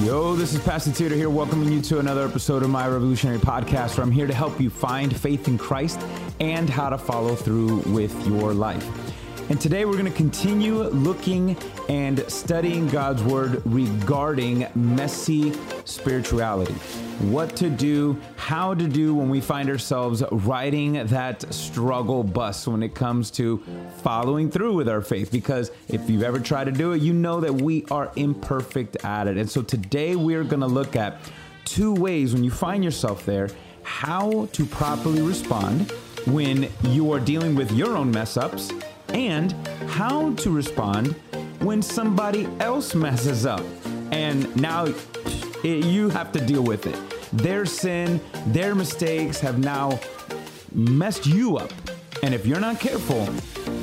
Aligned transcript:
Yo, 0.00 0.34
this 0.34 0.54
is 0.54 0.60
Pastor 0.62 0.90
Tudor 0.90 1.14
here, 1.14 1.28
welcoming 1.28 1.70
you 1.70 1.80
to 1.82 1.98
another 1.98 2.26
episode 2.26 2.62
of 2.62 2.70
my 2.70 2.88
Revolutionary 2.88 3.38
Podcast, 3.38 3.96
where 3.96 4.04
I'm 4.04 4.10
here 4.10 4.26
to 4.26 4.32
help 4.34 4.58
you 4.58 4.70
find 4.70 5.14
faith 5.14 5.46
in 5.48 5.58
Christ 5.58 6.00
and 6.40 6.68
how 6.68 6.88
to 6.88 6.96
follow 6.96 7.36
through 7.36 7.80
with 7.80 8.26
your 8.26 8.54
life. 8.54 8.88
And 9.50 9.60
today 9.60 9.84
we're 9.84 9.92
going 9.92 10.06
to 10.06 10.10
continue 10.10 10.84
looking 10.84 11.58
and 11.90 12.24
studying 12.32 12.88
God's 12.88 13.22
Word 13.22 13.62
regarding 13.66 14.66
messy 14.74 15.52
spirituality. 15.84 16.74
What 17.22 17.54
to 17.56 17.70
do, 17.70 18.20
how 18.36 18.74
to 18.74 18.88
do 18.88 19.14
when 19.14 19.28
we 19.28 19.40
find 19.40 19.68
ourselves 19.68 20.24
riding 20.32 20.94
that 21.06 21.54
struggle 21.54 22.24
bus 22.24 22.66
when 22.66 22.82
it 22.82 22.96
comes 22.96 23.30
to 23.32 23.62
following 23.98 24.50
through 24.50 24.74
with 24.74 24.88
our 24.88 25.00
faith. 25.00 25.30
Because 25.30 25.70
if 25.88 26.10
you've 26.10 26.24
ever 26.24 26.40
tried 26.40 26.64
to 26.64 26.72
do 26.72 26.92
it, 26.92 27.00
you 27.00 27.12
know 27.12 27.40
that 27.40 27.52
we 27.52 27.84
are 27.92 28.10
imperfect 28.16 28.96
at 29.04 29.28
it. 29.28 29.36
And 29.36 29.48
so 29.48 29.62
today 29.62 30.16
we're 30.16 30.42
going 30.42 30.60
to 30.60 30.66
look 30.66 30.96
at 30.96 31.18
two 31.64 31.94
ways 31.94 32.34
when 32.34 32.42
you 32.42 32.50
find 32.50 32.82
yourself 32.82 33.24
there 33.24 33.48
how 33.84 34.46
to 34.52 34.66
properly 34.66 35.22
respond 35.22 35.92
when 36.26 36.68
you 36.88 37.12
are 37.12 37.20
dealing 37.20 37.54
with 37.54 37.70
your 37.70 37.96
own 37.96 38.10
mess 38.10 38.36
ups 38.36 38.72
and 39.10 39.52
how 39.90 40.32
to 40.34 40.50
respond 40.50 41.14
when 41.60 41.82
somebody 41.82 42.48
else 42.58 42.96
messes 42.96 43.46
up. 43.46 43.64
And 44.10 44.54
now 44.56 44.86
it, 45.62 45.84
you 45.84 46.08
have 46.08 46.32
to 46.32 46.44
deal 46.44 46.62
with 46.62 46.86
it. 46.86 47.11
Their 47.32 47.64
sin, 47.64 48.20
their 48.48 48.74
mistakes 48.74 49.40
have 49.40 49.58
now 49.58 49.98
messed 50.72 51.26
you 51.26 51.56
up. 51.56 51.72
And 52.22 52.34
if 52.34 52.46
you're 52.46 52.60
not 52.60 52.78
careful, 52.78 53.28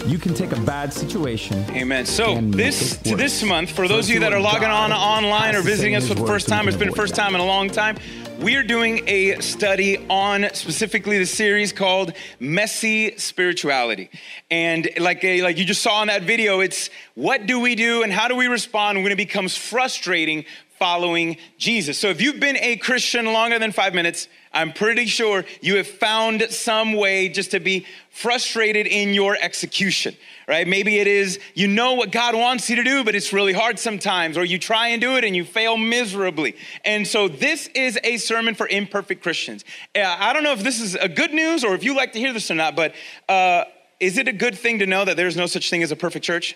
you 0.08 0.18
can 0.18 0.34
take 0.34 0.52
a 0.52 0.60
bad 0.62 0.94
situation. 0.94 1.66
Amen. 1.72 2.06
So 2.06 2.40
this 2.42 2.98
this 2.98 3.44
month, 3.44 3.72
for 3.72 3.88
those 3.88 4.08
of 4.08 4.14
you 4.14 4.20
that 4.22 4.34
are 4.34 4.40
logging 4.40 4.70
on 4.70 4.94
online 4.94 5.56
or 5.56 5.62
visiting 5.62 5.96
us 5.96 6.08
for 6.08 6.14
the 6.14 6.26
first 6.26 6.48
time, 6.48 6.68
it's 6.68 6.78
been 6.78 6.90
the 6.90 6.96
first 6.96 7.16
time 7.16 7.36
in 7.36 7.42
a 7.42 7.46
long 7.46 7.70
time. 7.70 7.98
We 8.40 8.56
are 8.56 8.64
doing 8.64 9.04
a 9.06 9.42
study 9.42 9.98
on 10.10 10.48
specifically 10.54 11.18
the 11.18 11.26
series 11.26 11.74
called 11.74 12.14
Messy 12.40 13.18
Spirituality. 13.18 14.10
And 14.50 14.88
like, 14.98 15.22
a, 15.26 15.42
like 15.42 15.58
you 15.58 15.66
just 15.66 15.82
saw 15.82 16.02
in 16.04 16.08
that 16.08 16.24
video, 16.24 16.62
it's 16.62 16.90
what 17.16 17.48
do 17.48 17.60
we 17.60 17.76
do 17.76 18.02
and 18.02 18.14
how 18.14 18.30
do 18.30 18.38
we 18.38 18.48
respond 18.48 19.04
when 19.04 19.12
it 19.12 19.18
becomes 19.18 19.58
frustrating 19.58 20.46
following 20.80 21.38
Jesus. 21.58 22.00
So 22.00 22.08
if 22.08 22.22
you've 22.22 22.40
been 22.40 22.58
a 22.58 22.78
Christian 22.78 23.26
longer 23.26 23.60
than 23.60 23.74
five 23.74 23.94
minutes, 23.94 24.30
I'm 24.52 24.74
pretty 24.74 25.06
sure 25.06 25.46
you 25.62 25.76
have 25.76 25.88
found 25.88 26.42
some 26.50 26.94
way 26.94 27.30
just 27.30 27.52
to 27.52 27.60
be 27.60 27.86
frustrated 28.10 28.88
in 28.88 29.14
your 29.14 29.38
execution, 29.40 30.16
right? 30.48 30.68
Maybe 30.68 30.98
it 30.98 31.06
is 31.06 31.40
you 31.54 31.68
know 31.68 31.94
what 31.94 32.12
God 32.12 32.34
wants 32.34 32.70
you 32.70 32.78
to 32.78 32.84
do, 32.84 33.04
but 33.04 33.14
it's 33.14 33.32
really 33.32 33.54
hard 33.54 33.78
sometimes, 33.78 34.38
or 34.38 34.46
you 34.46 34.58
try 34.58 34.88
and 34.88 35.02
do 35.02 35.18
it 35.18 35.24
and 35.24 35.36
you 35.36 35.44
fail 35.44 35.78
miserably. 35.78 36.56
And 36.84 37.06
so 37.06 37.28
this 37.28 37.68
is 37.76 38.00
a 38.04 38.18
sermon 38.18 38.56
for 38.56 38.68
imperfect 38.68 39.22
Christians. 39.22 39.64
Uh, 39.96 40.02
I 40.04 40.34
don't 40.34 40.44
know 40.44 40.54
if 40.54 40.64
this 40.64 40.82
is 40.82 40.96
a 40.96 41.10
good 41.10 41.34
news 41.34 41.64
or 41.64 41.76
if 41.76 41.84
you 41.84 41.96
like 41.96 42.14
to 42.14 42.20
hear 42.20 42.34
this 42.34 42.50
or 42.50 42.56
not, 42.56 42.76
but 42.76 42.96
uh, 43.28 43.66
is 44.00 44.18
it 44.18 44.28
a 44.28 44.34
good 44.34 44.58
thing 44.58 44.80
to 44.80 44.88
know 44.88 45.06
that 45.06 45.18
there's 45.18 45.38
no 45.38 45.46
such 45.46 45.70
thing 45.70 45.84
as 45.84 45.92
a 45.92 45.96
perfect 45.96 46.26
church? 46.26 46.56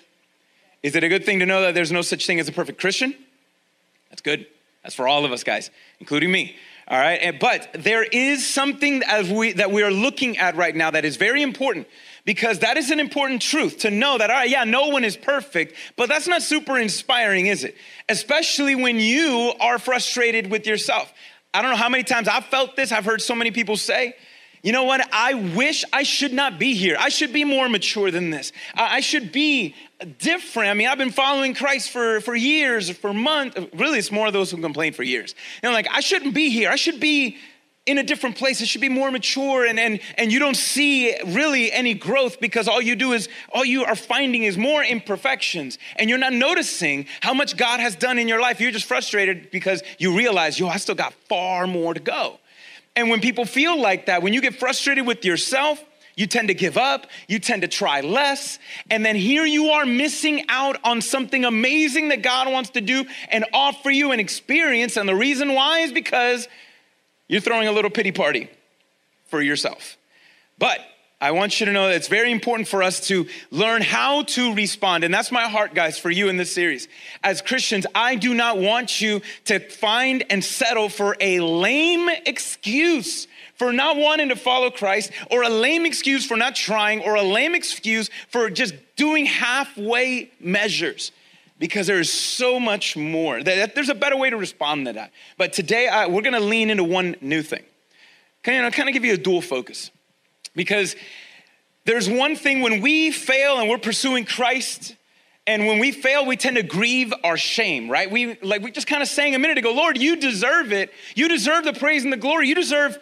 Is 0.81 0.95
it 0.95 1.03
a 1.03 1.09
good 1.09 1.23
thing 1.25 1.39
to 1.39 1.45
know 1.45 1.61
that 1.61 1.75
there's 1.75 1.91
no 1.91 2.01
such 2.01 2.25
thing 2.25 2.39
as 2.39 2.47
a 2.47 2.51
perfect 2.51 2.79
Christian? 2.79 3.15
That's 4.13 4.21
good. 4.21 4.45
That's 4.83 4.93
for 4.93 5.07
all 5.07 5.25
of 5.25 5.31
us, 5.31 5.43
guys, 5.43 5.71
including 5.99 6.31
me. 6.31 6.55
All 6.87 6.99
right. 6.99 7.39
But 7.39 7.69
there 7.73 8.03
is 8.03 8.45
something 8.45 9.01
as 9.07 9.27
we, 9.27 9.53
that 9.53 9.71
we 9.71 9.81
are 9.81 9.89
looking 9.89 10.37
at 10.37 10.55
right 10.55 10.75
now 10.75 10.91
that 10.91 11.03
is 11.03 11.15
very 11.15 11.41
important 11.41 11.87
because 12.23 12.59
that 12.59 12.77
is 12.77 12.91
an 12.91 12.99
important 12.99 13.41
truth 13.41 13.79
to 13.79 13.89
know 13.89 14.19
that, 14.19 14.29
all 14.29 14.35
right, 14.35 14.49
yeah, 14.51 14.65
no 14.65 14.89
one 14.89 15.03
is 15.03 15.17
perfect, 15.17 15.73
but 15.95 16.09
that's 16.09 16.27
not 16.27 16.43
super 16.43 16.77
inspiring, 16.77 17.47
is 17.47 17.63
it? 17.63 17.75
Especially 18.07 18.75
when 18.75 18.99
you 18.99 19.51
are 19.59 19.79
frustrated 19.79 20.51
with 20.51 20.67
yourself. 20.67 21.11
I 21.51 21.63
don't 21.63 21.71
know 21.71 21.77
how 21.77 21.89
many 21.89 22.03
times 22.03 22.27
I've 22.27 22.45
felt 22.45 22.75
this. 22.75 22.91
I've 22.91 23.05
heard 23.05 23.23
so 23.23 23.33
many 23.33 23.49
people 23.49 23.77
say, 23.77 24.15
you 24.61 24.73
know 24.73 24.83
what? 24.83 25.09
I 25.11 25.33
wish 25.33 25.83
I 25.91 26.03
should 26.03 26.33
not 26.33 26.59
be 26.59 26.75
here. 26.75 26.97
I 26.99 27.09
should 27.09 27.33
be 27.33 27.45
more 27.45 27.67
mature 27.67 28.11
than 28.11 28.29
this. 28.29 28.51
I 28.75 28.99
should 28.99 29.31
be 29.31 29.73
different. 30.05 30.69
I 30.69 30.73
mean, 30.73 30.87
I've 30.87 30.97
been 30.97 31.11
following 31.11 31.53
Christ 31.53 31.89
for, 31.89 32.21
for 32.21 32.35
years, 32.35 32.89
for 32.89 33.13
months. 33.13 33.57
Really, 33.73 33.99
it's 33.99 34.11
more 34.11 34.27
of 34.27 34.33
those 34.33 34.51
who 34.51 34.57
complain 34.57 34.93
for 34.93 35.03
years. 35.03 35.35
You 35.61 35.69
know, 35.69 35.73
like, 35.73 35.87
I 35.91 35.99
shouldn't 35.99 36.33
be 36.33 36.49
here. 36.49 36.69
I 36.69 36.75
should 36.75 36.99
be 36.99 37.37
in 37.85 37.97
a 37.97 38.03
different 38.03 38.37
place. 38.37 38.61
It 38.61 38.67
should 38.67 38.81
be 38.81 38.89
more 38.89 39.11
mature. 39.11 39.65
And, 39.65 39.77
and, 39.79 39.99
and 40.17 40.31
you 40.31 40.39
don't 40.39 40.55
see 40.55 41.15
really 41.25 41.71
any 41.71 41.93
growth 41.93 42.39
because 42.39 42.67
all 42.67 42.81
you 42.81 42.95
do 42.95 43.11
is, 43.11 43.27
all 43.51 43.65
you 43.65 43.83
are 43.83 43.95
finding 43.95 44.43
is 44.43 44.57
more 44.57 44.83
imperfections. 44.83 45.77
And 45.97 46.09
you're 46.09 46.19
not 46.19 46.33
noticing 46.33 47.07
how 47.21 47.33
much 47.33 47.57
God 47.57 47.79
has 47.79 47.95
done 47.95 48.17
in 48.19 48.27
your 48.27 48.39
life. 48.39 48.61
You're 48.61 48.71
just 48.71 48.85
frustrated 48.85 49.51
because 49.51 49.83
you 49.97 50.15
realize, 50.15 50.57
yo, 50.57 50.67
I 50.67 50.77
still 50.77 50.95
got 50.95 51.13
far 51.27 51.67
more 51.67 51.93
to 51.93 51.99
go. 51.99 52.39
And 52.95 53.09
when 53.09 53.21
people 53.21 53.45
feel 53.45 53.79
like 53.81 54.05
that, 54.05 54.21
when 54.21 54.33
you 54.33 54.41
get 54.41 54.55
frustrated 54.55 55.05
with 55.05 55.25
yourself, 55.25 55.83
you 56.15 56.27
tend 56.27 56.49
to 56.49 56.53
give 56.53 56.77
up, 56.77 57.07
you 57.27 57.39
tend 57.39 57.63
to 57.63 57.67
try 57.67 58.01
less, 58.01 58.59
and 58.89 59.05
then 59.05 59.15
here 59.15 59.45
you 59.45 59.69
are 59.69 59.85
missing 59.85 60.45
out 60.49 60.77
on 60.83 61.01
something 61.01 61.45
amazing 61.45 62.09
that 62.09 62.21
God 62.21 62.51
wants 62.51 62.71
to 62.71 62.81
do 62.81 63.05
and 63.29 63.45
offer 63.53 63.89
you 63.89 64.11
an 64.11 64.19
experience. 64.19 64.97
And 64.97 65.09
the 65.09 65.15
reason 65.15 65.53
why 65.53 65.79
is 65.79 65.91
because 65.91 66.47
you're 67.27 67.41
throwing 67.41 67.67
a 67.67 67.71
little 67.71 67.91
pity 67.91 68.11
party 68.11 68.49
for 69.25 69.41
yourself. 69.41 69.97
But 70.59 70.79
I 71.19 71.31
want 71.31 71.59
you 71.59 71.65
to 71.67 71.71
know 71.71 71.87
that 71.87 71.95
it's 71.95 72.09
very 72.09 72.31
important 72.31 72.67
for 72.67 72.83
us 72.83 73.07
to 73.07 73.27
learn 73.49 73.81
how 73.81 74.23
to 74.23 74.53
respond. 74.53 75.05
And 75.05 75.13
that's 75.13 75.31
my 75.31 75.47
heart, 75.47 75.73
guys, 75.73 75.97
for 75.97 76.11
you 76.11 76.27
in 76.27 76.35
this 76.35 76.53
series. 76.53 76.89
As 77.23 77.41
Christians, 77.41 77.87
I 77.95 78.15
do 78.15 78.33
not 78.33 78.57
want 78.57 78.99
you 78.99 79.21
to 79.45 79.59
find 79.59 80.25
and 80.29 80.43
settle 80.43 80.89
for 80.89 81.15
a 81.21 81.39
lame 81.39 82.09
excuse 82.25 83.27
for 83.55 83.71
not 83.71 83.97
wanting 83.97 84.29
to 84.29 84.35
follow 84.35 84.69
Christ, 84.69 85.11
or 85.29 85.43
a 85.43 85.49
lame 85.49 85.85
excuse 85.85 86.25
for 86.25 86.37
not 86.37 86.55
trying, 86.55 87.01
or 87.01 87.15
a 87.15 87.21
lame 87.21 87.55
excuse 87.55 88.09
for 88.29 88.49
just 88.49 88.73
doing 88.95 89.25
halfway 89.25 90.31
measures. 90.39 91.11
Because 91.59 91.87
there 91.87 91.99
is 91.99 92.11
so 92.11 92.59
much 92.59 92.97
more. 92.97 93.41
There's 93.41 93.89
a 93.89 93.95
better 93.95 94.17
way 94.17 94.29
to 94.29 94.37
respond 94.37 94.87
to 94.87 94.93
that. 94.93 95.11
But 95.37 95.53
today, 95.53 95.87
I, 95.87 96.07
we're 96.07 96.23
gonna 96.23 96.39
lean 96.39 96.69
into 96.69 96.83
one 96.83 97.15
new 97.21 97.41
thing. 97.41 97.63
Kind 98.41 98.65
of, 98.65 98.73
kind 98.73 98.89
of 98.89 98.93
give 98.93 99.05
you 99.05 99.13
a 99.13 99.17
dual 99.17 99.41
focus. 99.41 99.89
Because 100.55 100.95
there's 101.85 102.09
one 102.09 102.35
thing 102.35 102.61
when 102.61 102.81
we 102.81 103.11
fail 103.11 103.59
and 103.59 103.69
we're 103.69 103.77
pursuing 103.77 104.25
Christ, 104.25 104.95
and 105.45 105.67
when 105.67 105.79
we 105.79 105.91
fail, 105.91 106.25
we 106.25 106.37
tend 106.37 106.55
to 106.55 106.63
grieve 106.63 107.13
our 107.23 107.35
shame, 107.35 107.89
right? 107.89 108.09
We 108.09 108.37
like 108.41 108.61
we 108.61 108.71
just 108.71 108.87
kind 108.87 109.01
of 109.01 109.09
saying 109.09 109.35
a 109.35 109.39
minute 109.39 109.57
ago, 109.57 109.73
Lord, 109.73 109.97
you 109.97 110.15
deserve 110.15 110.71
it. 110.71 110.91
You 111.15 111.27
deserve 111.27 111.65
the 111.65 111.73
praise 111.73 112.03
and 112.03 112.13
the 112.13 112.17
glory. 112.17 112.47
You 112.47 112.55
deserve, 112.55 112.97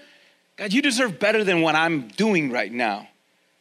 God, 0.61 0.73
you 0.73 0.83
deserve 0.83 1.17
better 1.17 1.44
than 1.44 1.61
what 1.61 1.73
I'm 1.73 2.09
doing 2.09 2.51
right 2.51 2.72
now, 2.72 3.07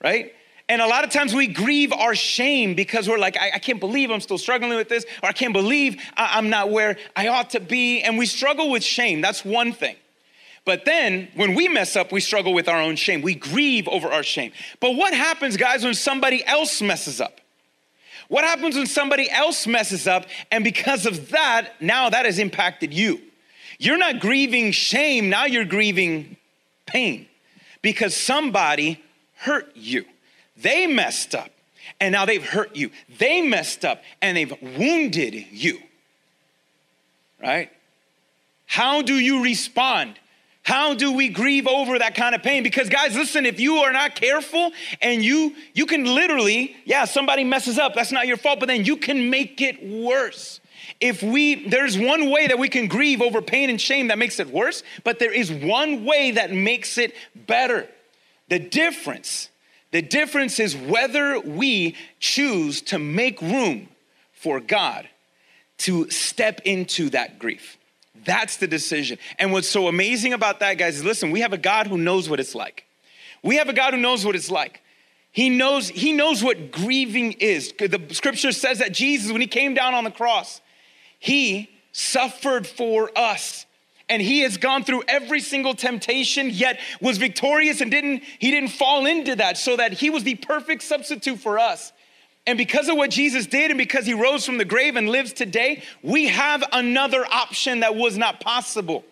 right? 0.05 0.35
And 0.69 0.83
a 0.83 0.87
lot 0.87 1.03
of 1.03 1.09
times 1.09 1.33
we 1.33 1.47
grieve 1.47 1.95
our 1.95 2.15
shame 2.15 2.75
because 2.75 3.09
we're 3.09 3.17
like, 3.17 3.39
I, 3.39 3.53
I 3.55 3.59
can't 3.59 3.81
believe 3.81 4.11
I'm 4.11 4.21
still 4.21 4.37
struggling 4.37 4.77
with 4.77 4.91
this, 4.91 5.07
or 5.23 5.31
I 5.31 5.33
can't 5.33 5.55
believe 5.55 5.97
I, 6.15 6.33
I'm 6.37 6.51
not 6.51 6.71
where 6.71 6.99
I 7.17 7.29
ought 7.29 7.49
to 7.51 7.61
be. 7.61 8.03
And 8.03 8.19
we 8.19 8.27
struggle 8.27 8.71
with 8.71 8.85
shame. 8.85 9.23
That's 9.23 9.47
one 9.47 9.73
thing. 9.73 9.97
But 10.67 10.85
then 10.85 11.29
when 11.37 11.55
we 11.55 11.69
mess 11.69 11.97
up, 11.97 12.13
we 12.13 12.21
struggle 12.21 12.53
with 12.53 12.69
our 12.69 12.83
own 12.83 12.97
shame. 12.97 13.23
We 13.23 13.35
grieve 13.35 13.89
over 13.89 14.09
our 14.09 14.23
shame. 14.23 14.53
But 14.79 14.95
what 14.95 15.15
happens, 15.15 15.57
guys, 15.57 15.83
when 15.83 15.95
somebody 15.95 16.45
else 16.45 16.83
messes 16.83 17.19
up? 17.19 17.41
What 18.29 18.45
happens 18.45 18.77
when 18.77 18.87
somebody 18.87 19.31
else 19.31 19.67
messes 19.67 20.07
up 20.07 20.27
and 20.51 20.65
because 20.65 21.07
of 21.07 21.31
that, 21.31 21.81
now 21.81 22.11
that 22.11 22.27
has 22.27 22.39
impacted 22.39 22.93
you? 22.93 23.23
You're 23.79 23.97
not 23.97 24.21
grieving 24.21 24.73
shame, 24.73 25.31
now 25.31 25.47
you're 25.47 25.65
grieving 25.65 26.37
pain 26.91 27.27
because 27.83 28.17
somebody 28.17 29.03
hurt 29.37 29.71
you. 29.75 30.05
They 30.57 30.87
messed 30.87 31.35
up 31.35 31.51
and 32.01 32.13
now 32.13 32.27
they've 32.27 32.45
hurt 32.45 32.77
you. 32.77 32.91
They 33.19 33.41
messed 33.43 33.85
up 33.85 34.03
and 34.21 34.37
they've 34.37 34.53
wounded 34.61 35.35
you. 35.51 35.79
Right? 37.43 37.71
How 38.67 39.03
do 39.03 39.15
you 39.15 39.43
respond? 39.43 40.19
How 40.63 40.95
do 40.95 41.13
we 41.13 41.29
grieve 41.29 41.67
over 41.67 41.99
that 41.99 42.15
kind 42.15 42.35
of 42.35 42.43
pain? 42.43 42.63
Because 42.63 42.89
guys, 42.89 43.17
listen, 43.17 43.47
if 43.47 43.59
you 43.59 43.77
are 43.77 43.93
not 43.93 44.15
careful 44.15 44.73
and 45.01 45.25
you 45.25 45.57
you 45.73 45.87
can 45.87 46.05
literally, 46.05 46.77
yeah, 46.85 47.07
somebody 47.07 47.45
messes 47.45 47.79
up, 47.79 47.95
that's 47.95 48.13
not 48.13 48.27
your 48.27 48.37
fault, 48.37 48.61
but 48.61 48.67
then 48.67 48.85
you 48.85 48.97
can 48.97 49.31
make 49.31 49.61
it 49.61 49.83
worse. 49.83 50.60
If 51.01 51.23
we 51.23 51.69
there's 51.69 51.99
one 51.99 52.31
way 52.31 52.47
that 52.47 52.59
we 52.59 52.69
can 52.69 52.89
grieve 52.89 53.21
over 53.21 53.43
pain 53.43 53.71
and 53.71 53.81
shame 53.81 54.09
that 54.09 54.19
makes 54.19 54.41
it 54.41 54.51
worse, 54.51 54.83
but 55.05 55.19
there 55.19 55.33
is 55.33 55.51
one 55.53 56.05
way 56.05 56.33
that 56.33 56.53
makes 56.53 56.99
it 56.99 57.15
better. 57.35 57.87
The 58.49 58.59
difference, 58.59 59.49
the 59.93 60.03
difference 60.03 60.59
is 60.59 60.77
whether 60.77 61.39
we 61.39 61.97
choose 62.19 62.83
to 62.83 62.99
make 62.99 63.41
room 63.41 63.89
for 64.33 64.59
God 64.61 65.09
to 65.79 66.11
step 66.11 66.61
into 66.65 67.11
that 67.11 67.39
grief. 67.39 67.79
That's 68.25 68.57
the 68.59 68.67
decision. 68.67 69.19
And 69.39 69.53
what's 69.53 69.69
so 69.69 69.89
amazing 69.89 70.33
about 70.33 70.61
that, 70.61 70.75
guys, 70.79 70.97
is 70.97 71.05
listen, 71.05 71.31
we 71.31 71.41
have 71.41 71.53
a 71.53 71.59
God 71.59 71.87
who 71.87 71.97
knows 71.97 72.29
what 72.29 72.41
it's 72.41 72.55
like. 72.55 72.85
We 73.43 73.57
have 73.57 73.69
a 73.69 73.73
God 73.73 73.95
who 73.95 74.01
knows 74.01 74.25
what 74.25 74.37
it's 74.37 74.51
like. 74.51 74.83
He 75.33 75.49
knows, 75.49 75.89
he 75.89 76.13
knows 76.13 76.43
what 76.43 76.73
grieving 76.73 77.33
is. 77.33 77.73
The 77.73 78.01
scripture 78.11 78.53
says 78.53 78.81
that 78.81 78.93
Jesus, 78.93 79.31
when 79.31 79.41
he 79.41 79.47
came 79.47 79.75
down 79.75 79.95
on 79.95 80.05
the 80.05 80.11
cross, 80.11 80.61
he 81.21 81.71
suffered 81.93 82.67
for 82.67 83.17
us. 83.17 83.67
And 84.09 84.21
he 84.21 84.41
has 84.41 84.57
gone 84.57 84.83
through 84.83 85.05
every 85.07 85.39
single 85.39 85.75
temptation, 85.75 86.51
yet 86.51 86.81
was 87.01 87.19
victorious 87.19 87.81
and 87.81 87.93
didn't, 87.93 88.25
he 88.41 88.51
didn't 88.51 88.71
fall 88.71 89.07
into 89.07 89.37
that, 89.37 89.57
so 89.57 89.77
that 89.77 89.93
he 89.93 90.11
was 90.11 90.25
the 90.25 90.35
perfect 90.35 90.83
substitute 90.83 91.39
for 91.39 91.61
us. 91.61 91.93
And 92.45 92.59
because 92.59 92.89
of 92.89 92.97
what 92.97 93.11
Jesus 93.11 93.47
did 93.47 93.71
and 93.71 93.79
because 93.79 94.07
he 94.07 94.15
rose 94.15 94.45
from 94.45 94.59
the 94.59 94.65
grave 94.65 94.97
and 94.97 95.09
lives 95.09 95.33
today, 95.33 95.85
we 96.03 96.27
have 96.27 96.65
another 96.73 97.25
option 97.25 97.81
that 97.81 97.95
was 97.95 98.19
not 98.19 98.41
possible. 98.41 99.05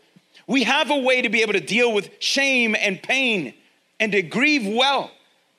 We 0.49 0.65
have 0.65 0.91
a 0.91 0.97
way 0.97 1.23
to 1.23 1.29
be 1.29 1.43
able 1.43 1.53
to 1.53 1.61
deal 1.61 1.93
with 1.93 2.11
shame 2.19 2.75
and 2.75 3.01
pain 3.01 3.55
and 4.01 4.11
to 4.13 4.23
grieve 4.23 4.67
well, 4.67 5.13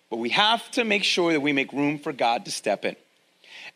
but 0.10 0.18
we 0.18 0.30
have 0.30 0.69
to 0.72 0.84
make 0.84 1.06
sure 1.06 1.31
that 1.31 1.42
we 1.42 1.54
make 1.54 1.72
room 1.72 2.00
for 2.00 2.12
God 2.12 2.44
to 2.45 2.52
step 2.52 2.84
in. 2.84 2.98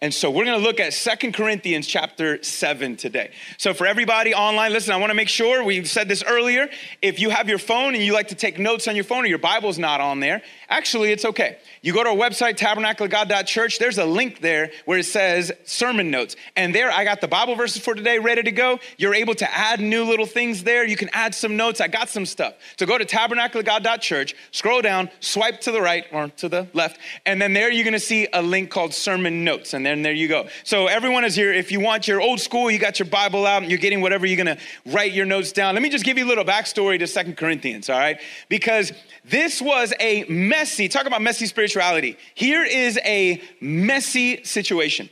And 0.03 0.13
so 0.13 0.29
we're 0.29 0.43
going 0.43 0.59
to 0.59 0.65
look 0.65 0.81
at 0.81 0.91
Second 0.91 1.31
Corinthians 1.31 1.87
chapter 1.87 2.43
7 2.43 2.97
today. 2.97 3.31
So 3.57 3.73
for 3.73 3.87
everybody 3.87 4.33
online, 4.33 4.73
listen, 4.73 4.93
I 4.93 4.97
want 4.97 5.11
to 5.11 5.15
make 5.15 5.29
sure 5.29 5.63
we 5.63 5.85
said 5.85 6.09
this 6.09 6.21
earlier. 6.27 6.67
If 7.01 7.21
you 7.21 7.29
have 7.29 7.47
your 7.47 7.57
phone 7.57 7.95
and 7.95 8.03
you 8.03 8.11
like 8.11 8.27
to 8.27 8.35
take 8.35 8.59
notes 8.59 8.89
on 8.89 8.95
your 8.97 9.05
phone 9.05 9.23
or 9.23 9.27
your 9.27 9.37
Bible's 9.37 9.79
not 9.79 10.01
on 10.01 10.19
there, 10.19 10.41
actually 10.73 11.11
it's 11.11 11.23
okay. 11.23 11.57
You 11.83 11.93
go 11.93 12.03
to 12.03 12.09
our 12.09 12.15
website, 12.15 12.57
tabernacleofgod.church, 12.57 13.77
there's 13.77 13.99
a 13.99 14.05
link 14.05 14.39
there 14.39 14.71
where 14.85 14.97
it 14.97 15.05
says 15.05 15.51
sermon 15.65 16.09
notes. 16.09 16.35
And 16.55 16.73
there 16.73 16.91
I 16.91 17.03
got 17.03 17.21
the 17.21 17.27
Bible 17.27 17.55
verses 17.55 17.83
for 17.83 17.93
today 17.93 18.17
ready 18.17 18.41
to 18.41 18.51
go. 18.51 18.79
You're 18.97 19.13
able 19.13 19.35
to 19.35 19.53
add 19.55 19.79
new 19.79 20.03
little 20.03 20.25
things 20.25 20.63
there. 20.63 20.85
You 20.85 20.95
can 20.95 21.09
add 21.13 21.35
some 21.35 21.57
notes. 21.57 21.79
I 21.79 21.89
got 21.89 22.09
some 22.09 22.25
stuff. 22.25 22.55
So 22.79 22.85
go 22.87 22.97
to 22.97 23.05
tabernacleofgod.church, 23.05 24.33
scroll 24.51 24.81
down, 24.81 25.09
swipe 25.19 25.61
to 25.61 25.71
the 25.71 25.81
right 25.81 26.05
or 26.11 26.29
to 26.37 26.49
the 26.49 26.67
left, 26.73 26.99
and 27.25 27.39
then 27.41 27.53
there 27.53 27.71
you're 27.71 27.85
gonna 27.85 27.99
see 27.99 28.27
a 28.33 28.41
link 28.41 28.71
called 28.71 28.93
sermon 28.93 29.43
notes. 29.43 29.73
And 29.73 29.85
then 29.85 30.01
there 30.01 30.13
you 30.13 30.27
go. 30.27 30.47
So 30.63 30.87
everyone 30.87 31.23
is 31.23 31.35
here. 31.35 31.53
If 31.53 31.71
you 31.71 31.81
want 31.81 32.07
your 32.07 32.19
old 32.19 32.39
school, 32.39 32.71
you 32.71 32.79
got 32.79 32.97
your 32.97 33.07
Bible 33.07 33.45
out 33.45 33.61
and 33.61 33.69
you're 33.69 33.79
getting 33.79 34.01
whatever 34.01 34.25
you're 34.25 34.37
gonna 34.37 34.57
write 34.87 35.11
your 35.11 35.25
notes 35.25 35.51
down. 35.51 35.75
Let 35.75 35.83
me 35.83 35.89
just 35.89 36.05
give 36.05 36.17
you 36.17 36.25
a 36.25 36.29
little 36.29 36.45
backstory 36.45 36.97
to 36.97 37.07
Second 37.07 37.37
Corinthians, 37.37 37.89
all 37.89 37.99
right? 37.99 38.19
Because 38.49 38.91
this 39.25 39.61
was 39.61 39.93
a 39.99 40.23
messy, 40.63 40.87
talk 40.87 41.05
about 41.05 41.21
messy 41.21 41.45
spirituality. 41.45 42.17
Here 42.35 42.63
is 42.63 42.97
a 43.03 43.41
messy 43.59 44.45
situation. 44.45 45.09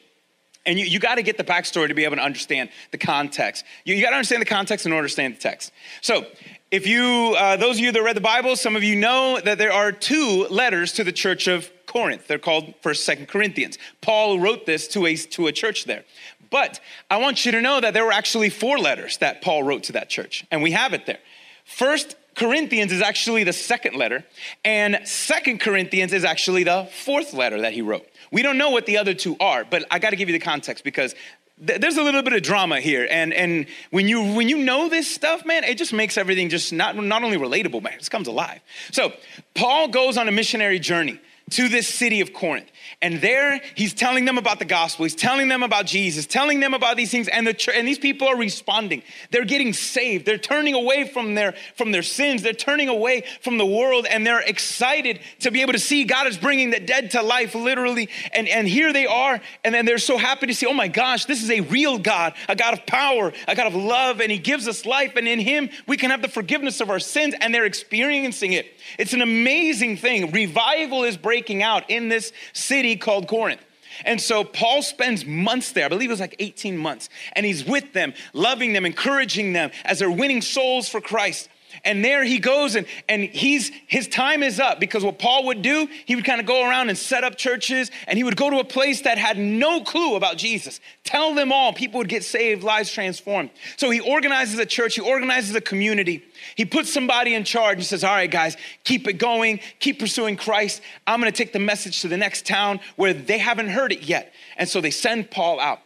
And 0.65 0.79
you, 0.79 0.85
you 0.85 0.97
got 0.97 1.15
to 1.15 1.23
get 1.23 1.37
the 1.37 1.43
backstory 1.43 1.89
to 1.89 1.93
be 1.93 2.05
able 2.05 2.15
to 2.15 2.21
understand 2.21 2.69
the 2.91 2.97
context. 2.97 3.65
You, 3.83 3.93
you 3.95 4.01
got 4.01 4.11
to 4.11 4.15
understand 4.15 4.41
the 4.41 4.45
context 4.45 4.85
in 4.85 4.93
order 4.93 5.09
to 5.09 5.11
understand 5.11 5.35
the 5.35 5.39
text. 5.41 5.73
So, 5.99 6.25
if 6.71 6.87
you, 6.87 7.35
uh, 7.37 7.57
those 7.57 7.75
of 7.75 7.79
you 7.81 7.91
that 7.91 8.01
read 8.01 8.15
the 8.15 8.21
Bible, 8.21 8.55
some 8.55 8.77
of 8.77 8.83
you 8.83 8.95
know 8.95 9.41
that 9.43 9.57
there 9.57 9.73
are 9.73 9.91
two 9.91 10.47
letters 10.49 10.93
to 10.93 11.03
the 11.03 11.11
church 11.11 11.47
of 11.47 11.69
Corinth. 11.85 12.27
They're 12.29 12.39
called 12.39 12.73
First, 12.81 13.03
Second 13.03 13.27
Corinthians. 13.27 13.77
Paul 13.99 14.39
wrote 14.39 14.65
this 14.65 14.87
to 14.89 15.05
a 15.05 15.17
to 15.17 15.47
a 15.47 15.51
church 15.51 15.83
there. 15.83 16.05
But 16.49 16.79
I 17.09 17.17
want 17.17 17.45
you 17.45 17.51
to 17.51 17.61
know 17.61 17.81
that 17.81 17.93
there 17.93 18.05
were 18.05 18.13
actually 18.13 18.49
four 18.49 18.77
letters 18.77 19.17
that 19.17 19.41
Paul 19.41 19.63
wrote 19.63 19.83
to 19.83 19.91
that 19.93 20.07
church, 20.07 20.45
and 20.49 20.63
we 20.63 20.71
have 20.71 20.93
it 20.93 21.05
there. 21.05 21.19
First 21.65 22.15
Corinthians 22.35 22.91
is 22.91 23.01
actually 23.01 23.43
the 23.43 23.53
second 23.53 23.95
letter, 23.95 24.23
and 24.63 24.99
Second 25.05 25.59
Corinthians 25.59 26.13
is 26.13 26.23
actually 26.23 26.63
the 26.63 26.87
fourth 27.03 27.33
letter 27.33 27.61
that 27.61 27.73
he 27.73 27.81
wrote. 27.81 28.07
We 28.31 28.41
don't 28.41 28.57
know 28.57 28.69
what 28.69 28.85
the 28.85 28.97
other 28.97 29.13
two 29.13 29.35
are, 29.39 29.65
but 29.65 29.85
I 29.91 29.99
got 29.99 30.11
to 30.11 30.15
give 30.15 30.29
you 30.29 30.33
the 30.33 30.43
context 30.43 30.83
because 30.83 31.13
there's 31.57 31.97
a 31.97 32.03
little 32.03 32.23
bit 32.23 32.33
of 32.33 32.41
drama 32.41 32.79
here, 32.79 33.07
and 33.09 33.33
and 33.33 33.67
when 33.91 34.07
you 34.07 34.33
when 34.33 34.49
you 34.49 34.57
know 34.57 34.89
this 34.89 35.13
stuff, 35.13 35.45
man, 35.45 35.63
it 35.63 35.77
just 35.77 35.93
makes 35.93 36.17
everything 36.17 36.49
just 36.49 36.73
not 36.73 36.95
not 36.95 37.23
only 37.23 37.37
relatable, 37.37 37.83
man, 37.83 37.93
it 37.93 38.09
comes 38.09 38.27
alive. 38.27 38.61
So 38.91 39.13
Paul 39.53 39.89
goes 39.89 40.17
on 40.17 40.27
a 40.27 40.31
missionary 40.31 40.79
journey 40.79 41.19
to 41.51 41.69
this 41.69 41.87
city 41.87 42.21
of 42.21 42.33
Corinth. 42.33 42.67
And 43.01 43.19
there 43.19 43.61
he's 43.75 43.93
telling 43.93 44.25
them 44.25 44.37
about 44.37 44.59
the 44.59 44.65
gospel. 44.65 45.05
He's 45.05 45.15
telling 45.15 45.47
them 45.47 45.63
about 45.63 45.85
Jesus, 45.85 46.27
telling 46.27 46.59
them 46.59 46.73
about 46.73 46.97
these 46.97 47.09
things. 47.09 47.27
And, 47.27 47.47
the 47.47 47.53
church, 47.53 47.75
and 47.75 47.87
these 47.87 47.97
people 47.97 48.27
are 48.27 48.37
responding. 48.37 49.01
They're 49.31 49.45
getting 49.45 49.73
saved. 49.73 50.25
They're 50.25 50.37
turning 50.37 50.75
away 50.75 51.07
from 51.07 51.33
their, 51.33 51.55
from 51.75 51.91
their 51.91 52.03
sins. 52.03 52.43
They're 52.43 52.53
turning 52.53 52.89
away 52.89 53.23
from 53.41 53.57
the 53.57 53.65
world. 53.65 54.05
And 54.07 54.25
they're 54.25 54.41
excited 54.41 55.19
to 55.39 55.51
be 55.51 55.61
able 55.61 55.73
to 55.73 55.79
see 55.79 56.03
God 56.03 56.27
is 56.27 56.37
bringing 56.37 56.69
the 56.69 56.79
dead 56.79 57.11
to 57.11 57.23
life, 57.23 57.55
literally. 57.55 58.09
And, 58.33 58.47
and 58.47 58.67
here 58.67 58.93
they 58.93 59.07
are. 59.07 59.41
And 59.63 59.73
then 59.73 59.85
they're 59.85 59.97
so 59.97 60.17
happy 60.17 60.47
to 60.47 60.53
see, 60.53 60.67
oh 60.67 60.73
my 60.73 60.87
gosh, 60.87 61.25
this 61.25 61.41
is 61.41 61.49
a 61.49 61.61
real 61.61 61.97
God, 61.97 62.33
a 62.47 62.55
God 62.55 62.73
of 62.73 62.85
power, 62.85 63.33
a 63.47 63.55
God 63.55 63.67
of 63.67 63.75
love. 63.75 64.21
And 64.21 64.31
he 64.31 64.37
gives 64.37 64.67
us 64.67 64.85
life. 64.85 65.15
And 65.15 65.27
in 65.27 65.39
him, 65.39 65.69
we 65.87 65.97
can 65.97 66.11
have 66.11 66.21
the 66.21 66.29
forgiveness 66.29 66.81
of 66.81 66.91
our 66.91 66.99
sins. 66.99 67.33
And 67.41 67.53
they're 67.53 67.65
experiencing 67.65 68.53
it. 68.53 68.67
It's 68.99 69.13
an 69.13 69.21
amazing 69.21 69.97
thing. 69.97 70.31
Revival 70.31 71.03
is 71.03 71.17
breaking 71.17 71.40
out 71.63 71.89
in 71.89 72.09
this 72.09 72.31
city 72.53 72.95
called 72.95 73.27
Corinth. 73.27 73.61
And 74.05 74.21
so 74.21 74.43
Paul 74.43 74.81
spends 74.81 75.25
months 75.25 75.73
there. 75.73 75.85
I 75.85 75.89
believe 75.89 76.09
it 76.09 76.13
was 76.13 76.19
like 76.19 76.35
18 76.39 76.77
months. 76.77 77.09
And 77.33 77.45
he's 77.45 77.65
with 77.65 77.93
them, 77.93 78.13
loving 78.33 78.73
them, 78.73 78.85
encouraging 78.85 79.53
them 79.53 79.71
as 79.85 79.99
they're 79.99 80.11
winning 80.11 80.41
souls 80.41 80.87
for 80.87 81.01
Christ. 81.01 81.49
And 81.83 82.03
there 82.03 82.23
he 82.23 82.39
goes, 82.39 82.75
and, 82.75 82.85
and 83.07 83.23
he's 83.23 83.71
his 83.87 84.07
time 84.07 84.43
is 84.43 84.59
up 84.59 84.79
because 84.79 85.03
what 85.03 85.19
Paul 85.19 85.45
would 85.45 85.61
do, 85.61 85.87
he 86.05 86.15
would 86.15 86.25
kind 86.25 86.39
of 86.39 86.45
go 86.45 86.67
around 86.67 86.89
and 86.89 86.97
set 86.97 87.23
up 87.23 87.37
churches, 87.37 87.91
and 88.07 88.17
he 88.17 88.23
would 88.23 88.35
go 88.35 88.49
to 88.49 88.59
a 88.59 88.63
place 88.63 89.01
that 89.01 89.17
had 89.17 89.37
no 89.37 89.81
clue 89.81 90.15
about 90.15 90.37
Jesus. 90.37 90.79
Tell 91.03 91.33
them 91.33 91.51
all, 91.51 91.73
people 91.73 91.99
would 91.99 92.09
get 92.09 92.23
saved, 92.23 92.63
lives 92.63 92.91
transformed. 92.91 93.49
So 93.77 93.89
he 93.89 93.99
organizes 93.99 94.59
a 94.59 94.65
church, 94.65 94.95
he 94.95 95.01
organizes 95.01 95.55
a 95.55 95.61
community. 95.61 96.23
He 96.55 96.65
puts 96.65 96.91
somebody 96.91 97.33
in 97.33 97.43
charge. 97.43 97.77
He 97.77 97.83
says, 97.83 98.03
All 98.03 98.13
right, 98.13 98.29
guys, 98.29 98.57
keep 98.83 99.07
it 99.07 99.13
going, 99.13 99.59
keep 99.79 99.99
pursuing 99.99 100.37
Christ. 100.37 100.81
I'm 101.07 101.19
gonna 101.19 101.31
take 101.31 101.53
the 101.53 101.59
message 101.59 102.01
to 102.01 102.07
the 102.07 102.17
next 102.17 102.45
town 102.45 102.79
where 102.95 103.13
they 103.13 103.37
haven't 103.37 103.69
heard 103.69 103.91
it 103.91 104.03
yet. 104.03 104.33
And 104.57 104.67
so 104.67 104.81
they 104.81 104.91
send 104.91 105.31
Paul 105.31 105.59
out. 105.59 105.79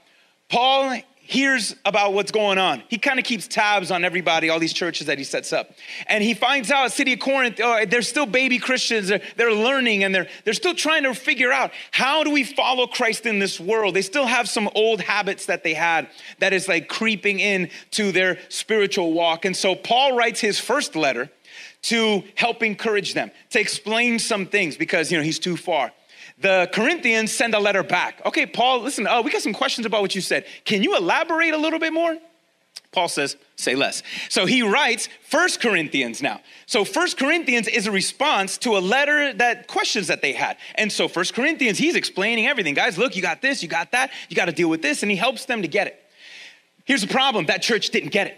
Paul 0.49 0.99
hears 1.27 1.75
about 1.85 2.13
what's 2.13 2.31
going 2.31 2.59
on. 2.59 2.83
He 2.87 2.99
kind 2.99 3.17
of 3.17 3.25
keeps 3.25 3.47
tabs 3.47 3.89
on 3.89 4.05
everybody, 4.05 4.49
all 4.49 4.59
these 4.59 4.73
churches 4.73 5.07
that 5.07 5.17
he 5.17 5.23
sets 5.23 5.51
up. 5.51 5.71
And 6.05 6.23
he 6.23 6.35
finds 6.35 6.69
out 6.69 6.91
city 6.91 7.13
of 7.13 7.19
Corinth, 7.19 7.59
uh, 7.59 7.79
oh, 7.81 7.85
they're 7.85 8.03
still 8.03 8.27
baby 8.27 8.59
Christians. 8.59 9.07
They're, 9.07 9.21
they're 9.35 9.53
learning 9.53 10.03
and 10.03 10.13
they're, 10.13 10.27
they're 10.43 10.53
still 10.53 10.75
trying 10.75 11.01
to 11.03 11.15
figure 11.15 11.51
out 11.51 11.71
how 11.89 12.23
do 12.23 12.29
we 12.29 12.43
follow 12.43 12.85
Christ 12.85 13.25
in 13.25 13.39
this 13.39 13.59
world? 13.59 13.95
They 13.95 14.03
still 14.03 14.27
have 14.27 14.47
some 14.47 14.69
old 14.75 15.01
habits 15.01 15.47
that 15.47 15.63
they 15.63 15.73
had 15.73 16.09
that 16.37 16.53
is 16.53 16.67
like 16.67 16.87
creeping 16.87 17.39
in 17.39 17.71
to 17.91 18.11
their 18.11 18.37
spiritual 18.49 19.13
walk. 19.13 19.45
And 19.45 19.57
so 19.57 19.73
Paul 19.73 20.15
writes 20.15 20.39
his 20.39 20.59
first 20.59 20.95
letter 20.95 21.31
to 21.83 22.23
help 22.35 22.61
encourage 22.61 23.15
them, 23.15 23.31
to 23.49 23.59
explain 23.59 24.19
some 24.19 24.45
things 24.45 24.77
because, 24.77 25.11
you 25.11 25.17
know, 25.17 25.23
he's 25.23 25.39
too 25.39 25.57
far 25.57 25.91
the 26.39 26.69
Corinthians 26.73 27.31
send 27.31 27.53
a 27.53 27.59
letter 27.59 27.83
back. 27.83 28.21
Okay, 28.25 28.45
Paul, 28.45 28.81
listen, 28.81 29.07
uh, 29.07 29.21
we 29.21 29.31
got 29.31 29.41
some 29.41 29.53
questions 29.53 29.85
about 29.85 30.01
what 30.01 30.15
you 30.15 30.21
said. 30.21 30.45
Can 30.65 30.83
you 30.83 30.97
elaborate 30.97 31.53
a 31.53 31.57
little 31.57 31.79
bit 31.79 31.93
more? 31.93 32.17
Paul 32.91 33.07
says, 33.09 33.35
say 33.57 33.75
less. 33.75 34.01
So 34.29 34.45
he 34.45 34.61
writes 34.61 35.09
First 35.27 35.61
Corinthians 35.61 36.21
now. 36.21 36.41
So 36.65 36.85
First 36.85 37.17
Corinthians 37.17 37.67
is 37.67 37.87
a 37.87 37.91
response 37.91 38.57
to 38.59 38.77
a 38.77 38.79
letter 38.79 39.33
that 39.33 39.67
questions 39.67 40.07
that 40.07 40.21
they 40.21 40.31
had. 40.31 40.57
And 40.75 40.91
so 40.91 41.07
First 41.07 41.33
Corinthians, 41.33 41.77
he's 41.77 41.95
explaining 41.95 42.47
everything. 42.47 42.73
Guys, 42.73 42.97
look, 42.97 43.15
you 43.15 43.21
got 43.21 43.41
this, 43.41 43.61
you 43.61 43.69
got 43.69 43.91
that, 43.91 44.11
you 44.29 44.35
got 44.35 44.45
to 44.45 44.53
deal 44.53 44.69
with 44.69 44.81
this, 44.81 45.03
and 45.03 45.11
he 45.11 45.17
helps 45.17 45.45
them 45.45 45.61
to 45.61 45.67
get 45.67 45.87
it. 45.87 46.01
Here's 46.85 47.01
the 47.01 47.07
problem 47.07 47.47
that 47.47 47.61
church 47.61 47.89
didn't 47.89 48.11
get 48.11 48.27
it. 48.27 48.37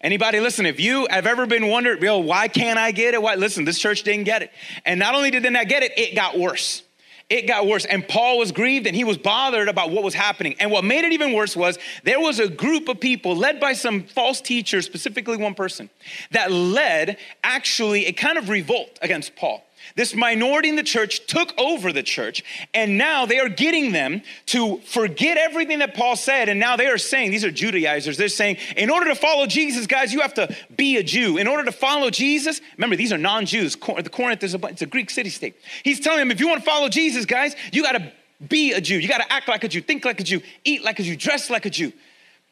Anybody 0.00 0.40
listen, 0.40 0.64
if 0.64 0.80
you 0.80 1.06
have 1.10 1.26
ever 1.26 1.44
been 1.44 1.68
wondering, 1.68 2.02
yo, 2.02 2.18
why 2.18 2.48
can't 2.48 2.78
I 2.78 2.92
get 2.92 3.12
it? 3.12 3.20
Why? 3.20 3.34
Listen, 3.34 3.66
this 3.66 3.78
church 3.78 4.02
didn't 4.02 4.24
get 4.24 4.42
it. 4.42 4.50
And 4.86 4.98
not 4.98 5.14
only 5.14 5.30
did 5.30 5.42
they 5.42 5.50
not 5.50 5.68
get 5.68 5.82
it, 5.82 5.92
it 5.98 6.14
got 6.14 6.38
worse 6.38 6.84
it 7.30 7.46
got 7.46 7.66
worse. 7.66 7.84
And 7.84 8.06
Paul 8.06 8.38
was 8.38 8.50
grieved 8.50 8.88
and 8.88 8.94
he 8.94 9.04
was 9.04 9.16
bothered 9.16 9.68
about 9.68 9.90
what 9.90 10.02
was 10.02 10.14
happening. 10.14 10.56
And 10.58 10.70
what 10.70 10.84
made 10.84 11.04
it 11.04 11.12
even 11.12 11.32
worse 11.32 11.56
was 11.56 11.78
there 12.02 12.20
was 12.20 12.40
a 12.40 12.48
group 12.48 12.88
of 12.88 13.00
people 13.00 13.36
led 13.36 13.60
by 13.60 13.72
some 13.72 14.02
false 14.02 14.40
teachers, 14.40 14.84
specifically 14.84 15.36
one 15.36 15.54
person, 15.54 15.88
that 16.32 16.50
led 16.50 17.16
actually 17.44 18.06
a 18.06 18.12
kind 18.12 18.36
of 18.36 18.48
revolt 18.48 18.98
against 19.00 19.36
Paul. 19.36 19.64
This 19.96 20.14
minority 20.14 20.68
in 20.68 20.76
the 20.76 20.82
church 20.82 21.26
took 21.26 21.52
over 21.58 21.92
the 21.92 22.02
church, 22.02 22.42
and 22.74 22.98
now 22.98 23.26
they 23.26 23.38
are 23.38 23.48
getting 23.48 23.92
them 23.92 24.22
to 24.46 24.78
forget 24.78 25.36
everything 25.36 25.80
that 25.80 25.94
Paul 25.94 26.16
said. 26.16 26.48
And 26.48 26.60
now 26.60 26.76
they 26.76 26.86
are 26.86 26.98
saying, 26.98 27.30
these 27.30 27.44
are 27.44 27.50
Judaizers, 27.50 28.16
they're 28.16 28.28
saying, 28.28 28.56
in 28.76 28.90
order 28.90 29.06
to 29.08 29.14
follow 29.14 29.46
Jesus, 29.46 29.86
guys, 29.86 30.12
you 30.12 30.20
have 30.20 30.34
to 30.34 30.54
be 30.76 30.96
a 30.96 31.02
Jew. 31.02 31.38
In 31.38 31.46
order 31.46 31.64
to 31.64 31.72
follow 31.72 32.10
Jesus, 32.10 32.60
remember, 32.76 32.96
these 32.96 33.12
are 33.12 33.18
non 33.18 33.46
Jews. 33.46 33.76
The 33.76 34.10
Corinth 34.10 34.42
is 34.42 34.54
a, 34.54 34.66
it's 34.66 34.82
a 34.82 34.86
Greek 34.86 35.10
city 35.10 35.30
state. 35.30 35.56
He's 35.82 36.00
telling 36.00 36.20
them, 36.20 36.30
if 36.30 36.40
you 36.40 36.48
want 36.48 36.60
to 36.60 36.66
follow 36.66 36.88
Jesus, 36.88 37.26
guys, 37.26 37.54
you 37.72 37.82
got 37.82 37.92
to 37.92 38.12
be 38.46 38.72
a 38.72 38.80
Jew. 38.80 38.98
You 38.98 39.08
got 39.08 39.18
to 39.18 39.32
act 39.32 39.48
like 39.48 39.64
a 39.64 39.68
Jew, 39.68 39.80
think 39.80 40.04
like 40.04 40.20
a 40.20 40.24
Jew, 40.24 40.40
eat 40.64 40.82
like 40.82 40.98
a 40.98 41.02
Jew, 41.02 41.16
dress 41.16 41.50
like 41.50 41.66
a 41.66 41.70
Jew. 41.70 41.92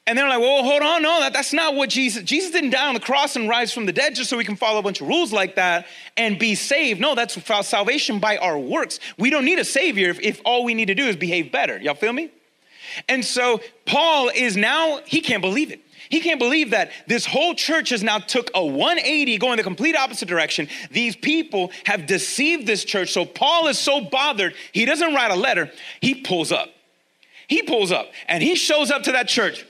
And 0.08 0.16
they're 0.16 0.26
like, 0.26 0.40
well, 0.40 0.64
hold 0.64 0.80
on, 0.80 1.02
no, 1.02 1.20
that, 1.20 1.34
that's 1.34 1.52
not 1.52 1.74
what 1.74 1.90
Jesus, 1.90 2.22
Jesus 2.22 2.50
didn't 2.50 2.70
die 2.70 2.88
on 2.88 2.94
the 2.94 3.00
cross 3.00 3.36
and 3.36 3.46
rise 3.46 3.74
from 3.74 3.84
the 3.84 3.92
dead 3.92 4.14
just 4.14 4.30
so 4.30 4.38
we 4.38 4.44
can 4.44 4.56
follow 4.56 4.78
a 4.78 4.82
bunch 4.82 5.02
of 5.02 5.06
rules 5.06 5.34
like 5.34 5.56
that 5.56 5.86
and 6.16 6.38
be 6.38 6.54
saved. 6.54 6.98
No, 6.98 7.14
that's 7.14 7.38
salvation 7.66 8.18
by 8.18 8.38
our 8.38 8.58
works. 8.58 9.00
We 9.18 9.28
don't 9.28 9.44
need 9.44 9.58
a 9.58 9.66
savior 9.66 10.08
if, 10.08 10.18
if 10.20 10.40
all 10.46 10.64
we 10.64 10.72
need 10.72 10.86
to 10.86 10.94
do 10.94 11.04
is 11.04 11.14
behave 11.14 11.52
better. 11.52 11.78
Y'all 11.78 11.94
feel 11.94 12.14
me? 12.14 12.30
And 13.06 13.22
so 13.22 13.60
Paul 13.84 14.30
is 14.34 14.56
now, 14.56 15.00
he 15.04 15.20
can't 15.20 15.42
believe 15.42 15.70
it. 15.70 15.80
He 16.08 16.20
can't 16.20 16.40
believe 16.40 16.70
that 16.70 16.90
this 17.06 17.26
whole 17.26 17.54
church 17.54 17.90
has 17.90 18.02
now 18.02 18.18
took 18.18 18.50
a 18.54 18.64
180 18.64 19.36
going 19.36 19.58
the 19.58 19.62
complete 19.62 19.94
opposite 19.94 20.26
direction. 20.26 20.68
These 20.90 21.16
people 21.16 21.70
have 21.84 22.06
deceived 22.06 22.66
this 22.66 22.82
church. 22.82 23.12
So 23.12 23.26
Paul 23.26 23.66
is 23.66 23.78
so 23.78 24.00
bothered, 24.00 24.54
he 24.72 24.86
doesn't 24.86 25.12
write 25.12 25.32
a 25.32 25.36
letter, 25.36 25.70
he 26.00 26.14
pulls 26.22 26.50
up. 26.50 26.70
He 27.48 27.62
pulls 27.62 27.90
up 27.90 28.10
and 28.28 28.42
he 28.42 28.54
shows 28.54 28.90
up 28.90 29.02
to 29.04 29.12
that 29.12 29.26
church 29.26 29.64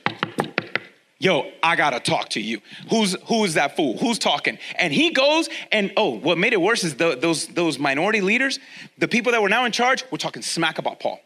yo, 1.19 1.51
I 1.63 1.77
gotta 1.77 2.01
talk 2.01 2.31
to 2.31 2.41
you. 2.41 2.61
Who's 2.91 3.17
who 3.27 3.45
is 3.45 3.55
that 3.55 3.77
fool? 3.77 3.99
Who's 3.99 4.19
talking? 4.19 4.59
And 4.77 4.93
he 4.93 5.11
goes 5.11 5.49
and 5.73 5.93
oh, 5.97 6.11
what 6.11 6.39
made 6.39 6.53
it 6.53 6.61
worse 6.61 6.85
is 6.85 6.95
the, 6.95 7.17
those 7.17 7.47
those 7.49 7.79
minority 7.79 8.21
leaders, 8.21 8.59
the 8.99 9.09
people 9.09 9.33
that 9.33 9.43
were 9.43 9.49
now 9.49 9.65
in 9.65 9.73
charge, 9.73 10.05
were 10.11 10.19
talking 10.19 10.43
smack 10.43 10.79
about 10.79 11.01
Paul. 11.01 11.21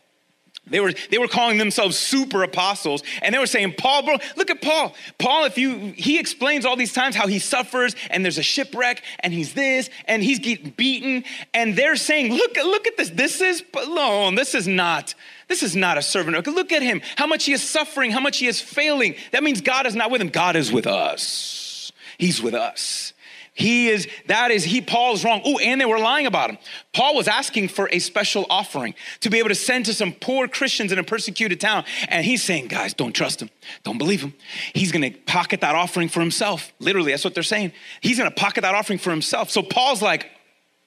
They 0.64 0.78
were, 0.78 0.92
they 1.10 1.18
were 1.18 1.26
calling 1.26 1.58
themselves 1.58 1.98
super 1.98 2.44
apostles, 2.44 3.02
and 3.20 3.34
they 3.34 3.38
were 3.40 3.48
saying, 3.48 3.74
Paul, 3.76 4.04
bro, 4.04 4.18
look 4.36 4.48
at 4.48 4.62
Paul. 4.62 4.94
Paul, 5.18 5.44
if 5.44 5.58
you, 5.58 5.92
he 5.96 6.20
explains 6.20 6.64
all 6.64 6.76
these 6.76 6.92
times 6.92 7.16
how 7.16 7.26
he 7.26 7.40
suffers, 7.40 7.96
and 8.10 8.24
there's 8.24 8.38
a 8.38 8.44
shipwreck, 8.44 9.02
and 9.20 9.32
he's 9.34 9.54
this, 9.54 9.90
and 10.06 10.22
he's 10.22 10.38
getting 10.38 10.70
beaten, 10.70 11.24
and 11.52 11.74
they're 11.74 11.96
saying, 11.96 12.32
look, 12.32 12.56
look 12.56 12.86
at 12.86 12.96
this. 12.96 13.10
This 13.10 13.40
is, 13.40 13.64
no, 13.74 14.30
this 14.36 14.54
is 14.54 14.68
not, 14.68 15.16
this 15.52 15.62
is 15.62 15.76
not 15.76 15.98
a 15.98 16.02
servant. 16.02 16.46
Look 16.46 16.72
at 16.72 16.80
him, 16.80 17.02
how 17.16 17.26
much 17.26 17.44
he 17.44 17.52
is 17.52 17.62
suffering, 17.62 18.10
how 18.10 18.20
much 18.20 18.38
he 18.38 18.46
is 18.46 18.58
failing. 18.58 19.16
That 19.32 19.42
means 19.42 19.60
God 19.60 19.84
is 19.84 19.94
not 19.94 20.10
with 20.10 20.22
him. 20.22 20.28
God 20.28 20.56
is 20.56 20.72
with 20.72 20.86
us. 20.86 21.92
He's 22.16 22.42
with 22.42 22.54
us. 22.54 23.12
He 23.52 23.90
is, 23.90 24.08
that 24.28 24.50
is, 24.50 24.64
he, 24.64 24.80
Paul 24.80 25.12
is 25.12 25.24
wrong. 25.24 25.42
Oh, 25.44 25.58
and 25.58 25.78
they 25.78 25.84
were 25.84 25.98
lying 25.98 26.24
about 26.24 26.48
him. 26.48 26.56
Paul 26.94 27.14
was 27.14 27.28
asking 27.28 27.68
for 27.68 27.86
a 27.92 27.98
special 27.98 28.46
offering 28.48 28.94
to 29.20 29.28
be 29.28 29.40
able 29.40 29.50
to 29.50 29.54
send 29.54 29.84
to 29.86 29.92
some 29.92 30.12
poor 30.12 30.48
Christians 30.48 30.90
in 30.90 30.98
a 30.98 31.04
persecuted 31.04 31.60
town. 31.60 31.84
And 32.08 32.24
he's 32.24 32.42
saying, 32.42 32.68
guys, 32.68 32.94
don't 32.94 33.12
trust 33.12 33.42
him. 33.42 33.50
Don't 33.82 33.98
believe 33.98 34.22
him. 34.22 34.32
He's 34.74 34.90
gonna 34.90 35.10
pocket 35.10 35.60
that 35.60 35.74
offering 35.74 36.08
for 36.08 36.20
himself. 36.20 36.72
Literally, 36.78 37.12
that's 37.12 37.24
what 37.24 37.34
they're 37.34 37.42
saying. 37.42 37.72
He's 38.00 38.16
gonna 38.16 38.30
pocket 38.30 38.62
that 38.62 38.74
offering 38.74 38.98
for 38.98 39.10
himself. 39.10 39.50
So 39.50 39.62
Paul's 39.62 40.00
like, 40.00 40.30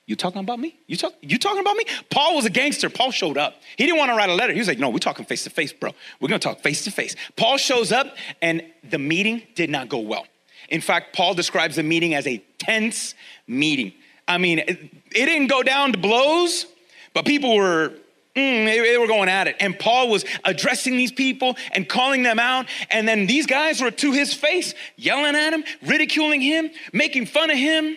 you 0.05 0.15
talking 0.15 0.39
about 0.39 0.59
me? 0.59 0.75
You 0.85 0.97
talk, 0.97 1.13
you 1.21 1.39
talking 1.39 1.61
about 1.61 1.75
me? 1.75 1.85
Paul 2.11 2.35
was 2.35 2.45
a 2.45 2.49
gangster. 2.49 2.89
Paul 2.89 3.11
showed 3.11 3.37
up. 3.37 3.55
He 3.75 3.85
didn't 3.85 3.97
want 3.97 4.11
to 4.11 4.15
write 4.15 4.29
a 4.29 4.35
letter. 4.35 4.53
He 4.53 4.59
was 4.59 4.67
like, 4.67 4.77
no, 4.77 4.89
we're 4.89 4.99
talking 4.99 5.25
face 5.25 5.43
to 5.45 5.49
face, 5.49 5.73
bro. 5.73 5.91
We're 6.19 6.27
gonna 6.27 6.39
talk 6.39 6.61
face 6.61 6.83
to 6.83 6.91
face. 6.91 7.15
Paul 7.35 7.57
shows 7.57 7.91
up, 7.91 8.15
and 8.41 8.63
the 8.87 8.99
meeting 8.99 9.43
did 9.55 9.69
not 9.69 9.89
go 9.89 9.99
well. 9.99 10.27
In 10.69 10.81
fact, 10.81 11.15
Paul 11.15 11.33
describes 11.33 11.75
the 11.75 11.83
meeting 11.83 12.13
as 12.13 12.27
a 12.27 12.37
tense 12.59 13.15
meeting. 13.47 13.93
I 14.27 14.37
mean, 14.37 14.59
it, 14.59 14.69
it 14.69 15.25
didn't 15.25 15.47
go 15.47 15.63
down 15.63 15.91
to 15.93 15.97
blows, 15.97 16.67
but 17.13 17.25
people 17.25 17.55
were 17.55 17.93
Mm, 18.35 18.65
they, 18.65 18.79
they, 18.81 18.97
were 18.97 19.07
going 19.07 19.29
at 19.29 19.47
it. 19.47 19.55
And 19.61 19.79
Paul 19.79 20.09
was 20.09 20.25
addressing 20.43 20.97
these 20.97 21.11
people 21.13 21.55
and 21.71 21.87
calling 21.87 22.21
them 22.23 22.37
out. 22.37 22.65
And 22.91 23.07
then 23.07 23.27
these 23.27 23.45
guys 23.45 23.81
were 23.81 23.91
to 23.91 24.11
his 24.11 24.33
face, 24.33 24.73
yelling 24.97 25.37
at 25.37 25.53
him, 25.53 25.63
ridiculing 25.81 26.41
him, 26.41 26.69
making 26.91 27.27
fun 27.27 27.49
of 27.49 27.57
him. 27.57 27.95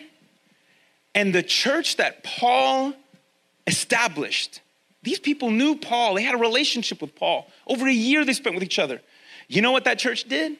And 1.19 1.35
the 1.35 1.43
church 1.43 1.97
that 1.97 2.23
Paul 2.23 2.93
established, 3.67 4.61
these 5.03 5.19
people 5.19 5.51
knew 5.51 5.75
Paul. 5.75 6.13
They 6.13 6.23
had 6.23 6.33
a 6.33 6.37
relationship 6.37 7.01
with 7.01 7.13
Paul. 7.13 7.45
Over 7.67 7.89
a 7.89 7.91
year 7.91 8.23
they 8.23 8.31
spent 8.31 8.55
with 8.55 8.63
each 8.63 8.79
other. 8.79 9.01
You 9.49 9.61
know 9.61 9.73
what 9.73 9.83
that 9.83 9.99
church 9.99 10.29
did? 10.29 10.55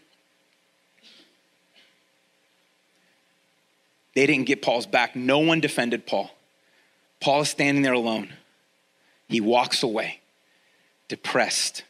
They 4.16 4.26
didn't 4.26 4.48
get 4.48 4.62
Paul's 4.62 4.86
back. 4.86 5.16
No 5.16 5.40
one 5.40 5.62
defended 5.62 6.06
Paul. 6.06 6.30
Paul 7.22 7.44
is 7.44 7.50
standing 7.50 7.82
there 7.82 7.94
alone. 7.94 8.28
He 9.30 9.40
walks 9.40 9.82
away, 9.82 10.20
depressed. 11.08 11.84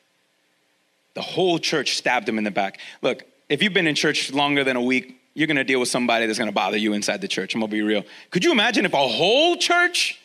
The 1.15 1.23
whole 1.23 1.57
church 1.57 1.97
stabbed 1.97 2.29
him 2.29 2.37
in 2.37 2.43
the 2.43 2.51
back. 2.51 2.79
Look, 3.01 3.23
if 3.49 3.63
you've 3.63 3.73
been 3.73 3.87
in 3.87 3.95
church 3.95 4.31
longer 4.31 4.63
than 4.63 4.75
a 4.75 4.81
week, 4.83 5.18
you're 5.33 5.47
gonna 5.47 5.63
deal 5.63 5.79
with 5.79 5.89
somebody 5.89 6.25
that's 6.25 6.39
gonna 6.39 6.51
bother 6.51 6.77
you 6.77 6.93
inside 6.93 7.21
the 7.21 7.27
church. 7.27 7.53
I'm 7.53 7.61
gonna 7.61 7.71
be 7.71 7.81
real. 7.81 8.03
Could 8.31 8.43
you 8.43 8.51
imagine 8.51 8.85
if 8.85 8.93
a 8.93 9.07
whole 9.07 9.55
church, 9.57 10.19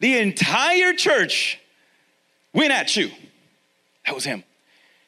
the 0.00 0.18
entire 0.18 0.92
church, 0.92 1.60
went 2.52 2.72
at 2.72 2.96
you? 2.96 3.10
That 4.06 4.14
was 4.14 4.24
him. 4.24 4.44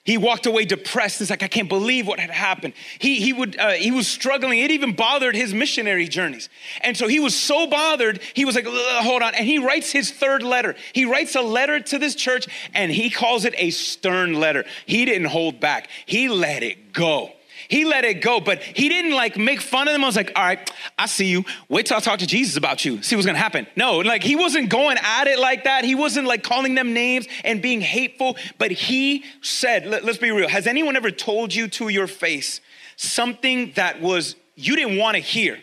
He 0.03 0.17
walked 0.17 0.47
away 0.47 0.65
depressed. 0.65 1.21
It's 1.21 1.31
like, 1.31 1.43
I 1.43 1.49
can't 1.49 1.69
believe 1.69 2.07
what 2.07 2.19
had 2.19 2.31
happened. 2.31 2.73
He, 2.99 3.17
he, 3.17 3.33
would, 3.33 3.59
uh, 3.59 3.73
he 3.73 3.91
was 3.91 4.09
struggling. 4.09 4.59
It 4.59 4.71
even 4.71 4.93
bothered 4.93 5.37
his 5.37 5.53
missionary 5.53 6.09
journeys. 6.09 6.49
And 6.81 6.97
so 6.97 7.07
he 7.07 7.21
was 7.21 7.37
so 7.37 7.67
bothered, 7.67 8.21
he 8.35 8.47
was 8.47 8.55
like, 8.55 8.67
hold 8.67 9.23
on. 9.23 9.35
And 9.35 9.47
he 9.47 9.59
writes 9.59 9.93
his 9.93 10.11
third 10.11 10.43
letter. 10.43 10.75
He 10.95 11.05
writes 11.05 11.35
a 11.35 11.43
letter 11.43 11.81
to 11.81 11.99
this 11.99 12.15
church 12.15 12.49
and 12.73 12.91
he 12.91 13.11
calls 13.11 13.45
it 13.45 13.55
a 13.59 13.71
stern 13.71 14.41
letter. 14.41 14.65
He 14.87 15.05
didn't 15.05 15.29
hold 15.29 15.61
back, 15.61 15.89
he 16.07 16.29
let 16.29 16.63
it 16.63 16.93
go. 16.93 17.33
He 17.71 17.85
let 17.85 18.05
it 18.05 18.15
go, 18.15 18.41
but 18.41 18.61
he 18.61 18.89
didn't 18.89 19.13
like 19.13 19.37
make 19.37 19.61
fun 19.61 19.87
of 19.87 19.93
them. 19.93 20.03
I 20.03 20.09
was 20.09 20.17
like, 20.17 20.33
all 20.35 20.43
right, 20.43 20.71
I 20.99 21.07
see 21.07 21.27
you. 21.27 21.45
Wait 21.69 21.87
till 21.87 21.97
I 21.97 22.01
talk 22.01 22.19
to 22.19 22.27
Jesus 22.27 22.57
about 22.57 22.85
you. 22.85 23.01
See 23.01 23.15
what's 23.15 23.27
gonna 23.27 23.39
happen. 23.39 23.65
No, 23.77 23.99
like 23.99 24.25
he 24.25 24.35
wasn't 24.35 24.71
going 24.71 24.99
at 25.01 25.29
it 25.29 25.39
like 25.39 25.63
that. 25.65 25.85
He 25.85 25.95
wasn't 25.95 26.27
like 26.27 26.43
calling 26.43 26.75
them 26.75 26.93
names 26.93 27.29
and 27.45 27.63
being 27.63 27.81
hateful, 27.81 28.37
but 28.59 28.73
he 28.73 29.25
said, 29.41 29.87
let, 29.87 30.05
let's 30.05 30.19
be 30.19 30.33
real. 30.33 30.49
Has 30.49 30.67
anyone 30.67 30.97
ever 30.97 31.13
told 31.13 31.55
you 31.55 31.69
to 31.69 31.89
your 31.89 32.09
face 32.09 32.61
something 32.97 33.71
that 33.77 34.01
was 34.01 34.35
you 34.57 34.75
didn't 34.75 34.99
want 34.99 35.15
to 35.15 35.23
hear? 35.23 35.61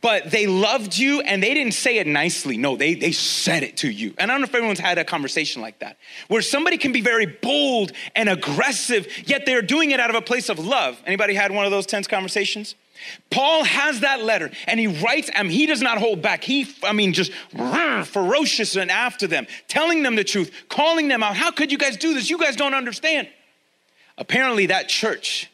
But 0.00 0.30
they 0.30 0.46
loved 0.46 0.96
you 0.96 1.20
and 1.20 1.42
they 1.42 1.54
didn't 1.54 1.74
say 1.74 1.98
it 1.98 2.06
nicely. 2.06 2.56
No, 2.56 2.76
they, 2.76 2.94
they 2.94 3.12
said 3.12 3.62
it 3.62 3.76
to 3.78 3.90
you. 3.90 4.14
And 4.18 4.30
I 4.30 4.34
don't 4.34 4.40
know 4.40 4.46
if 4.46 4.54
everyone's 4.54 4.80
had 4.80 4.98
a 4.98 5.04
conversation 5.04 5.62
like 5.62 5.78
that, 5.80 5.98
where 6.28 6.42
somebody 6.42 6.78
can 6.78 6.92
be 6.92 7.00
very 7.00 7.26
bold 7.26 7.92
and 8.14 8.28
aggressive, 8.28 9.06
yet 9.28 9.46
they're 9.46 9.62
doing 9.62 9.90
it 9.90 10.00
out 10.00 10.10
of 10.10 10.16
a 10.16 10.22
place 10.22 10.48
of 10.48 10.58
love. 10.58 11.00
Anybody 11.06 11.34
had 11.34 11.52
one 11.52 11.64
of 11.64 11.70
those 11.70 11.86
tense 11.86 12.06
conversations? 12.06 12.74
Paul 13.30 13.64
has 13.64 14.00
that 14.00 14.22
letter 14.22 14.50
and 14.66 14.78
he 14.78 14.86
writes, 14.86 15.30
and 15.34 15.50
he 15.50 15.66
does 15.66 15.82
not 15.82 15.98
hold 15.98 16.22
back. 16.22 16.44
He, 16.44 16.72
I 16.82 16.92
mean, 16.92 17.12
just 17.12 17.32
ferocious 17.52 18.76
and 18.76 18.90
after 18.90 19.26
them, 19.26 19.46
telling 19.68 20.02
them 20.02 20.16
the 20.16 20.24
truth, 20.24 20.52
calling 20.68 21.08
them 21.08 21.22
out. 21.22 21.36
How 21.36 21.50
could 21.50 21.72
you 21.72 21.78
guys 21.78 21.96
do 21.96 22.14
this? 22.14 22.30
You 22.30 22.38
guys 22.38 22.56
don't 22.56 22.74
understand. 22.74 23.28
Apparently, 24.18 24.66
that 24.66 24.88
church 24.88 25.50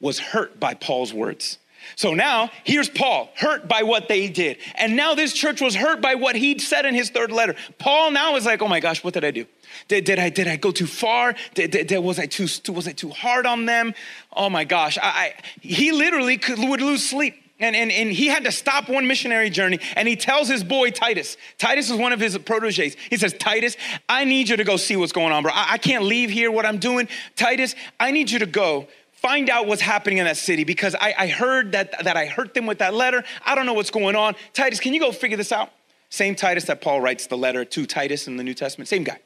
was 0.00 0.18
hurt 0.18 0.60
by 0.60 0.74
Paul's 0.74 1.12
words. 1.12 1.58
So 1.96 2.14
now 2.14 2.50
here's 2.64 2.88
Paul, 2.88 3.30
hurt 3.36 3.68
by 3.68 3.82
what 3.82 4.08
they 4.08 4.28
did. 4.28 4.58
And 4.74 4.96
now 4.96 5.14
this 5.14 5.32
church 5.32 5.60
was 5.60 5.74
hurt 5.74 6.00
by 6.00 6.14
what 6.14 6.36
he'd 6.36 6.60
said 6.60 6.86
in 6.86 6.94
his 6.94 7.10
third 7.10 7.32
letter. 7.32 7.54
Paul 7.78 8.10
now 8.10 8.36
is 8.36 8.46
like, 8.46 8.62
oh 8.62 8.68
my 8.68 8.80
gosh, 8.80 9.02
what 9.04 9.14
did 9.14 9.24
I 9.24 9.30
do? 9.30 9.46
Did, 9.88 10.04
did, 10.04 10.18
I, 10.18 10.30
did 10.30 10.48
I 10.48 10.56
go 10.56 10.72
too 10.72 10.86
far? 10.86 11.34
Did, 11.54 11.70
did, 11.70 11.98
was, 11.98 12.18
I 12.18 12.26
too, 12.26 12.48
was 12.72 12.88
I 12.88 12.92
too 12.92 13.10
hard 13.10 13.46
on 13.46 13.66
them? 13.66 13.94
Oh 14.32 14.50
my 14.50 14.64
gosh. 14.64 14.98
I, 14.98 15.02
I, 15.02 15.34
he 15.60 15.92
literally 15.92 16.38
could, 16.38 16.58
would 16.58 16.80
lose 16.80 17.08
sleep. 17.08 17.34
And, 17.60 17.76
and, 17.76 17.92
and 17.92 18.10
he 18.10 18.26
had 18.28 18.44
to 18.44 18.52
stop 18.52 18.88
one 18.88 19.06
missionary 19.06 19.50
journey 19.50 19.80
and 19.94 20.08
he 20.08 20.16
tells 20.16 20.48
his 20.48 20.64
boy 20.64 20.90
Titus, 20.90 21.36
Titus 21.58 21.90
is 21.90 21.96
one 21.98 22.12
of 22.12 22.18
his 22.18 22.36
proteges. 22.38 22.96
He 23.10 23.18
says, 23.18 23.34
Titus, 23.34 23.76
I 24.08 24.24
need 24.24 24.48
you 24.48 24.56
to 24.56 24.64
go 24.64 24.78
see 24.78 24.96
what's 24.96 25.12
going 25.12 25.30
on, 25.30 25.42
bro. 25.42 25.52
I, 25.52 25.72
I 25.72 25.78
can't 25.78 26.04
leave 26.04 26.30
here 26.30 26.50
what 26.50 26.64
I'm 26.64 26.78
doing. 26.78 27.06
Titus, 27.36 27.74
I 28.00 28.12
need 28.12 28.30
you 28.30 28.38
to 28.38 28.46
go 28.46 28.88
find 29.20 29.50
out 29.50 29.66
what's 29.66 29.82
happening 29.82 30.18
in 30.18 30.24
that 30.24 30.38
city 30.38 30.64
because 30.64 30.94
I, 30.94 31.14
I 31.18 31.26
heard 31.28 31.72
that, 31.72 32.04
that 32.04 32.16
I 32.16 32.24
hurt 32.24 32.54
them 32.54 32.66
with 32.66 32.78
that 32.78 32.94
letter. 32.94 33.22
I 33.44 33.54
don't 33.54 33.66
know 33.66 33.74
what's 33.74 33.90
going 33.90 34.16
on. 34.16 34.34
Titus, 34.54 34.80
can 34.80 34.94
you 34.94 35.00
go 35.00 35.12
figure 35.12 35.36
this 35.36 35.52
out? 35.52 35.70
Same 36.08 36.34
Titus 36.34 36.64
that 36.64 36.80
Paul 36.80 37.00
writes 37.00 37.26
the 37.26 37.36
letter 37.36 37.64
to 37.64 37.86
Titus 37.86 38.26
in 38.26 38.36
the 38.36 38.42
New 38.42 38.54
Testament, 38.54 38.88
same 38.88 39.04
guy. 39.04 39.20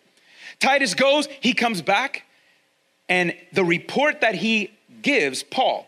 Titus 0.58 0.94
goes, 0.94 1.28
he 1.40 1.54
comes 1.54 1.80
back, 1.80 2.24
and 3.08 3.34
the 3.52 3.64
report 3.64 4.20
that 4.20 4.34
he 4.34 4.72
gives, 5.00 5.42
Paul, 5.42 5.86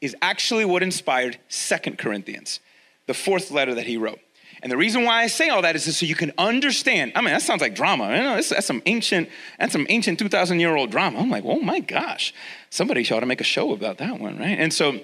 is 0.00 0.16
actually 0.20 0.64
what 0.64 0.82
inspired 0.82 1.38
Second 1.48 1.96
Corinthians, 1.98 2.60
the 3.06 3.14
fourth 3.14 3.50
letter 3.50 3.74
that 3.74 3.86
he 3.86 3.96
wrote. 3.96 4.20
And 4.64 4.72
the 4.72 4.78
reason 4.78 5.04
why 5.04 5.22
I 5.22 5.26
say 5.26 5.50
all 5.50 5.60
that 5.60 5.76
is 5.76 5.94
so 5.94 6.06
you 6.06 6.14
can 6.14 6.32
understand. 6.38 7.12
I 7.14 7.20
mean, 7.20 7.34
that 7.34 7.42
sounds 7.42 7.60
like 7.60 7.74
drama. 7.74 8.04
You 8.16 8.22
know, 8.22 8.34
that's, 8.36 8.48
that's 8.48 8.66
some 8.66 8.80
ancient, 8.86 9.28
that's 9.58 9.72
some 9.72 9.86
ancient 9.90 10.18
2,000 10.18 10.58
year 10.58 10.74
old 10.74 10.90
drama. 10.90 11.18
I'm 11.18 11.28
like, 11.28 11.44
oh 11.44 11.60
my 11.60 11.80
gosh, 11.80 12.32
somebody 12.70 13.06
ought 13.12 13.20
to 13.20 13.26
make 13.26 13.42
a 13.42 13.44
show 13.44 13.74
about 13.74 13.98
that 13.98 14.18
one, 14.18 14.38
right? 14.38 14.58
And 14.58 14.72
so 14.72 15.00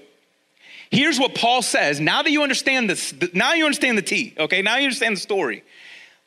here's 0.90 1.20
what 1.20 1.34
Paul 1.34 1.60
says. 1.60 2.00
Now 2.00 2.22
that 2.22 2.30
you 2.30 2.42
understand 2.42 2.88
this, 2.88 3.12
now 3.34 3.52
you 3.52 3.66
understand 3.66 3.98
the 3.98 4.02
T, 4.02 4.34
okay? 4.38 4.62
Now 4.62 4.78
you 4.78 4.84
understand 4.84 5.16
the 5.16 5.20
story. 5.20 5.62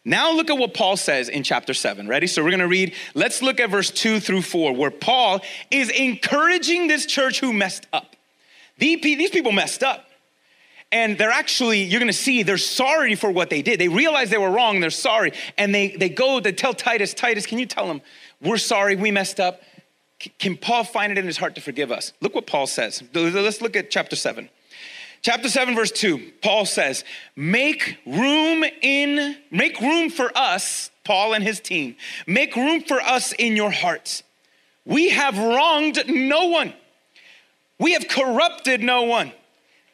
Now 0.05 0.31
look 0.31 0.51
at 0.51 0.57
what 0.59 0.75
Paul 0.75 0.95
says 0.95 1.27
in 1.27 1.41
chapter 1.41 1.73
7. 1.73 2.07
Ready? 2.07 2.27
So 2.27 2.43
we're 2.43 2.51
going 2.51 2.59
to 2.59 2.67
read, 2.67 2.93
let's 3.15 3.41
look 3.41 3.59
at 3.59 3.71
verse 3.71 3.89
2 3.89 4.19
through 4.19 4.43
4, 4.43 4.75
where 4.75 4.91
Paul 4.91 5.41
is 5.71 5.89
encouraging 5.89 6.87
this 6.87 7.07
church 7.07 7.39
who 7.39 7.51
messed 7.51 7.87
up. 7.93 8.15
These 8.77 9.31
people 9.31 9.53
messed 9.53 9.81
up 9.81 10.05
and 10.93 11.17
they're 11.17 11.31
actually 11.31 11.83
you're 11.83 12.00
to 12.00 12.13
see 12.13 12.43
they're 12.43 12.57
sorry 12.57 13.15
for 13.15 13.29
what 13.29 13.50
they 13.50 13.62
did. 13.62 13.79
They 13.79 13.89
realize 13.89 14.29
they 14.29 14.38
were 14.38 14.51
wrong 14.51 14.79
they're 14.79 14.91
sorry 14.91 15.33
and 15.57 15.75
they 15.75 15.89
they 15.89 16.07
go 16.07 16.39
to 16.39 16.51
tell 16.53 16.73
titus 16.73 17.13
titus 17.13 17.45
can 17.45 17.57
you 17.57 17.65
tell 17.65 17.88
them 17.88 18.01
we're 18.41 18.57
sorry 18.57 18.95
we 18.95 19.12
messed 19.12 19.39
up. 19.39 19.62
Can 20.39 20.55
paul 20.55 20.85
find 20.85 21.12
it 21.12 21.17
in 21.17 21.25
his 21.25 21.38
heart 21.38 21.55
to 21.55 21.62
forgive 21.62 21.91
us? 21.91 22.13
Look 22.21 22.35
what 22.35 22.47
paul 22.47 22.67
says. 22.67 23.03
Let's 23.13 23.62
look 23.62 23.75
at 23.75 23.89
chapter 23.89 24.15
7 24.15 24.47
chapter 25.23 25.50
7 25.50 25.75
verse 25.75 25.91
2 25.91 26.31
paul 26.41 26.65
says 26.65 27.03
make 27.35 27.97
room 28.05 28.63
in 28.81 29.35
make 29.51 29.81
room 29.81 30.09
for 30.09 30.31
us 30.38 30.91
paul 31.03 31.33
and 31.33 31.43
his 31.43 31.59
team 31.59 31.95
make 32.27 32.55
room 32.55 32.81
for 32.81 33.01
us 33.01 33.33
in 33.33 33.55
your 33.55 33.71
hearts. 33.71 34.23
We 34.85 35.09
have 35.09 35.38
wronged 35.38 36.03
no 36.07 36.47
one. 36.47 36.73
We 37.79 37.93
have 37.93 38.07
corrupted 38.07 38.81
no 38.81 39.03
one 39.03 39.31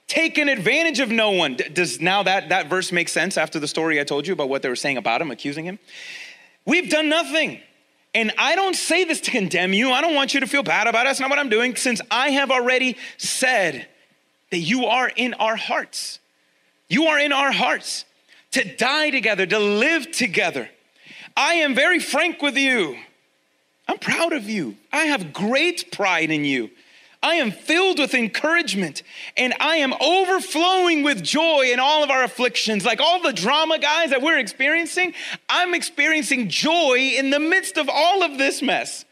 taken 0.10 0.50
advantage 0.50 1.00
of 1.00 1.10
no 1.10 1.32
one. 1.32 1.56
Does 1.56 2.02
now 2.02 2.24
that, 2.24 2.50
that 2.50 2.68
verse 2.68 2.92
make 2.92 3.08
sense 3.08 3.38
after 3.38 3.60
the 3.60 3.68
story 3.68 4.02
I 4.02 4.04
told 4.04 4.28
you 4.28 4.34
about 4.34 4.50
what 4.50 4.62
they 4.62 4.70
were 4.70 4.76
saying 4.76 4.98
about 4.98 5.22
him, 5.22 5.32
accusing 5.32 5.64
him? 5.64 5.80
We've 6.66 6.90
done 6.90 7.08
nothing. 7.08 7.62
And 8.14 8.34
I 8.38 8.56
don't 8.56 8.76
say 8.76 9.04
this 9.04 9.22
to 9.22 9.32
condemn 9.32 9.72
you. 9.72 9.92
I 9.92 10.02
don't 10.02 10.16
want 10.16 10.34
you 10.34 10.40
to 10.40 10.48
feel 10.48 10.64
bad 10.64 10.88
about 10.88 11.06
it. 11.06 11.10
That's 11.10 11.20
not 11.20 11.30
what 11.30 11.40
I'm 11.40 11.50
doing, 11.50 11.76
since 11.76 12.02
I 12.10 12.32
have 12.32 12.50
already 12.50 12.98
said 13.18 13.88
that 14.50 14.58
you 14.58 14.86
are 14.86 15.10
in 15.16 15.36
our 15.36 15.56
hearts. 15.56 16.20
You 16.88 17.06
are 17.06 17.20
in 17.20 17.32
our 17.32 17.52
hearts 17.52 18.04
to 18.52 18.64
die 18.76 19.12
together, 19.12 19.46
to 19.46 19.60
live 19.60 20.12
together. 20.12 20.70
I 21.38 21.56
am 21.56 21.76
very 21.76 22.00
frank 22.00 22.42
with 22.42 22.58
you. 22.58 22.98
I'm 23.88 24.00
proud 24.00 24.34
of 24.34 24.50
you. 24.50 24.76
I 24.92 25.06
have 25.06 25.32
great 25.32 25.92
pride 25.92 26.32
in 26.32 26.46
you. 26.46 26.72
I 27.22 27.36
am 27.36 27.52
filled 27.52 28.00
with 28.00 28.14
encouragement 28.14 29.04
and 29.36 29.54
I 29.60 29.78
am 29.78 29.94
overflowing 30.00 31.04
with 31.04 31.22
joy 31.22 31.70
in 31.72 31.80
all 31.80 32.04
of 32.04 32.10
our 32.10 32.24
afflictions. 32.24 32.86
Like 32.86 33.02
all 33.02 33.22
the 33.22 33.34
drama, 33.34 33.78
guys, 33.78 34.12
that 34.12 34.22
we're 34.22 34.40
experiencing, 34.40 35.14
I'm 35.50 35.74
experiencing 35.74 36.48
joy 36.48 37.14
in 37.18 37.30
the 37.30 37.40
midst 37.40 37.78
of 37.78 37.90
all 37.92 38.24
of 38.24 38.38
this 38.38 38.62
mess. 38.62 39.04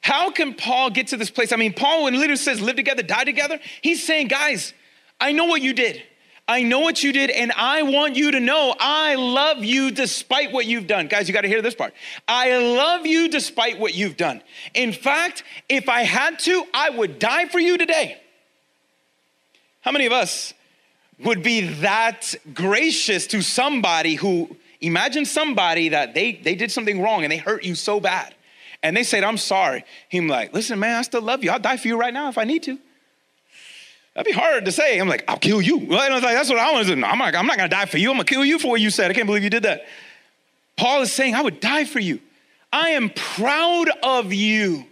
How 0.00 0.30
can 0.30 0.54
Paul 0.54 0.90
get 0.90 1.08
to 1.08 1.16
this 1.16 1.30
place? 1.30 1.52
I 1.52 1.56
mean, 1.56 1.72
Paul, 1.72 2.04
when 2.04 2.14
literally 2.14 2.36
says 2.36 2.60
live 2.60 2.76
together, 2.76 3.02
die 3.02 3.24
together, 3.24 3.60
he's 3.82 4.04
saying, 4.04 4.28
guys, 4.28 4.72
I 5.20 5.32
know 5.32 5.46
what 5.46 5.62
you 5.62 5.72
did. 5.72 6.02
I 6.48 6.62
know 6.62 6.78
what 6.78 7.02
you 7.02 7.12
did, 7.12 7.30
and 7.30 7.50
I 7.52 7.82
want 7.82 8.14
you 8.14 8.30
to 8.30 8.38
know 8.38 8.72
I 8.78 9.16
love 9.16 9.64
you 9.64 9.90
despite 9.90 10.52
what 10.52 10.64
you've 10.64 10.86
done. 10.86 11.08
Guys, 11.08 11.26
you 11.26 11.34
got 11.34 11.40
to 11.40 11.48
hear 11.48 11.60
this 11.60 11.74
part. 11.74 11.92
I 12.28 12.56
love 12.56 13.04
you 13.04 13.28
despite 13.28 13.80
what 13.80 13.94
you've 13.94 14.16
done. 14.16 14.42
In 14.72 14.92
fact, 14.92 15.42
if 15.68 15.88
I 15.88 16.02
had 16.02 16.38
to, 16.40 16.64
I 16.72 16.90
would 16.90 17.18
die 17.18 17.48
for 17.48 17.58
you 17.58 17.76
today. 17.76 18.20
How 19.80 19.90
many 19.90 20.06
of 20.06 20.12
us 20.12 20.54
would 21.18 21.42
be 21.42 21.62
that 21.80 22.34
gracious 22.54 23.26
to 23.28 23.42
somebody 23.42 24.14
who, 24.14 24.56
imagine 24.80 25.24
somebody 25.24 25.88
that 25.88 26.14
they, 26.14 26.32
they 26.32 26.54
did 26.54 26.70
something 26.70 27.00
wrong 27.00 27.24
and 27.24 27.32
they 27.32 27.38
hurt 27.38 27.64
you 27.64 27.74
so 27.74 27.98
bad, 27.98 28.34
and 28.84 28.96
they 28.96 29.02
said, 29.02 29.24
I'm 29.24 29.38
sorry. 29.38 29.84
Him 30.08 30.28
like, 30.28 30.52
listen, 30.52 30.78
man, 30.78 30.96
I 30.96 31.02
still 31.02 31.22
love 31.22 31.42
you. 31.42 31.50
I'll 31.50 31.58
die 31.58 31.76
for 31.76 31.88
you 31.88 31.98
right 31.98 32.14
now 32.14 32.28
if 32.28 32.38
I 32.38 32.44
need 32.44 32.62
to. 32.64 32.78
That'd 34.16 34.32
be 34.32 34.32
hard 34.32 34.64
to 34.64 34.72
say. 34.72 34.98
I'm 34.98 35.08
like, 35.08 35.24
I'll 35.28 35.36
kill 35.36 35.60
you. 35.60 35.76
Well, 35.76 36.10
like, 36.10 36.22
that's 36.22 36.48
what 36.48 36.58
I 36.58 36.72
want 36.72 36.86
to 36.86 36.94
do. 36.94 37.04
I'm, 37.04 37.18
like, 37.18 37.34
I'm 37.34 37.46
not 37.46 37.58
going 37.58 37.68
to 37.68 37.76
die 37.76 37.84
for 37.84 37.98
you. 37.98 38.08
I'm 38.08 38.16
going 38.16 38.24
to 38.24 38.34
kill 38.34 38.46
you 38.46 38.58
for 38.58 38.68
what 38.68 38.80
you 38.80 38.88
said. 38.88 39.10
I 39.10 39.14
can't 39.14 39.26
believe 39.26 39.44
you 39.44 39.50
did 39.50 39.64
that. 39.64 39.84
Paul 40.78 41.02
is 41.02 41.12
saying, 41.12 41.34
I 41.34 41.42
would 41.42 41.60
die 41.60 41.84
for 41.84 42.00
you. 42.00 42.20
I 42.72 42.90
am 42.90 43.10
proud 43.10 43.90
of 44.02 44.32
you. 44.32 44.86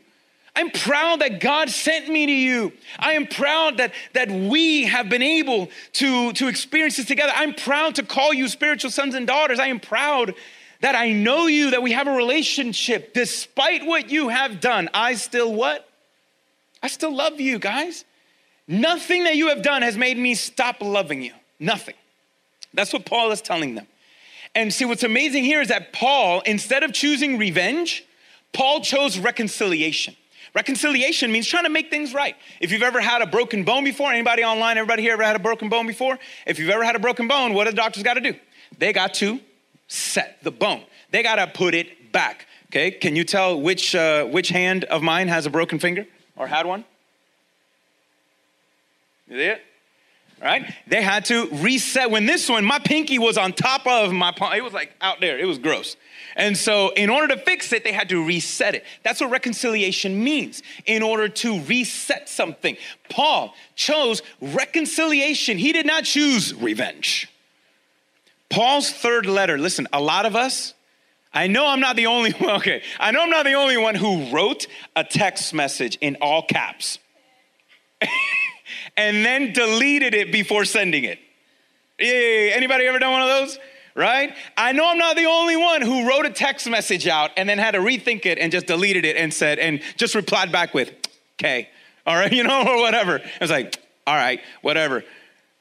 I'm 0.54 0.68
proud 0.68 1.22
that 1.22 1.40
God 1.40 1.70
sent 1.70 2.06
me 2.06 2.26
to 2.26 2.32
you. 2.32 2.72
I 2.98 3.14
am 3.14 3.26
proud 3.26 3.78
that, 3.78 3.94
that 4.12 4.30
we 4.30 4.84
have 4.84 5.08
been 5.08 5.22
able 5.22 5.70
to, 5.94 6.34
to 6.34 6.48
experience 6.48 6.98
this 6.98 7.06
together. 7.06 7.32
I'm 7.34 7.54
proud 7.54 7.94
to 7.94 8.02
call 8.02 8.34
you 8.34 8.46
spiritual 8.48 8.90
sons 8.90 9.14
and 9.14 9.26
daughters. 9.26 9.58
I 9.58 9.68
am 9.68 9.80
proud 9.80 10.34
that 10.82 10.94
I 10.94 11.12
know 11.12 11.46
you, 11.46 11.70
that 11.70 11.82
we 11.82 11.92
have 11.92 12.08
a 12.08 12.12
relationship. 12.12 13.14
Despite 13.14 13.86
what 13.86 14.10
you 14.10 14.28
have 14.28 14.60
done, 14.60 14.90
I 14.92 15.14
still 15.14 15.50
what? 15.54 15.88
I 16.82 16.88
still 16.88 17.16
love 17.16 17.40
you, 17.40 17.58
guys. 17.58 18.04
Nothing 18.66 19.24
that 19.24 19.36
you 19.36 19.48
have 19.48 19.62
done 19.62 19.82
has 19.82 19.96
made 19.96 20.16
me 20.16 20.34
stop 20.34 20.80
loving 20.80 21.22
you. 21.22 21.32
Nothing. 21.60 21.94
That's 22.72 22.92
what 22.92 23.04
Paul 23.04 23.30
is 23.30 23.40
telling 23.40 23.74
them. 23.74 23.86
And 24.54 24.72
see, 24.72 24.84
what's 24.84 25.02
amazing 25.02 25.44
here 25.44 25.60
is 25.60 25.68
that 25.68 25.92
Paul, 25.92 26.40
instead 26.46 26.82
of 26.82 26.92
choosing 26.92 27.38
revenge, 27.38 28.04
Paul 28.52 28.80
chose 28.80 29.18
reconciliation. 29.18 30.16
Reconciliation 30.54 31.32
means 31.32 31.48
trying 31.48 31.64
to 31.64 31.70
make 31.70 31.90
things 31.90 32.14
right. 32.14 32.36
If 32.60 32.70
you've 32.70 32.82
ever 32.82 33.00
had 33.00 33.20
a 33.20 33.26
broken 33.26 33.64
bone 33.64 33.82
before, 33.82 34.12
anybody 34.12 34.44
online, 34.44 34.78
everybody 34.78 35.02
here 35.02 35.14
ever 35.14 35.24
had 35.24 35.34
a 35.34 35.40
broken 35.40 35.68
bone 35.68 35.86
before? 35.86 36.18
If 36.46 36.60
you've 36.60 36.70
ever 36.70 36.84
had 36.84 36.94
a 36.94 37.00
broken 37.00 37.26
bone, 37.26 37.54
what 37.54 37.64
do 37.64 37.70
the 37.70 37.76
doctors 37.76 38.04
got 38.04 38.14
to 38.14 38.20
do? 38.20 38.34
They 38.78 38.92
got 38.92 39.14
to 39.14 39.40
set 39.88 40.42
the 40.44 40.52
bone. 40.52 40.84
They 41.10 41.24
got 41.24 41.36
to 41.36 41.48
put 41.48 41.74
it 41.74 42.12
back. 42.12 42.46
Okay, 42.66 42.92
can 42.92 43.16
you 43.16 43.24
tell 43.24 43.60
which 43.60 43.94
uh, 43.94 44.24
which 44.26 44.48
hand 44.48 44.84
of 44.84 45.02
mine 45.02 45.28
has 45.28 45.46
a 45.46 45.50
broken 45.50 45.78
finger 45.78 46.06
or 46.36 46.46
had 46.46 46.66
one? 46.66 46.84
You 49.28 49.36
see 49.36 49.42
it? 49.44 49.62
Right? 50.42 50.74
They 50.86 51.00
had 51.00 51.24
to 51.26 51.48
reset. 51.50 52.10
When 52.10 52.26
this 52.26 52.48
one, 52.48 52.64
my 52.64 52.78
pinky 52.78 53.18
was 53.18 53.38
on 53.38 53.52
top 53.52 53.86
of 53.86 54.12
my 54.12 54.32
palm. 54.32 54.52
It 54.52 54.64
was 54.64 54.72
like 54.72 54.92
out 55.00 55.20
there. 55.20 55.38
It 55.38 55.46
was 55.46 55.58
gross. 55.58 55.96
And 56.36 56.56
so, 56.56 56.90
in 56.90 57.08
order 57.08 57.34
to 57.34 57.40
fix 57.40 57.72
it, 57.72 57.84
they 57.84 57.92
had 57.92 58.08
to 58.08 58.22
reset 58.24 58.74
it. 58.74 58.84
That's 59.04 59.20
what 59.20 59.30
reconciliation 59.30 60.22
means. 60.22 60.62
In 60.86 61.02
order 61.02 61.28
to 61.28 61.60
reset 61.60 62.28
something, 62.28 62.76
Paul 63.08 63.54
chose 63.76 64.22
reconciliation. 64.40 65.56
He 65.56 65.72
did 65.72 65.86
not 65.86 66.04
choose 66.04 66.52
revenge. 66.52 67.28
Paul's 68.50 68.90
third 68.90 69.26
letter, 69.26 69.58
listen, 69.58 69.88
a 69.92 70.00
lot 70.00 70.26
of 70.26 70.36
us, 70.36 70.74
I 71.32 71.48
know 71.48 71.66
I'm 71.66 71.80
not 71.80 71.96
the 71.96 72.06
only 72.06 72.32
one, 72.32 72.50
okay, 72.56 72.82
I 73.00 73.10
know 73.10 73.22
I'm 73.22 73.30
not 73.30 73.44
the 73.44 73.54
only 73.54 73.76
one 73.76 73.94
who 73.94 74.30
wrote 74.30 74.66
a 74.94 75.04
text 75.04 75.54
message 75.54 75.96
in 76.00 76.16
all 76.20 76.42
caps. 76.42 76.98
and 78.96 79.24
then 79.24 79.52
deleted 79.52 80.14
it 80.14 80.32
before 80.32 80.64
sending 80.64 81.04
it. 81.04 81.18
Yeah, 81.98 82.54
anybody 82.54 82.86
ever 82.86 82.98
done 82.98 83.12
one 83.12 83.22
of 83.22 83.28
those? 83.28 83.58
Right? 83.94 84.34
I 84.56 84.72
know 84.72 84.88
I'm 84.88 84.98
not 84.98 85.16
the 85.16 85.26
only 85.26 85.56
one 85.56 85.80
who 85.80 86.08
wrote 86.08 86.26
a 86.26 86.30
text 86.30 86.68
message 86.68 87.06
out 87.06 87.30
and 87.36 87.48
then 87.48 87.58
had 87.58 87.72
to 87.72 87.78
rethink 87.78 88.26
it 88.26 88.38
and 88.38 88.50
just 88.50 88.66
deleted 88.66 89.04
it 89.04 89.16
and 89.16 89.32
said, 89.32 89.60
and 89.60 89.80
just 89.96 90.16
replied 90.16 90.50
back 90.50 90.74
with, 90.74 90.90
okay, 91.38 91.68
all 92.04 92.16
right, 92.16 92.32
you 92.32 92.42
know, 92.42 92.66
or 92.66 92.80
whatever. 92.80 93.20
I 93.20 93.30
was 93.40 93.50
like, 93.50 93.76
all 94.06 94.16
right, 94.16 94.40
whatever. 94.62 95.04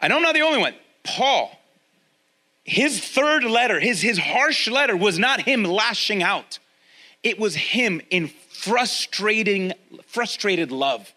I 0.01 0.07
know 0.07 0.17
I'm 0.17 0.23
not 0.23 0.33
the 0.33 0.41
only 0.41 0.59
one. 0.59 0.73
Paul, 1.03 1.51
his 2.63 2.99
third 2.99 3.43
letter, 3.43 3.79
his, 3.79 4.01
his 4.01 4.17
harsh 4.17 4.67
letter 4.67 4.97
was 4.97 5.19
not 5.19 5.41
him 5.41 5.63
lashing 5.63 6.23
out. 6.23 6.57
It 7.21 7.39
was 7.39 7.55
him 7.55 8.01
in 8.09 8.31
frustrating, 8.49 9.73
frustrated 10.07 10.71
love 10.71 11.13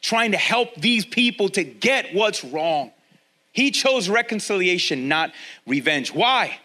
trying 0.00 0.32
to 0.32 0.38
help 0.38 0.74
these 0.76 1.04
people 1.04 1.48
to 1.50 1.64
get 1.64 2.14
what's 2.14 2.44
wrong. 2.44 2.92
He 3.52 3.70
chose 3.70 4.08
reconciliation, 4.08 5.08
not 5.08 5.32
revenge. 5.66 6.12
Why? 6.14 6.58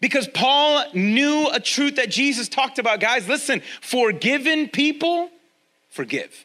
Because 0.00 0.26
Paul 0.28 0.84
knew 0.92 1.48
a 1.52 1.60
truth 1.60 1.96
that 1.96 2.10
Jesus 2.10 2.48
talked 2.48 2.78
about. 2.78 3.00
Guys, 3.00 3.28
listen, 3.28 3.62
forgiven 3.80 4.68
people 4.68 5.30
forgive. 5.90 6.44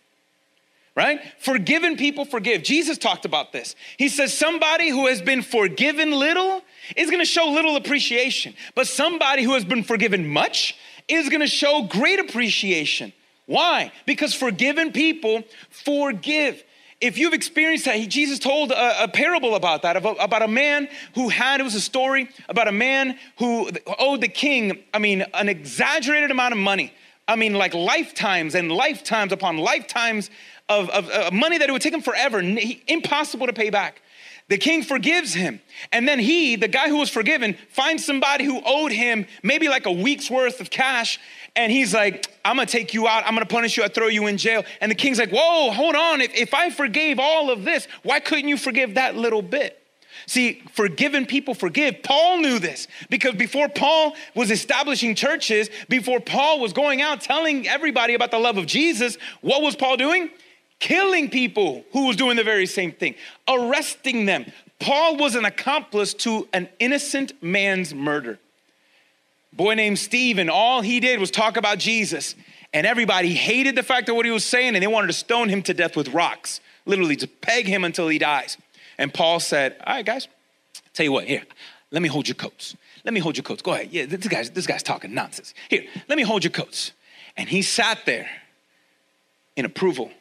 Right? 0.95 1.21
Forgiven 1.39 1.95
people 1.95 2.25
forgive. 2.25 2.61
Jesus 2.61 2.97
talked 2.97 3.25
about 3.25 3.51
this. 3.51 3.75
He 3.97 4.09
says 4.09 4.33
somebody 4.37 4.89
who 4.89 5.07
has 5.07 5.21
been 5.21 5.41
forgiven 5.41 6.11
little 6.11 6.61
is 6.95 7.09
to 7.19 7.25
show 7.25 7.49
little 7.49 7.75
appreciation, 7.75 8.53
but 8.75 8.87
somebody 8.87 9.43
who 9.43 9.53
has 9.53 9.63
been 9.63 9.83
forgiven 9.83 10.27
much 10.27 10.75
is 11.07 11.29
to 11.41 11.47
show 11.47 11.83
great 11.83 12.19
appreciation. 12.19 13.13
Why? 13.49 13.91
Because 14.05 14.35
forgiven 14.35 14.91
people 14.91 15.43
forgive. 15.71 16.63
If 17.01 17.17
you've 17.17 17.33
experienced 17.33 17.85
that, 17.85 17.97
Jesus 18.07 18.37
told 18.37 18.71
a, 18.71 19.05
a 19.05 19.07
parable 19.07 19.55
about 19.55 19.81
that, 19.81 19.97
about, 19.97 20.17
about, 20.19 20.43
a 20.43 20.47
man 20.47 20.87
who 21.15 21.29
had, 21.29 21.59
it 21.59 21.63
was 21.63 21.73
a 21.73 21.81
story 21.81 22.29
about 22.47 22.67
a 22.67 22.71
man 22.71 23.17
who 23.39 23.71
owed 23.97 24.21
the 24.21 24.27
king, 24.27 24.83
I 24.93 24.99
mean, 24.99 25.25
an 25.33 25.49
exaggerated 25.49 26.29
amount 26.29 26.51
of 26.51 26.59
money. 26.59 26.93
I 27.27 27.37
mean, 27.37 27.55
like 27.55 27.73
lifetimes 27.73 28.53
and 28.53 28.71
lifetimes 28.71 29.31
upon 29.31 29.57
lifetimes 29.57 30.29
of, 30.67 30.91
of, 30.91 31.09
of 31.09 31.33
money 31.33 31.57
that 31.57 31.67
it 31.67 31.71
would 31.71 31.81
take 31.81 31.95
him 31.95 32.03
forever, 32.03 32.43
impossible 32.87 33.47
to 33.47 33.53
pay 33.53 33.71
back. 33.71 34.03
The 34.49 34.57
king 34.57 34.81
forgives 34.81 35.33
him. 35.33 35.61
And 35.91 36.07
then 36.07 36.19
he, 36.19 36.55
the 36.55 36.67
guy 36.67 36.89
who 36.89 36.97
was 36.97 37.09
forgiven, 37.09 37.55
finds 37.69 38.03
somebody 38.03 38.45
who 38.45 38.61
owed 38.65 38.91
him 38.91 39.27
maybe 39.43 39.69
like 39.69 39.85
a 39.85 39.91
week's 39.91 40.29
worth 40.29 40.59
of 40.59 40.71
cash. 40.71 41.19
And 41.59 41.73
he's 41.73 41.93
like, 41.93 42.25
I'm 42.45 42.55
gonna 42.55 42.67
take 42.67 42.93
you 42.93 43.05
out. 43.05 43.25
I'm 43.25 43.33
gonna 43.33 43.45
punish 43.45 43.75
you. 43.75 43.83
I 43.83 43.89
throw 43.89 44.07
you 44.07 44.27
in 44.27 44.37
jail. 44.37 44.63
And 44.79 44.89
the 44.89 44.95
king's 44.95 45.19
like, 45.19 45.29
Whoa, 45.29 45.71
hold 45.71 45.93
on. 45.93 46.21
If, 46.21 46.33
if 46.33 46.53
I 46.53 46.69
forgave 46.69 47.19
all 47.19 47.51
of 47.51 47.65
this, 47.65 47.85
why 48.01 48.21
couldn't 48.21 48.47
you 48.47 48.55
forgive 48.55 48.95
that 48.95 49.17
little 49.17 49.41
bit? 49.41 49.75
See, 50.25 50.63
forgiven 50.71 51.25
people 51.25 51.53
forgive. 51.53 52.01
Paul 52.01 52.37
knew 52.37 52.59
this 52.59 52.87
because 53.09 53.35
before 53.35 53.67
Paul 53.67 54.15
was 54.35 54.51
establishing 54.51 55.15
churches, 55.15 55.69
before 55.89 56.21
Paul 56.21 56.61
was 56.61 56.71
going 56.71 57.01
out 57.01 57.19
telling 57.19 57.67
everybody 57.67 58.13
about 58.13 58.31
the 58.31 58.39
love 58.39 58.57
of 58.57 58.65
Jesus, 58.65 59.17
what 59.41 59.61
was 59.61 59.75
Paul 59.75 59.97
doing? 59.97 60.29
killing 60.79 61.29
people 61.29 61.83
who 61.91 62.07
was 62.07 62.15
doing 62.15 62.37
the 62.37 62.43
very 62.43 62.65
same 62.65 62.93
thing, 62.93 63.13
arresting 63.49 64.25
them. 64.25 64.45
Paul 64.79 65.17
was 65.17 65.35
an 65.35 65.43
accomplice 65.43 66.13
to 66.13 66.47
an 66.53 66.69
innocent 66.79 67.33
man's 67.43 67.93
murder. 67.93 68.39
Boy 69.53 69.73
named 69.73 69.99
Stephen, 69.99 70.49
all 70.49 70.81
he 70.81 70.99
did 70.99 71.19
was 71.19 71.31
talk 71.31 71.57
about 71.57 71.79
Jesus, 71.79 72.35
and 72.73 72.85
everybody 72.85 73.33
hated 73.33 73.75
the 73.75 73.83
fact 73.83 74.09
of 74.09 74.15
what 74.15 74.25
he 74.25 74.31
was 74.31 74.45
saying, 74.45 74.75
and 74.75 74.83
they 74.83 74.87
wanted 74.87 75.07
to 75.07 75.13
stone 75.13 75.49
him 75.49 75.63
to 75.63 75.73
death 75.73 75.95
with 75.95 76.09
rocks, 76.09 76.61
literally 76.85 77.15
to 77.17 77.27
peg 77.27 77.65
him 77.65 77.83
until 77.83 78.07
he 78.07 78.19
dies. 78.19 78.57
And 78.97 79.13
Paul 79.13 79.39
said, 79.39 79.75
All 79.85 79.95
right, 79.95 80.05
guys, 80.05 80.27
tell 80.93 81.03
you 81.03 81.11
what, 81.11 81.25
here, 81.25 81.43
let 81.91 82.01
me 82.01 82.09
hold 82.09 82.27
your 82.27 82.35
coats. 82.35 82.75
Let 83.03 83.13
me 83.13 83.19
hold 83.19 83.37
your 83.37 83.43
coats. 83.43 83.61
Go 83.61 83.73
ahead. 83.73 83.89
Yeah, 83.91 84.05
this 84.05 84.27
guy's, 84.27 84.51
this 84.51 84.67
guy's 84.67 84.83
talking 84.83 85.13
nonsense. 85.13 85.53
Here, 85.69 85.85
let 86.07 86.17
me 86.17 86.23
hold 86.23 86.43
your 86.43 86.51
coats. 86.51 86.91
And 87.37 87.47
he 87.49 87.61
sat 87.61 88.05
there 88.05 88.29
in 89.55 89.65
approval 89.65 90.11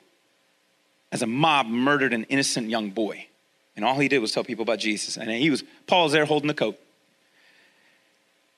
as 1.11 1.23
a 1.23 1.27
mob 1.27 1.67
murdered 1.67 2.13
an 2.13 2.25
innocent 2.25 2.71
young 2.71 2.91
boy. 2.91 3.27
And 3.77 3.85
all 3.85 3.99
he 3.99 4.09
did 4.09 4.19
was 4.21 4.33
tell 4.33 4.45
people 4.45 4.63
about 4.63 4.79
Jesus. 4.79 5.17
And 5.17 5.31
he 5.31 5.51
was, 5.51 5.65
Paul's 5.87 6.13
there 6.13 6.25
holding 6.25 6.49
the 6.49 6.55
coat. 6.55 6.79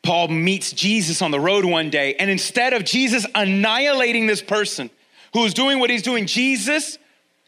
Paul 0.03 0.29
meets 0.29 0.73
Jesus 0.73 1.21
on 1.23 1.31
the 1.31 1.41
road 1.41 1.65
one 1.65 1.91
day, 1.91 2.15
and 2.15 2.31
instead 2.31 2.73
of 2.73 2.85
Jesus 2.85 3.27
annihilating 3.35 4.27
this 4.27 4.43
person 4.43 4.91
who 5.33 5.45
is 5.45 5.55
doing 5.55 5.79
what 5.79 5.91
he's 5.91 6.03
doing, 6.03 6.27
Jesus 6.27 6.99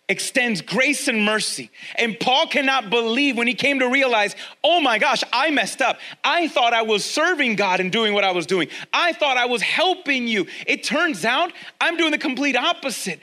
extends 0.09 0.61
grace 0.61 1.09
and 1.09 1.25
mercy. 1.25 1.71
And 1.97 2.19
Paul 2.21 2.47
cannot 2.47 2.91
believe 2.91 3.37
when 3.37 3.47
he 3.47 3.55
came 3.55 3.79
to 3.79 3.89
realize, 3.89 4.37
oh 4.63 4.81
my 4.81 4.99
gosh, 4.99 5.25
I 5.33 5.51
messed 5.51 5.81
up. 5.81 5.99
I 6.23 6.49
thought 6.49 6.75
I 6.75 6.83
was 6.83 7.05
serving 7.05 7.57
God 7.57 7.81
and 7.81 7.91
doing 7.91 8.13
what 8.13 8.25
I 8.25 8.33
was 8.33 8.45
doing. 8.45 8.69
I 8.93 9.13
thought 9.15 9.39
I 9.39 9.47
was 9.47 9.63
helping 9.63 10.27
you. 10.27 10.47
It 10.67 10.85
turns 10.85 11.25
out 11.25 11.53
I'm 11.81 11.97
doing 11.97 12.11
the 12.11 12.19
complete 12.19 12.57
opposite. 12.57 13.21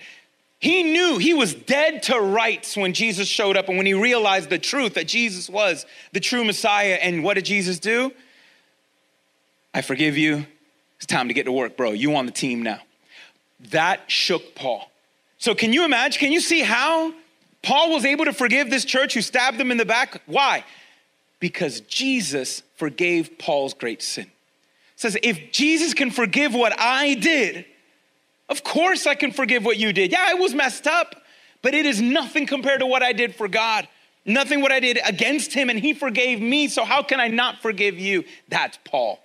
He 0.60 0.84
knew 0.84 1.18
he 1.20 1.34
was 1.34 1.54
dead 1.54 2.04
to 2.04 2.20
rights 2.20 2.76
when 2.76 2.94
Jesus 2.94 3.28
showed 3.28 3.56
up 3.56 3.70
and 3.70 3.78
when 3.78 3.86
he 3.86 3.94
realized 3.94 4.50
the 4.50 4.58
truth 4.58 4.96
that 4.96 5.08
Jesus 5.08 5.50
was 5.50 5.86
the 6.12 6.20
true 6.20 6.44
Messiah. 6.44 6.98
And 7.02 7.24
what 7.24 7.36
did 7.36 7.46
Jesus 7.46 7.80
do? 7.80 8.12
I 9.74 9.82
forgive 9.82 10.18
you. 10.18 10.46
It's 10.98 11.06
time 11.06 11.28
to 11.28 11.34
get 11.34 11.46
to 11.46 11.52
work, 11.52 11.78
bro. 11.78 11.92
You 11.92 12.16
on 12.16 12.26
the 12.26 12.32
team 12.32 12.62
now. 12.62 12.80
That 13.72 14.10
shook 14.12 14.56
Paul. 14.56 14.90
So, 15.38 15.56
can 15.56 15.72
you 15.72 15.86
imagine? 15.86 16.20
Can 16.20 16.32
you 16.32 16.42
see 16.42 16.62
how 16.62 17.14
Paul 17.62 17.92
was 17.92 18.06
able 18.06 18.26
to 18.26 18.34
forgive 18.34 18.70
this 18.70 18.86
church 18.86 19.14
who 19.14 19.22
stabbed 19.22 19.58
them 19.58 19.72
in 19.72 19.78
the 19.78 19.86
back? 19.86 20.22
Why? 20.26 20.66
Because 21.40 21.82
Jesus 21.82 22.64
forgave 22.76 23.38
Paul's 23.38 23.74
great 23.74 24.02
sin. 24.02 24.26
It 24.26 24.32
says, 24.96 25.18
if 25.24 25.54
Jesus 25.54 25.94
can 25.94 26.12
forgive 26.12 26.54
what 26.54 26.78
I 26.78 27.14
did, 27.14 27.66
of 28.50 28.64
course 28.64 29.08
I 29.08 29.16
can 29.16 29.32
forgive 29.32 29.64
what 29.64 29.78
you 29.78 29.94
did. 29.94 30.12
Yeah, 30.12 30.26
I 30.28 30.34
was 30.34 30.54
messed 30.54 30.88
up, 30.88 31.16
but 31.62 31.74
it 31.74 31.86
is 31.86 32.02
nothing 32.02 32.46
compared 32.46 32.82
to 32.82 32.86
what 32.86 33.02
I 33.02 33.14
did 33.14 33.36
for 33.36 33.48
God. 33.48 33.88
Nothing 34.26 34.62
what 34.62 34.74
I 34.74 34.82
did 34.82 35.00
against 35.06 35.54
him, 35.54 35.70
and 35.70 35.80
he 35.80 35.94
forgave 35.94 36.42
me. 36.42 36.68
So, 36.68 36.84
how 36.84 37.02
can 37.02 37.22
I 37.22 37.30
not 37.30 37.62
forgive 37.62 37.98
you? 37.98 38.26
That's 38.50 38.78
Paul. 38.84 39.20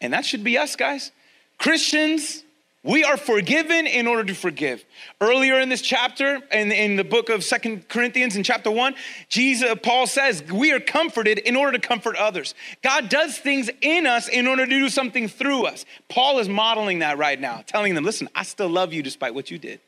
And 0.00 0.12
that 0.12 0.24
should 0.24 0.44
be 0.44 0.58
us, 0.58 0.76
guys. 0.76 1.10
Christians, 1.58 2.44
we 2.84 3.02
are 3.02 3.16
forgiven 3.16 3.86
in 3.86 4.06
order 4.06 4.24
to 4.24 4.34
forgive. 4.34 4.84
Earlier 5.20 5.58
in 5.58 5.68
this 5.68 5.82
chapter, 5.82 6.40
in, 6.52 6.70
in 6.70 6.96
the 6.96 7.04
book 7.04 7.28
of 7.28 7.42
Second 7.42 7.88
Corinthians, 7.88 8.36
in 8.36 8.44
chapter 8.44 8.70
1, 8.70 8.94
Jesus, 9.28 9.74
Paul 9.82 10.06
says, 10.06 10.44
We 10.44 10.72
are 10.72 10.80
comforted 10.80 11.38
in 11.38 11.56
order 11.56 11.76
to 11.76 11.86
comfort 11.86 12.16
others. 12.16 12.54
God 12.82 13.08
does 13.08 13.36
things 13.36 13.68
in 13.80 14.06
us 14.06 14.28
in 14.28 14.46
order 14.46 14.64
to 14.64 14.70
do 14.70 14.88
something 14.88 15.26
through 15.26 15.66
us. 15.66 15.84
Paul 16.08 16.38
is 16.38 16.48
modeling 16.48 17.00
that 17.00 17.18
right 17.18 17.40
now, 17.40 17.64
telling 17.66 17.94
them, 17.94 18.04
Listen, 18.04 18.28
I 18.34 18.44
still 18.44 18.68
love 18.68 18.92
you 18.92 19.02
despite 19.02 19.34
what 19.34 19.50
you 19.50 19.58
did 19.58 19.80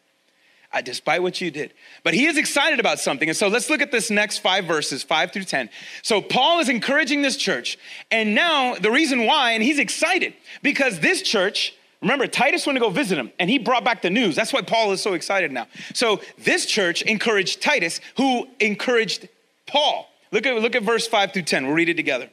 despite 0.85 1.23
what 1.23 1.41
you 1.41 1.51
did. 1.51 1.73
But 2.05 2.15
he 2.15 2.27
is 2.27 2.39
excited 2.39 2.79
about 2.79 3.01
something. 3.01 3.29
And 3.29 3.37
so 3.37 3.49
let's 3.49 3.69
look 3.69 3.83
at 3.83 3.91
this 3.91 4.11
next 4.11 4.39
five 4.39 4.67
verses, 4.67 5.03
five 5.03 5.33
through 5.33 5.45
10. 5.45 5.69
So 6.03 6.23
Paul 6.23 6.61
is 6.61 6.69
encouraging 6.69 7.23
this 7.23 7.37
church. 7.37 7.77
And 8.11 8.35
now 8.35 8.77
the 8.77 8.91
reason 8.91 9.27
why, 9.27 9.53
and 9.53 9.63
he's 9.63 9.81
excited 9.81 10.35
because 10.63 11.01
this 11.01 11.23
church, 11.23 11.75
remember, 12.01 12.29
Titus 12.29 12.67
went 12.67 12.77
to 12.77 12.81
go 12.81 12.91
visit 12.91 13.19
him 13.19 13.33
and 13.41 13.51
he 13.51 13.59
brought 13.59 13.85
back 13.85 14.03
the 14.03 14.11
news. 14.11 14.37
That's 14.37 14.53
why 14.53 14.63
Paul 14.63 14.93
is 14.93 15.03
so 15.03 15.15
excited 15.15 15.51
now. 15.51 15.67
So 15.93 16.21
this 16.39 16.67
church 16.67 17.03
encouraged 17.03 17.61
Titus, 17.61 18.01
who 18.17 18.47
encouraged 18.61 19.29
Paul. 19.67 20.09
Look 20.31 20.47
at, 20.47 20.55
look 20.63 20.77
at 20.77 20.85
verse 20.85 21.09
5 21.09 21.33
through 21.33 21.43
10. 21.43 21.67
We'll 21.67 21.75
read 21.75 21.89
it 21.89 21.97
together. 21.97 22.31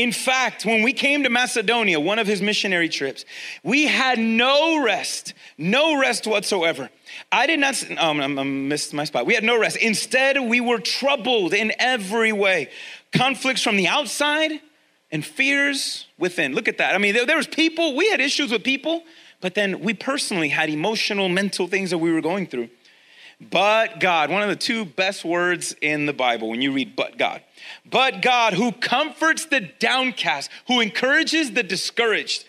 In 0.00 0.12
fact, 0.12 0.64
when 0.64 0.82
we 0.82 0.94
came 0.94 1.24
to 1.24 1.28
Macedonia, 1.28 2.00
one 2.00 2.18
of 2.18 2.26
his 2.26 2.40
missionary 2.40 2.88
trips, 2.88 3.26
we 3.62 3.86
had 3.86 4.18
no 4.18 4.82
rest, 4.82 5.34
no 5.58 6.00
rest 6.00 6.26
whatsoever. 6.26 6.88
I 7.30 7.46
did 7.46 7.60
not, 7.60 7.84
oh, 8.00 8.18
I 8.18 8.26
missed 8.26 8.94
my 8.94 9.04
spot. 9.04 9.26
We 9.26 9.34
had 9.34 9.44
no 9.44 9.60
rest. 9.60 9.76
Instead, 9.76 10.40
we 10.40 10.58
were 10.58 10.78
troubled 10.78 11.52
in 11.52 11.74
every 11.78 12.32
way. 12.32 12.70
Conflicts 13.12 13.62
from 13.62 13.76
the 13.76 13.88
outside 13.88 14.52
and 15.12 15.22
fears 15.22 16.06
within. 16.16 16.54
Look 16.54 16.66
at 16.66 16.78
that. 16.78 16.94
I 16.94 16.98
mean, 16.98 17.12
there, 17.12 17.26
there 17.26 17.36
was 17.36 17.46
people, 17.46 17.94
we 17.94 18.08
had 18.08 18.22
issues 18.22 18.50
with 18.50 18.64
people, 18.64 19.02
but 19.42 19.54
then 19.54 19.80
we 19.80 19.92
personally 19.92 20.48
had 20.48 20.70
emotional, 20.70 21.28
mental 21.28 21.66
things 21.66 21.90
that 21.90 21.98
we 21.98 22.10
were 22.10 22.22
going 22.22 22.46
through. 22.46 22.70
But 23.40 24.00
God, 24.00 24.30
one 24.30 24.42
of 24.42 24.48
the 24.48 24.56
two 24.56 24.84
best 24.84 25.24
words 25.24 25.74
in 25.80 26.04
the 26.06 26.12
Bible 26.12 26.50
when 26.50 26.60
you 26.60 26.72
read 26.72 26.94
but 26.94 27.16
God. 27.16 27.42
But 27.88 28.20
God, 28.20 28.52
who 28.52 28.70
comforts 28.72 29.46
the 29.46 29.60
downcast, 29.60 30.50
who 30.66 30.80
encourages 30.80 31.52
the 31.52 31.62
discouraged. 31.62 32.44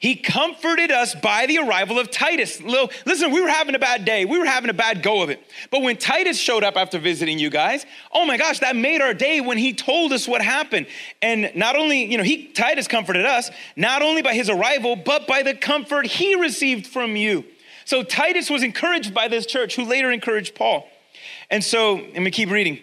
He 0.00 0.14
comforted 0.14 0.92
us 0.92 1.14
by 1.16 1.46
the 1.46 1.58
arrival 1.58 1.98
of 1.98 2.10
Titus. 2.10 2.62
Listen, 2.62 3.32
we 3.32 3.40
were 3.40 3.48
having 3.48 3.74
a 3.74 3.80
bad 3.80 4.04
day. 4.04 4.24
We 4.24 4.38
were 4.38 4.46
having 4.46 4.70
a 4.70 4.74
bad 4.74 5.02
go 5.02 5.22
of 5.22 5.28
it. 5.28 5.42
But 5.72 5.82
when 5.82 5.96
Titus 5.96 6.38
showed 6.38 6.62
up 6.62 6.76
after 6.76 7.00
visiting 7.00 7.40
you 7.40 7.50
guys, 7.50 7.84
oh 8.12 8.24
my 8.24 8.36
gosh, 8.36 8.60
that 8.60 8.76
made 8.76 9.02
our 9.02 9.12
day 9.12 9.40
when 9.40 9.58
he 9.58 9.74
told 9.74 10.12
us 10.12 10.28
what 10.28 10.40
happened. 10.40 10.86
And 11.20 11.50
not 11.56 11.74
only, 11.74 12.04
you 12.04 12.16
know, 12.16 12.22
he 12.22 12.46
Titus 12.46 12.86
comforted 12.86 13.26
us, 13.26 13.50
not 13.74 14.00
only 14.00 14.22
by 14.22 14.34
his 14.34 14.48
arrival, 14.48 14.94
but 14.94 15.26
by 15.26 15.42
the 15.42 15.54
comfort 15.54 16.06
he 16.06 16.36
received 16.36 16.86
from 16.86 17.16
you. 17.16 17.44
So 17.88 18.02
Titus 18.02 18.50
was 18.50 18.62
encouraged 18.62 19.14
by 19.14 19.28
this 19.28 19.46
church, 19.46 19.74
who 19.74 19.86
later 19.86 20.12
encouraged 20.12 20.54
Paul. 20.54 20.86
And 21.48 21.64
so, 21.64 21.94
let 21.94 22.20
me 22.20 22.30
keep 22.30 22.50
reading. 22.50 22.80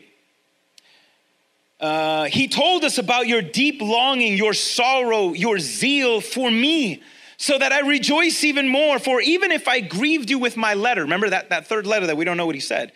Uh, 1.80 2.24
he 2.24 2.48
told 2.48 2.84
us 2.84 2.98
about 2.98 3.28
your 3.28 3.44
deep 3.44 3.84
longing, 3.84 4.36
your 4.36 4.56
sorrow, 4.56 5.34
your 5.34 5.60
zeal 5.60 6.22
for 6.22 6.50
me, 6.50 7.04
so 7.38 7.56
that 7.56 7.72
I 7.72 7.82
rejoice 7.82 8.44
even 8.44 8.68
more. 8.68 8.98
For 8.98 9.22
even 9.22 9.52
if 9.52 9.68
I 9.68 9.80
grieved 9.80 10.32
you 10.32 10.40
with 10.40 10.58
my 10.58 10.74
letter, 10.74 11.04
remember 11.04 11.30
that, 11.30 11.52
that 11.52 11.68
third 11.68 11.86
letter 11.86 12.08
that 12.08 12.18
we 12.18 12.26
don't 12.26 12.36
know 12.36 12.48
what 12.48 12.56
he 12.56 12.62
said. 12.62 12.92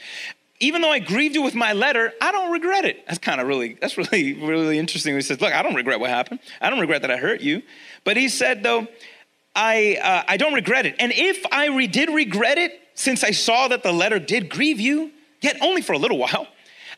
Even 0.60 0.82
though 0.82 0.92
I 0.92 0.98
grieved 0.98 1.36
you 1.36 1.44
with 1.44 1.54
my 1.54 1.74
letter, 1.74 2.12
I 2.20 2.32
don't 2.32 2.52
regret 2.52 2.86
it. 2.86 3.06
That's 3.06 3.20
kind 3.20 3.40
of 3.40 3.46
really, 3.46 3.78
that's 3.80 4.00
really, 4.00 4.34
really 4.34 4.80
interesting. 4.80 5.14
He 5.14 5.22
says, 5.22 5.40
Look, 5.42 5.54
I 5.54 5.62
don't 5.62 5.76
regret 5.76 6.00
what 6.00 6.10
happened. 6.10 6.40
I 6.60 6.72
don't 6.72 6.80
regret 6.80 7.04
that 7.04 7.12
I 7.12 7.18
hurt 7.18 7.42
you. 7.42 7.62
But 8.04 8.18
he 8.18 8.30
said, 8.30 8.64
though, 8.64 8.88
I, 9.62 9.98
uh, 10.02 10.24
I 10.26 10.38
don't 10.38 10.54
regret 10.54 10.86
it. 10.86 10.96
And 11.00 11.12
if 11.14 11.46
I 11.52 11.68
re- 11.68 11.86
did 11.86 12.10
regret 12.10 12.58
it, 12.58 12.80
since 12.94 13.26
I 13.26 13.32
saw 13.32 13.68
that 13.68 13.84
the 13.84 13.92
letter 13.92 14.18
did 14.18 14.50
grieve 14.50 14.80
you, 14.80 15.12
yet 15.42 15.58
only 15.62 15.82
for 15.82 15.92
a 15.92 15.98
little 15.98 16.18
while, 16.18 16.48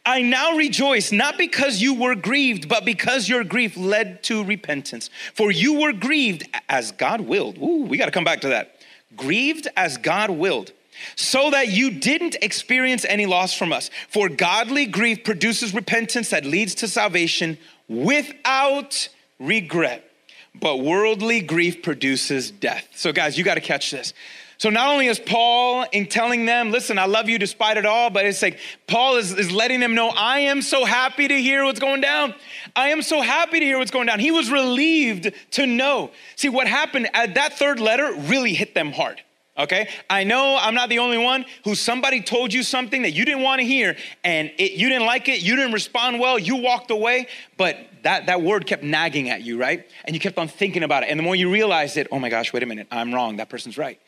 I 0.05 0.21
now 0.21 0.55
rejoice, 0.55 1.11
not 1.11 1.39
because 1.39 1.81
you 1.81 1.95
were 1.95 2.13
grieved, 2.13 2.69
but 2.69 2.85
because 2.85 3.27
your 3.27 3.43
grief 3.43 3.75
led 3.75 4.21
to 4.23 4.43
repentance. 4.43 5.09
For 5.33 5.49
you 5.49 5.81
were 5.81 5.91
grieved 5.91 6.47
as 6.69 6.91
God 6.91 7.21
willed. 7.21 7.57
Ooh, 7.57 7.85
we 7.85 7.97
got 7.97 8.05
to 8.05 8.11
come 8.11 8.23
back 8.23 8.41
to 8.41 8.49
that. 8.49 8.75
Grieved 9.15 9.67
as 9.75 9.97
God 9.97 10.29
willed, 10.29 10.71
so 11.15 11.49
that 11.49 11.69
you 11.69 11.89
didn't 11.89 12.35
experience 12.43 13.05
any 13.05 13.25
loss 13.25 13.55
from 13.55 13.73
us. 13.73 13.89
For 14.07 14.29
godly 14.29 14.85
grief 14.85 15.23
produces 15.23 15.73
repentance 15.73 16.29
that 16.29 16.45
leads 16.45 16.75
to 16.75 16.87
salvation 16.87 17.57
without 17.87 19.09
regret 19.39 20.10
but 20.59 20.77
worldly 20.77 21.41
grief 21.41 21.81
produces 21.81 22.51
death. 22.51 22.87
So, 22.95 23.11
guys, 23.11 23.37
you 23.37 23.43
got 23.43 23.55
to 23.55 23.61
catch 23.61 23.91
this. 23.91 24.13
So, 24.57 24.69
not 24.69 24.89
only 24.89 25.07
is 25.07 25.19
Paul 25.19 25.85
in 25.91 26.05
telling 26.05 26.45
them, 26.45 26.71
listen, 26.71 26.99
I 26.99 27.05
love 27.05 27.27
you 27.27 27.39
despite 27.39 27.77
it 27.77 27.85
all, 27.85 28.09
but 28.09 28.25
it's 28.25 28.41
like 28.41 28.59
Paul 28.85 29.15
is, 29.15 29.33
is 29.33 29.51
letting 29.51 29.79
them 29.79 29.95
know, 29.95 30.09
I 30.09 30.39
am 30.41 30.61
so 30.61 30.85
happy 30.85 31.27
to 31.27 31.41
hear 31.41 31.63
what's 31.63 31.79
going 31.79 32.01
down. 32.01 32.35
I 32.75 32.89
am 32.89 33.01
so 33.01 33.21
happy 33.21 33.59
to 33.59 33.65
hear 33.65 33.79
what's 33.79 33.91
going 33.91 34.07
down. 34.07 34.19
He 34.19 34.31
was 34.31 34.51
relieved 34.51 35.31
to 35.51 35.65
know. 35.65 36.11
See, 36.35 36.49
what 36.49 36.67
happened 36.67 37.09
at 37.13 37.35
that 37.35 37.57
third 37.57 37.79
letter 37.79 38.13
really 38.13 38.53
hit 38.53 38.75
them 38.75 38.91
hard. 38.91 39.21
Okay, 39.57 39.89
I 40.09 40.23
know 40.23 40.57
I'm 40.59 40.73
not 40.73 40.87
the 40.87 40.99
only 40.99 41.17
one 41.17 41.45
who 41.65 41.75
somebody 41.75 42.21
told 42.21 42.53
you 42.53 42.63
something 42.63 43.01
that 43.01 43.11
you 43.11 43.25
didn't 43.25 43.43
want 43.43 43.59
to 43.59 43.67
hear 43.67 43.97
and 44.23 44.49
it, 44.57 44.71
you 44.71 44.87
didn't 44.87 45.05
like 45.05 45.27
it, 45.27 45.41
you 45.41 45.57
didn't 45.57 45.73
respond 45.73 46.21
well, 46.21 46.39
you 46.39 46.55
walked 46.55 46.89
away, 46.89 47.27
but 47.57 47.77
that, 48.03 48.27
that 48.27 48.41
word 48.41 48.65
kept 48.65 48.81
nagging 48.81 49.29
at 49.29 49.41
you, 49.41 49.59
right? 49.59 49.85
And 50.05 50.15
you 50.15 50.21
kept 50.21 50.37
on 50.37 50.47
thinking 50.47 50.83
about 50.83 51.03
it. 51.03 51.09
And 51.09 51.19
the 51.19 51.23
more 51.23 51.35
you 51.35 51.51
realized 51.51 51.97
it, 51.97 52.07
oh 52.13 52.19
my 52.19 52.29
gosh, 52.29 52.53
wait 52.53 52.63
a 52.63 52.65
minute, 52.65 52.87
I'm 52.91 53.13
wrong, 53.13 53.37
that 53.37 53.49
person's 53.49 53.77
right. 53.77 53.99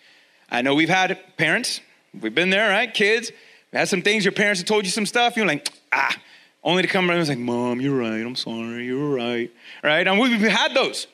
I 0.50 0.62
know 0.62 0.76
we've 0.76 0.88
had 0.88 1.20
parents, 1.36 1.82
we've 2.20 2.34
been 2.34 2.50
there, 2.50 2.70
right? 2.70 2.94
Kids, 2.94 3.32
we 3.74 3.80
had 3.80 3.90
some 3.90 4.02
things, 4.02 4.24
your 4.24 4.32
parents 4.32 4.62
have 4.62 4.68
told 4.68 4.86
you 4.86 4.92
some 4.92 5.06
stuff, 5.06 5.36
you're 5.36 5.46
like, 5.46 5.68
ah, 5.92 6.16
only 6.64 6.84
to 6.84 6.88
come 6.88 7.10
around 7.10 7.20
and 7.20 7.28
say, 7.28 7.36
Mom, 7.36 7.82
you're 7.82 7.98
right, 7.98 8.22
I'm 8.22 8.38
sorry, 8.38 8.86
you're 8.86 9.14
right, 9.14 9.52
right? 9.84 10.08
And 10.08 10.18
we've 10.20 10.40
had 10.40 10.74
those. 10.74 11.08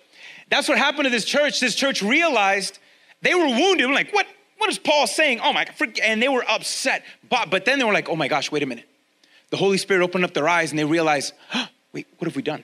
That's 0.49 0.69
what 0.69 0.77
happened 0.77 1.05
to 1.05 1.09
this 1.09 1.25
church. 1.25 1.59
This 1.59 1.73
church 1.73 2.03
realized 2.03 2.77
they 3.21 3.35
were 3.35 3.47
wounded. 3.47 3.87
I'm 3.87 3.93
like, 3.93 4.11
what? 4.11 4.25
What 4.57 4.69
is 4.69 4.77
Paul 4.77 5.07
saying? 5.07 5.39
Oh 5.41 5.53
my 5.53 5.63
God. 5.63 5.99
And 6.03 6.21
they 6.21 6.27
were 6.27 6.43
upset. 6.45 7.05
But, 7.29 7.49
but 7.49 7.63
then 7.63 7.79
they 7.79 7.85
were 7.85 7.93
like, 7.93 8.09
oh 8.09 8.17
my 8.17 8.27
gosh, 8.27 8.51
wait 8.51 8.61
a 8.61 8.65
minute. 8.65 8.83
The 9.51 9.57
Holy 9.57 9.77
Spirit 9.77 10.03
opened 10.03 10.25
up 10.25 10.33
their 10.33 10.49
eyes 10.49 10.71
and 10.71 10.77
they 10.77 10.83
realized, 10.83 11.33
wait, 11.93 12.07
what 12.17 12.25
have 12.27 12.35
we 12.35 12.41
done? 12.41 12.63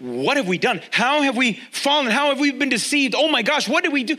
What 0.00 0.38
have 0.38 0.48
we 0.48 0.56
done? 0.56 0.80
How 0.90 1.20
have 1.20 1.36
we 1.36 1.60
fallen? 1.70 2.10
How 2.10 2.28
have 2.28 2.40
we 2.40 2.52
been 2.52 2.70
deceived? 2.70 3.14
Oh 3.14 3.28
my 3.28 3.42
gosh, 3.42 3.68
what 3.68 3.84
did 3.84 3.92
we 3.92 4.02
do? 4.02 4.16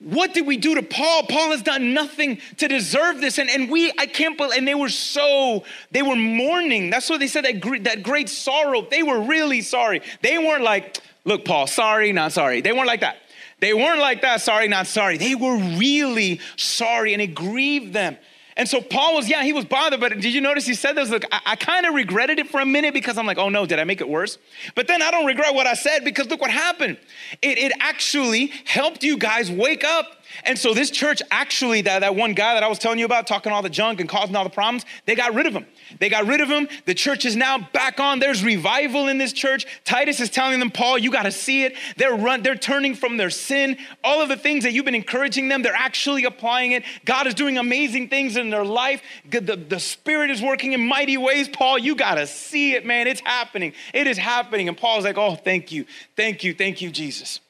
What 0.00 0.34
did 0.34 0.46
we 0.46 0.58
do 0.58 0.74
to 0.74 0.82
Paul? 0.82 1.22
Paul 1.22 1.50
has 1.50 1.62
done 1.62 1.94
nothing 1.94 2.40
to 2.58 2.68
deserve 2.68 3.22
this. 3.22 3.38
And, 3.38 3.48
and 3.48 3.70
we, 3.70 3.90
I 3.98 4.04
can't 4.04 4.36
believe, 4.36 4.58
and 4.58 4.68
they 4.68 4.74
were 4.74 4.90
so, 4.90 5.64
they 5.92 6.02
were 6.02 6.16
mourning. 6.16 6.90
That's 6.90 7.08
what 7.08 7.20
they 7.20 7.26
said, 7.26 7.46
that 7.46 7.60
great, 7.60 7.84
that 7.84 8.02
great 8.02 8.28
sorrow. 8.28 8.82
They 8.82 9.02
were 9.02 9.20
really 9.20 9.62
sorry. 9.62 10.02
They 10.20 10.36
weren't 10.36 10.62
like, 10.62 10.98
look, 11.24 11.46
Paul, 11.46 11.66
sorry, 11.66 12.12
not 12.12 12.32
sorry. 12.32 12.60
They 12.60 12.72
weren't 12.72 12.86
like 12.86 13.00
that. 13.00 13.16
They 13.60 13.74
weren't 13.74 14.00
like 14.00 14.22
that, 14.22 14.40
sorry, 14.40 14.68
not 14.68 14.86
sorry. 14.86 15.18
They 15.18 15.34
were 15.34 15.56
really 15.56 16.40
sorry 16.56 17.12
and 17.12 17.22
it 17.22 17.34
grieved 17.34 17.92
them. 17.92 18.16
And 18.56 18.68
so 18.68 18.80
Paul 18.80 19.14
was, 19.14 19.28
yeah, 19.28 19.42
he 19.42 19.52
was 19.52 19.64
bothered, 19.64 20.00
but 20.00 20.12
did 20.20 20.34
you 20.34 20.40
notice 20.40 20.66
he 20.66 20.74
said 20.74 20.94
this? 20.94 21.08
Look, 21.08 21.24
I, 21.32 21.40
I 21.46 21.56
kind 21.56 21.86
of 21.86 21.94
regretted 21.94 22.38
it 22.38 22.50
for 22.50 22.60
a 22.60 22.66
minute 22.66 22.92
because 22.92 23.16
I'm 23.16 23.26
like, 23.26 23.38
oh 23.38 23.48
no, 23.48 23.64
did 23.64 23.78
I 23.78 23.84
make 23.84 24.00
it 24.00 24.08
worse? 24.08 24.38
But 24.74 24.86
then 24.86 25.00
I 25.00 25.10
don't 25.10 25.24
regret 25.24 25.54
what 25.54 25.66
I 25.66 25.74
said 25.74 26.04
because 26.04 26.28
look 26.28 26.40
what 26.40 26.50
happened. 26.50 26.98
It, 27.40 27.58
it 27.58 27.72
actually 27.80 28.52
helped 28.66 29.02
you 29.02 29.16
guys 29.16 29.50
wake 29.50 29.84
up 29.84 30.19
and 30.44 30.58
so 30.58 30.74
this 30.74 30.90
church 30.90 31.22
actually, 31.30 31.82
that, 31.82 32.00
that 32.00 32.14
one 32.14 32.34
guy 32.34 32.54
that 32.54 32.62
I 32.62 32.68
was 32.68 32.78
telling 32.78 32.98
you 32.98 33.04
about, 33.04 33.26
talking 33.26 33.52
all 33.52 33.62
the 33.62 33.70
junk 33.70 34.00
and 34.00 34.08
causing 34.08 34.34
all 34.36 34.44
the 34.44 34.50
problems, 34.50 34.84
they 35.06 35.14
got 35.14 35.34
rid 35.34 35.46
of 35.46 35.52
him. 35.52 35.66
They 35.98 36.08
got 36.08 36.26
rid 36.26 36.40
of 36.40 36.48
him. 36.48 36.68
The 36.86 36.94
church 36.94 37.24
is 37.24 37.36
now 37.36 37.58
back 37.72 38.00
on. 38.00 38.18
There's 38.18 38.42
revival 38.44 39.08
in 39.08 39.18
this 39.18 39.32
church. 39.32 39.66
Titus 39.84 40.20
is 40.20 40.30
telling 40.30 40.58
them, 40.58 40.70
Paul, 40.70 40.98
you 40.98 41.10
got 41.10 41.24
to 41.24 41.32
see 41.32 41.64
it. 41.64 41.74
They're 41.96 42.14
run, 42.14 42.42
they're 42.42 42.54
turning 42.54 42.94
from 42.94 43.16
their 43.16 43.30
sin. 43.30 43.76
All 44.02 44.22
of 44.22 44.28
the 44.28 44.36
things 44.36 44.64
that 44.64 44.72
you've 44.72 44.84
been 44.84 44.94
encouraging 44.94 45.48
them, 45.48 45.62
they're 45.62 45.74
actually 45.74 46.24
applying 46.24 46.72
it. 46.72 46.84
God 47.04 47.26
is 47.26 47.34
doing 47.34 47.58
amazing 47.58 48.08
things 48.08 48.36
in 48.36 48.50
their 48.50 48.64
life. 48.64 49.02
The, 49.28 49.40
the 49.40 49.80
Spirit 49.80 50.30
is 50.30 50.40
working 50.40 50.72
in 50.72 50.86
mighty 50.86 51.16
ways. 51.16 51.48
Paul, 51.48 51.78
you 51.78 51.94
got 51.94 52.14
to 52.14 52.26
see 52.26 52.74
it, 52.74 52.86
man. 52.86 53.06
It's 53.06 53.20
happening. 53.20 53.72
It 53.92 54.06
is 54.06 54.18
happening. 54.18 54.68
And 54.68 54.76
Paul's 54.76 55.04
like, 55.04 55.18
oh, 55.18 55.34
thank 55.34 55.72
you. 55.72 55.84
Thank 56.16 56.44
you. 56.44 56.54
Thank 56.54 56.80
you, 56.80 56.90
Jesus. 56.90 57.40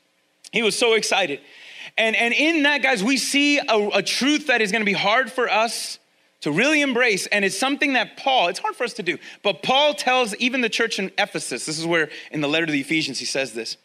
He 0.52 0.62
was 0.62 0.76
so 0.76 0.94
excited. 0.94 1.40
And, 2.00 2.16
and 2.16 2.32
in 2.32 2.62
that, 2.62 2.80
guys, 2.80 3.04
we 3.04 3.18
see 3.18 3.58
a, 3.58 3.88
a 3.96 4.02
truth 4.02 4.46
that 4.46 4.62
is 4.62 4.72
going 4.72 4.80
to 4.80 4.86
be 4.86 4.94
hard 4.94 5.30
for 5.30 5.50
us 5.50 5.98
to 6.40 6.50
really 6.50 6.80
embrace. 6.80 7.26
And 7.26 7.44
it's 7.44 7.58
something 7.58 7.92
that 7.92 8.16
Paul, 8.16 8.48
it's 8.48 8.58
hard 8.58 8.74
for 8.74 8.84
us 8.84 8.94
to 8.94 9.02
do, 9.02 9.18
but 9.42 9.62
Paul 9.62 9.92
tells 9.92 10.34
even 10.36 10.62
the 10.62 10.70
church 10.70 10.98
in 10.98 11.12
Ephesus, 11.18 11.66
this 11.66 11.78
is 11.78 11.84
where 11.84 12.08
in 12.30 12.40
the 12.40 12.48
letter 12.48 12.64
to 12.64 12.72
the 12.72 12.80
Ephesians, 12.80 13.18
he 13.18 13.26
says 13.26 13.52
this. 13.52 13.76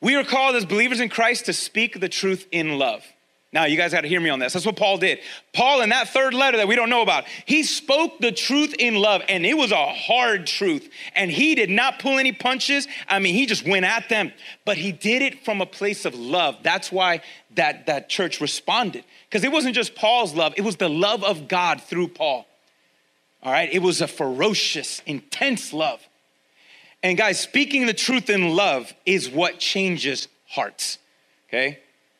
We 0.00 0.14
are 0.14 0.22
called 0.22 0.54
as 0.54 0.64
believers 0.64 1.00
in 1.00 1.08
Christ 1.08 1.46
to 1.46 1.52
speak 1.52 1.98
the 1.98 2.08
truth 2.08 2.46
in 2.52 2.78
love. 2.78 3.04
Now, 3.50 3.64
you 3.64 3.78
guys 3.78 3.92
got 3.92 4.02
to 4.02 4.08
hear 4.08 4.20
me 4.20 4.28
on 4.28 4.38
this. 4.38 4.52
That's 4.52 4.66
what 4.66 4.76
Paul 4.76 4.98
did. 4.98 5.20
Paul, 5.54 5.80
in 5.80 5.88
that 5.88 6.10
third 6.10 6.34
letter 6.34 6.58
that 6.58 6.68
we 6.68 6.76
don't 6.76 6.90
know 6.90 7.00
about, 7.00 7.24
he 7.46 7.62
spoke 7.62 8.18
the 8.18 8.30
truth 8.30 8.74
in 8.78 8.94
love, 8.94 9.22
and 9.26 9.46
it 9.46 9.56
was 9.56 9.72
a 9.72 9.86
hard 9.86 10.46
truth. 10.46 10.90
And 11.14 11.30
he 11.30 11.54
did 11.54 11.70
not 11.70 11.98
pull 11.98 12.18
any 12.18 12.32
punches. 12.32 12.86
I 13.08 13.20
mean, 13.20 13.34
he 13.34 13.46
just 13.46 13.66
went 13.66 13.86
at 13.86 14.10
them, 14.10 14.32
but 14.66 14.76
he 14.76 14.92
did 14.92 15.22
it 15.22 15.46
from 15.46 15.62
a 15.62 15.66
place 15.66 16.04
of 16.04 16.14
love. 16.14 16.58
That's 16.62 16.92
why 16.92 17.22
that, 17.54 17.86
that 17.86 18.10
church 18.10 18.42
responded, 18.42 19.04
because 19.30 19.44
it 19.44 19.50
wasn't 19.50 19.74
just 19.74 19.94
Paul's 19.94 20.34
love, 20.34 20.52
it 20.58 20.62
was 20.62 20.76
the 20.76 20.90
love 20.90 21.24
of 21.24 21.48
God 21.48 21.80
through 21.80 22.08
Paul. 22.08 22.46
All 23.42 23.52
right, 23.52 23.72
it 23.72 23.80
was 23.80 24.02
a 24.02 24.08
ferocious, 24.08 25.00
intense 25.06 25.72
love. 25.72 26.06
And 27.02 27.16
guys, 27.16 27.40
speaking 27.40 27.86
the 27.86 27.94
truth 27.94 28.28
in 28.28 28.54
love 28.54 28.92
is 29.06 29.30
what 29.30 29.58
changes 29.58 30.28
hearts, 30.48 30.98
okay? 31.48 31.78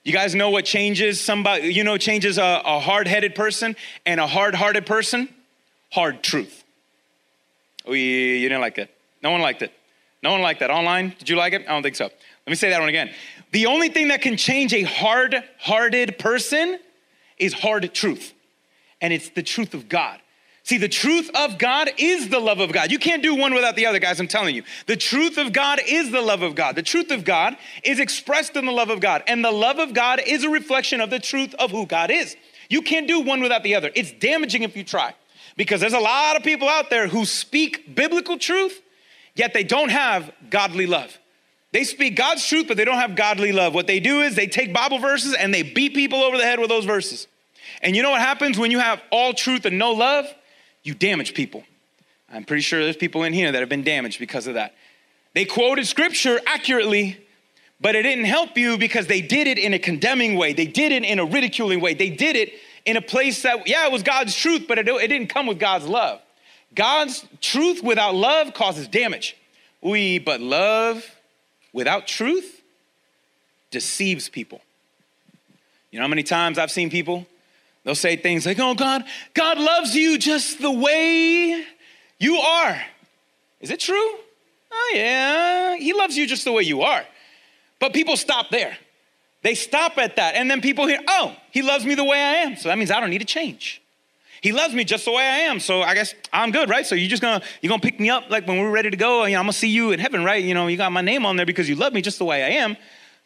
You 0.08 0.14
guys 0.14 0.34
know 0.34 0.48
what 0.48 0.64
changes 0.64 1.20
somebody, 1.20 1.68
you 1.68 1.84
know, 1.84 1.98
changes 1.98 2.38
a, 2.38 2.62
a 2.64 2.80
hard 2.80 3.06
headed 3.06 3.34
person 3.34 3.76
and 4.06 4.18
a 4.18 4.26
hard 4.26 4.54
hearted 4.54 4.86
person? 4.86 5.28
Hard 5.90 6.22
truth. 6.22 6.64
Oh, 7.84 7.92
yeah, 7.92 8.36
you 8.36 8.48
didn't 8.48 8.62
like 8.62 8.78
it. 8.78 8.90
No 9.22 9.32
one 9.32 9.42
liked 9.42 9.60
it. 9.60 9.70
No 10.22 10.32
one 10.32 10.40
liked 10.40 10.60
that. 10.60 10.70
Online, 10.70 11.14
did 11.18 11.28
you 11.28 11.36
like 11.36 11.52
it? 11.52 11.60
I 11.68 11.72
don't 11.72 11.82
think 11.82 11.94
so. 11.94 12.04
Let 12.04 12.12
me 12.46 12.54
say 12.54 12.70
that 12.70 12.80
one 12.80 12.88
again. 12.88 13.10
The 13.52 13.66
only 13.66 13.90
thing 13.90 14.08
that 14.08 14.22
can 14.22 14.38
change 14.38 14.72
a 14.72 14.80
hard 14.84 15.44
hearted 15.58 16.18
person 16.18 16.78
is 17.36 17.52
hard 17.52 17.92
truth, 17.92 18.32
and 19.02 19.12
it's 19.12 19.28
the 19.28 19.42
truth 19.42 19.74
of 19.74 19.90
God. 19.90 20.20
See, 20.68 20.76
the 20.76 20.86
truth 20.86 21.30
of 21.34 21.56
God 21.56 21.88
is 21.96 22.28
the 22.28 22.40
love 22.40 22.60
of 22.60 22.72
God. 22.72 22.92
You 22.92 22.98
can't 22.98 23.22
do 23.22 23.34
one 23.34 23.54
without 23.54 23.74
the 23.74 23.86
other, 23.86 23.98
guys, 23.98 24.20
I'm 24.20 24.28
telling 24.28 24.54
you. 24.54 24.64
The 24.84 24.98
truth 24.98 25.38
of 25.38 25.54
God 25.54 25.80
is 25.86 26.10
the 26.10 26.20
love 26.20 26.42
of 26.42 26.54
God. 26.54 26.76
The 26.76 26.82
truth 26.82 27.10
of 27.10 27.24
God 27.24 27.56
is 27.82 27.98
expressed 27.98 28.54
in 28.54 28.66
the 28.66 28.70
love 28.72 28.90
of 28.90 29.00
God. 29.00 29.22
And 29.26 29.42
the 29.42 29.50
love 29.50 29.78
of 29.78 29.94
God 29.94 30.20
is 30.26 30.44
a 30.44 30.50
reflection 30.50 31.00
of 31.00 31.08
the 31.08 31.20
truth 31.20 31.54
of 31.54 31.70
who 31.70 31.86
God 31.86 32.10
is. 32.10 32.36
You 32.68 32.82
can't 32.82 33.08
do 33.08 33.20
one 33.20 33.40
without 33.40 33.62
the 33.62 33.76
other. 33.76 33.90
It's 33.94 34.12
damaging 34.12 34.62
if 34.62 34.76
you 34.76 34.84
try. 34.84 35.14
Because 35.56 35.80
there's 35.80 35.94
a 35.94 35.98
lot 35.98 36.36
of 36.36 36.42
people 36.42 36.68
out 36.68 36.90
there 36.90 37.08
who 37.08 37.24
speak 37.24 37.94
biblical 37.94 38.36
truth, 38.36 38.82
yet 39.34 39.54
they 39.54 39.64
don't 39.64 39.90
have 39.90 40.30
godly 40.50 40.84
love. 40.84 41.18
They 41.72 41.84
speak 41.84 42.14
God's 42.14 42.46
truth, 42.46 42.68
but 42.68 42.76
they 42.76 42.84
don't 42.84 42.98
have 42.98 43.16
godly 43.16 43.52
love. 43.52 43.72
What 43.72 43.86
they 43.86 44.00
do 44.00 44.20
is 44.20 44.36
they 44.36 44.46
take 44.46 44.74
Bible 44.74 44.98
verses 44.98 45.32
and 45.32 45.54
they 45.54 45.62
beat 45.62 45.94
people 45.94 46.22
over 46.22 46.36
the 46.36 46.44
head 46.44 46.60
with 46.60 46.68
those 46.68 46.84
verses. 46.84 47.26
And 47.80 47.96
you 47.96 48.02
know 48.02 48.10
what 48.10 48.20
happens 48.20 48.58
when 48.58 48.70
you 48.70 48.80
have 48.80 49.00
all 49.10 49.32
truth 49.32 49.64
and 49.64 49.78
no 49.78 49.92
love? 49.92 50.26
You 50.82 50.94
damage 50.94 51.34
people. 51.34 51.64
I'm 52.32 52.44
pretty 52.44 52.62
sure 52.62 52.82
there's 52.82 52.96
people 52.96 53.22
in 53.24 53.32
here 53.32 53.50
that 53.50 53.60
have 53.60 53.68
been 53.68 53.84
damaged 53.84 54.18
because 54.18 54.46
of 54.46 54.54
that. 54.54 54.74
They 55.34 55.44
quoted 55.44 55.86
scripture 55.86 56.40
accurately, 56.46 57.18
but 57.80 57.94
it 57.94 58.02
didn't 58.02 58.24
help 58.24 58.56
you 58.56 58.76
because 58.76 59.06
they 59.06 59.20
did 59.20 59.46
it 59.46 59.58
in 59.58 59.72
a 59.72 59.78
condemning 59.78 60.36
way. 60.36 60.52
They 60.52 60.66
did 60.66 60.92
it 60.92 61.04
in 61.04 61.18
a 61.18 61.24
ridiculing 61.24 61.80
way. 61.80 61.94
They 61.94 62.10
did 62.10 62.36
it 62.36 62.52
in 62.84 62.96
a 62.96 63.02
place 63.02 63.42
that, 63.42 63.66
yeah, 63.68 63.86
it 63.86 63.92
was 63.92 64.02
God's 64.02 64.34
truth, 64.34 64.66
but 64.66 64.78
it, 64.78 64.88
it 64.88 65.08
didn't 65.08 65.28
come 65.28 65.46
with 65.46 65.58
God's 65.58 65.86
love. 65.86 66.20
God's 66.74 67.26
truth 67.40 67.82
without 67.82 68.14
love 68.14 68.54
causes 68.54 68.88
damage. 68.88 69.36
We, 69.80 70.18
but 70.18 70.40
love 70.40 71.04
without 71.72 72.06
truth 72.06 72.62
deceives 73.70 74.28
people. 74.28 74.60
You 75.90 75.98
know 75.98 76.04
how 76.04 76.08
many 76.08 76.22
times 76.22 76.58
I've 76.58 76.70
seen 76.70 76.90
people 76.90 77.26
They'll 77.84 77.94
say 77.94 78.16
things 78.16 78.44
like, 78.44 78.58
oh, 78.58 78.74
God, 78.74 79.04
God 79.34 79.58
loves 79.58 79.94
you 79.94 80.18
just 80.18 80.60
the 80.60 80.70
way 80.70 81.64
you 82.18 82.36
are. 82.36 82.82
Is 83.60 83.70
it 83.70 83.80
true? 83.80 84.14
Oh, 84.70 84.92
yeah, 84.94 85.76
He 85.76 85.92
loves 85.92 86.16
you 86.16 86.26
just 86.26 86.44
the 86.44 86.52
way 86.52 86.62
you 86.62 86.82
are. 86.82 87.04
But 87.80 87.92
people 87.92 88.16
stop 88.16 88.50
there. 88.50 88.76
They 89.42 89.54
stop 89.54 89.98
at 89.98 90.16
that. 90.16 90.34
And 90.34 90.50
then 90.50 90.60
people 90.60 90.86
hear, 90.86 91.00
oh, 91.08 91.34
He 91.50 91.62
loves 91.62 91.84
me 91.84 91.94
the 91.94 92.04
way 92.04 92.18
I 92.18 92.34
am. 92.42 92.56
So 92.56 92.68
that 92.68 92.78
means 92.78 92.90
I 92.90 93.00
don't 93.00 93.10
need 93.10 93.18
to 93.18 93.24
change. 93.24 93.80
He 94.40 94.52
loves 94.52 94.74
me 94.74 94.84
just 94.84 95.04
the 95.04 95.12
way 95.12 95.22
I 95.22 95.38
am. 95.38 95.58
So 95.58 95.82
I 95.82 95.94
guess 95.94 96.14
I'm 96.32 96.50
good, 96.52 96.68
right? 96.68 96.86
So 96.86 96.94
you're 96.94 97.08
just 97.08 97.22
gonna, 97.22 97.42
you're 97.60 97.70
gonna 97.70 97.82
pick 97.82 97.98
me 97.98 98.10
up 98.10 98.30
like 98.30 98.46
when 98.46 98.60
we're 98.60 98.70
ready 98.70 98.90
to 98.90 98.96
go. 98.96 99.24
You 99.24 99.32
know, 99.32 99.40
I'm 99.40 99.44
gonna 99.44 99.52
see 99.52 99.68
you 99.68 99.90
in 99.90 99.98
heaven, 99.98 100.24
right? 100.24 100.42
You 100.42 100.54
know, 100.54 100.68
you 100.68 100.76
got 100.76 100.92
my 100.92 101.00
name 101.00 101.26
on 101.26 101.36
there 101.36 101.46
because 101.46 101.68
you 101.68 101.74
love 101.74 101.92
me 101.92 102.02
just 102.02 102.18
the 102.18 102.24
way 102.24 102.44
I 102.44 102.50
am. 102.60 102.76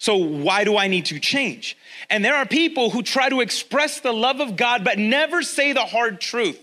So 0.02 0.16
why 0.16 0.64
do 0.64 0.76
I 0.76 0.88
need 0.88 1.06
to 1.06 1.20
change? 1.20 1.78
And 2.10 2.24
there 2.24 2.34
are 2.34 2.44
people 2.44 2.90
who 2.90 3.04
try 3.04 3.28
to 3.28 3.40
express 3.40 4.00
the 4.00 4.10
love 4.10 4.40
of 4.40 4.56
God 4.56 4.82
but 4.82 4.98
never 4.98 5.42
say 5.44 5.72
the 5.74 5.84
hard 5.84 6.20
truth. 6.20 6.60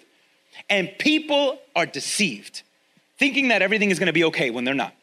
And 0.69 0.91
people 0.99 1.58
are 1.73 1.86
deceived, 1.86 2.63
thinking 3.17 3.47
that 3.47 3.62
everything 3.62 3.91
is 3.91 3.97
gonna 3.97 4.12
be 4.12 4.25
okay 4.25 4.49
when 4.49 4.65
they're 4.65 4.73
not. 4.73 4.93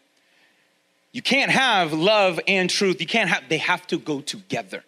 You 1.12 1.22
can't 1.22 1.50
have 1.50 1.94
love 1.94 2.38
and 2.46 2.68
truth. 2.68 3.00
You 3.00 3.06
can't 3.06 3.30
have, 3.30 3.44
they 3.48 3.56
have 3.56 3.86
to 3.86 3.98
go 3.98 4.20
together. 4.20 4.84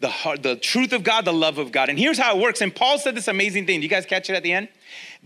The, 0.00 0.08
heart, 0.08 0.42
the 0.42 0.56
truth 0.56 0.92
of 0.92 1.04
God, 1.04 1.26
the 1.26 1.32
love 1.32 1.58
of 1.58 1.72
God. 1.72 1.90
And 1.90 1.98
here's 1.98 2.18
how 2.18 2.36
it 2.36 2.40
works. 2.40 2.62
And 2.62 2.74
Paul 2.74 2.98
said 2.98 3.14
this 3.14 3.28
amazing 3.28 3.66
thing. 3.66 3.80
Do 3.80 3.84
you 3.84 3.90
guys 3.90 4.06
catch 4.06 4.30
it 4.30 4.34
at 4.34 4.42
the 4.42 4.52
end? 4.52 4.68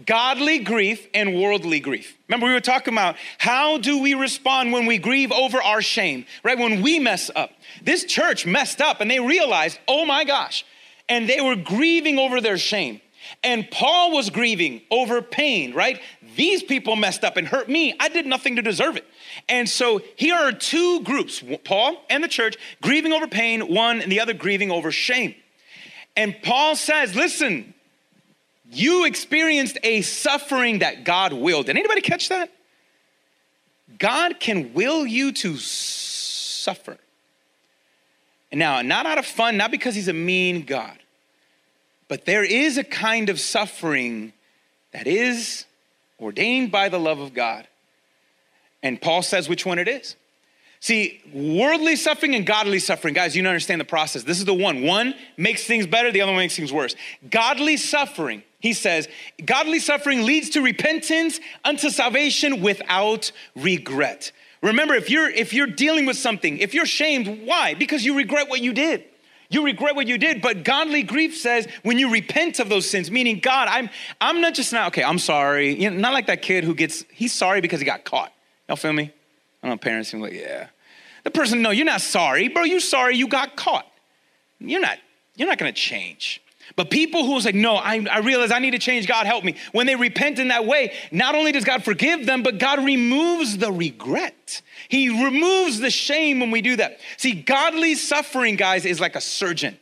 godly 0.06 0.58
grief 0.58 1.08
and 1.14 1.40
worldly 1.40 1.80
grief. 1.80 2.16
Remember, 2.28 2.46
we 2.46 2.52
were 2.52 2.60
talking 2.60 2.94
about 2.94 3.16
how 3.38 3.78
do 3.78 4.00
we 4.00 4.14
respond 4.14 4.72
when 4.72 4.86
we 4.86 4.98
grieve 4.98 5.30
over 5.30 5.62
our 5.62 5.82
shame, 5.82 6.26
right? 6.42 6.58
When 6.58 6.82
we 6.82 6.98
mess 6.98 7.30
up. 7.34 7.50
This 7.82 8.04
church 8.04 8.46
messed 8.46 8.80
up 8.80 9.00
and 9.00 9.10
they 9.10 9.20
realized, 9.20 9.78
oh 9.86 10.04
my 10.04 10.24
gosh, 10.24 10.64
and 11.08 11.28
they 11.28 11.40
were 11.40 11.56
grieving 11.56 12.18
over 12.18 12.40
their 12.40 12.58
shame. 12.58 13.00
And 13.42 13.70
Paul 13.70 14.12
was 14.12 14.30
grieving 14.30 14.82
over 14.90 15.22
pain, 15.22 15.74
right? 15.74 16.00
These 16.36 16.62
people 16.62 16.96
messed 16.96 17.24
up 17.24 17.36
and 17.36 17.46
hurt 17.46 17.68
me. 17.68 17.94
I 18.00 18.08
did 18.08 18.26
nothing 18.26 18.56
to 18.56 18.62
deserve 18.62 18.96
it. 18.96 19.06
And 19.48 19.68
so 19.68 20.02
here 20.16 20.34
are 20.34 20.52
two 20.52 21.02
groups 21.02 21.42
Paul 21.64 22.02
and 22.10 22.22
the 22.22 22.28
church 22.28 22.56
grieving 22.82 23.12
over 23.12 23.26
pain, 23.26 23.72
one 23.72 24.00
and 24.00 24.10
the 24.10 24.20
other 24.20 24.34
grieving 24.34 24.70
over 24.70 24.90
shame. 24.90 25.34
And 26.16 26.34
Paul 26.42 26.76
says, 26.76 27.14
listen, 27.14 27.74
you 28.70 29.04
experienced 29.04 29.78
a 29.82 30.02
suffering 30.02 30.80
that 30.80 31.04
God 31.04 31.32
willed. 31.32 31.66
Did 31.66 31.76
anybody 31.76 32.00
catch 32.00 32.28
that? 32.28 32.50
God 33.98 34.40
can 34.40 34.72
will 34.74 35.06
you 35.06 35.32
to 35.32 35.56
suffer. 35.56 36.98
And 38.50 38.58
now, 38.58 38.82
not 38.82 39.06
out 39.06 39.18
of 39.18 39.26
fun, 39.26 39.56
not 39.56 39.70
because 39.70 39.94
he's 39.94 40.08
a 40.08 40.12
mean 40.12 40.64
God, 40.64 40.96
but 42.08 42.24
there 42.24 42.44
is 42.44 42.78
a 42.78 42.84
kind 42.84 43.28
of 43.28 43.40
suffering 43.40 44.32
that 44.92 45.06
is 45.06 45.66
ordained 46.20 46.70
by 46.70 46.88
the 46.88 46.98
love 46.98 47.18
of 47.18 47.34
God. 47.34 47.66
And 48.82 49.00
Paul 49.00 49.22
says 49.22 49.48
which 49.48 49.64
one 49.64 49.78
it 49.78 49.88
is. 49.88 50.16
See, 50.80 51.22
worldly 51.32 51.96
suffering 51.96 52.34
and 52.34 52.44
godly 52.44 52.78
suffering, 52.78 53.14
guys, 53.14 53.34
you 53.34 53.42
don't 53.42 53.50
understand 53.50 53.80
the 53.80 53.86
process. 53.86 54.22
This 54.24 54.38
is 54.38 54.44
the 54.44 54.52
one. 54.52 54.82
One 54.82 55.14
makes 55.38 55.64
things 55.64 55.86
better, 55.86 56.12
the 56.12 56.20
other 56.20 56.32
one 56.32 56.40
makes 56.40 56.56
things 56.56 56.72
worse. 56.72 56.94
Godly 57.30 57.78
suffering 57.78 58.42
he 58.64 58.72
says, 58.72 59.08
godly 59.44 59.78
suffering 59.78 60.24
leads 60.24 60.48
to 60.50 60.62
repentance 60.62 61.38
unto 61.66 61.90
salvation 61.90 62.62
without 62.62 63.30
regret. 63.54 64.32
Remember, 64.62 64.94
if 64.94 65.10
you're 65.10 65.28
if 65.28 65.52
you're 65.52 65.66
dealing 65.66 66.06
with 66.06 66.16
something, 66.16 66.56
if 66.56 66.72
you're 66.72 66.86
shamed, 66.86 67.46
why? 67.46 67.74
Because 67.74 68.06
you 68.06 68.16
regret 68.16 68.48
what 68.48 68.62
you 68.62 68.72
did. 68.72 69.04
You 69.54 69.64
regret 69.64 69.94
what 69.94 70.08
you 70.08 70.18
did, 70.18 70.42
but 70.42 70.64
godly 70.64 71.04
grief 71.04 71.36
says 71.36 71.68
when 71.84 71.96
you 71.96 72.10
repent 72.10 72.58
of 72.58 72.68
those 72.68 72.90
sins, 72.90 73.08
meaning 73.08 73.38
God, 73.38 73.68
I'm 73.70 73.88
I'm 74.20 74.40
not 74.40 74.52
just 74.52 74.72
now, 74.72 74.88
okay, 74.88 75.04
I'm 75.04 75.20
sorry. 75.20 75.80
You 75.80 75.90
know, 75.90 75.96
not 75.96 76.12
like 76.12 76.26
that 76.26 76.42
kid 76.42 76.64
who 76.64 76.74
gets 76.74 77.04
he's 77.12 77.32
sorry 77.32 77.60
because 77.60 77.78
he 77.78 77.86
got 77.86 78.04
caught. 78.04 78.32
Y'all 78.68 78.76
feel 78.76 78.92
me? 78.92 79.12
I 79.62 79.68
know 79.68 79.76
parents 79.76 80.10
seem 80.10 80.20
like, 80.20 80.32
yeah. 80.32 80.66
The 81.22 81.30
person, 81.30 81.62
no, 81.62 81.70
you're 81.70 81.86
not 81.86 82.00
sorry, 82.00 82.48
bro. 82.48 82.64
You're 82.64 82.80
sorry 82.80 83.16
you 83.16 83.28
got 83.28 83.54
caught. 83.54 83.86
You're 84.58 84.80
not, 84.80 84.98
you're 85.36 85.48
not 85.48 85.58
gonna 85.58 85.72
change. 85.72 86.42
But 86.76 86.90
people 86.90 87.24
who 87.24 87.32
was 87.32 87.44
like, 87.44 87.54
no, 87.54 87.76
I, 87.76 88.04
I 88.10 88.18
realize 88.18 88.50
I 88.50 88.58
need 88.58 88.72
to 88.72 88.78
change, 88.78 89.06
God 89.06 89.26
help 89.26 89.44
me. 89.44 89.56
When 89.72 89.86
they 89.86 89.96
repent 89.96 90.38
in 90.38 90.48
that 90.48 90.66
way, 90.66 90.92
not 91.12 91.34
only 91.34 91.52
does 91.52 91.64
God 91.64 91.84
forgive 91.84 92.26
them, 92.26 92.42
but 92.42 92.58
God 92.58 92.84
removes 92.84 93.58
the 93.58 93.70
regret. 93.70 94.62
He 94.88 95.08
removes 95.08 95.78
the 95.78 95.90
shame 95.90 96.40
when 96.40 96.50
we 96.50 96.62
do 96.62 96.76
that. 96.76 96.98
See, 97.16 97.32
godly 97.32 97.94
suffering, 97.94 98.56
guys, 98.56 98.84
is 98.84 99.00
like 99.00 99.14
a 99.14 99.20
surgeon. 99.20 99.78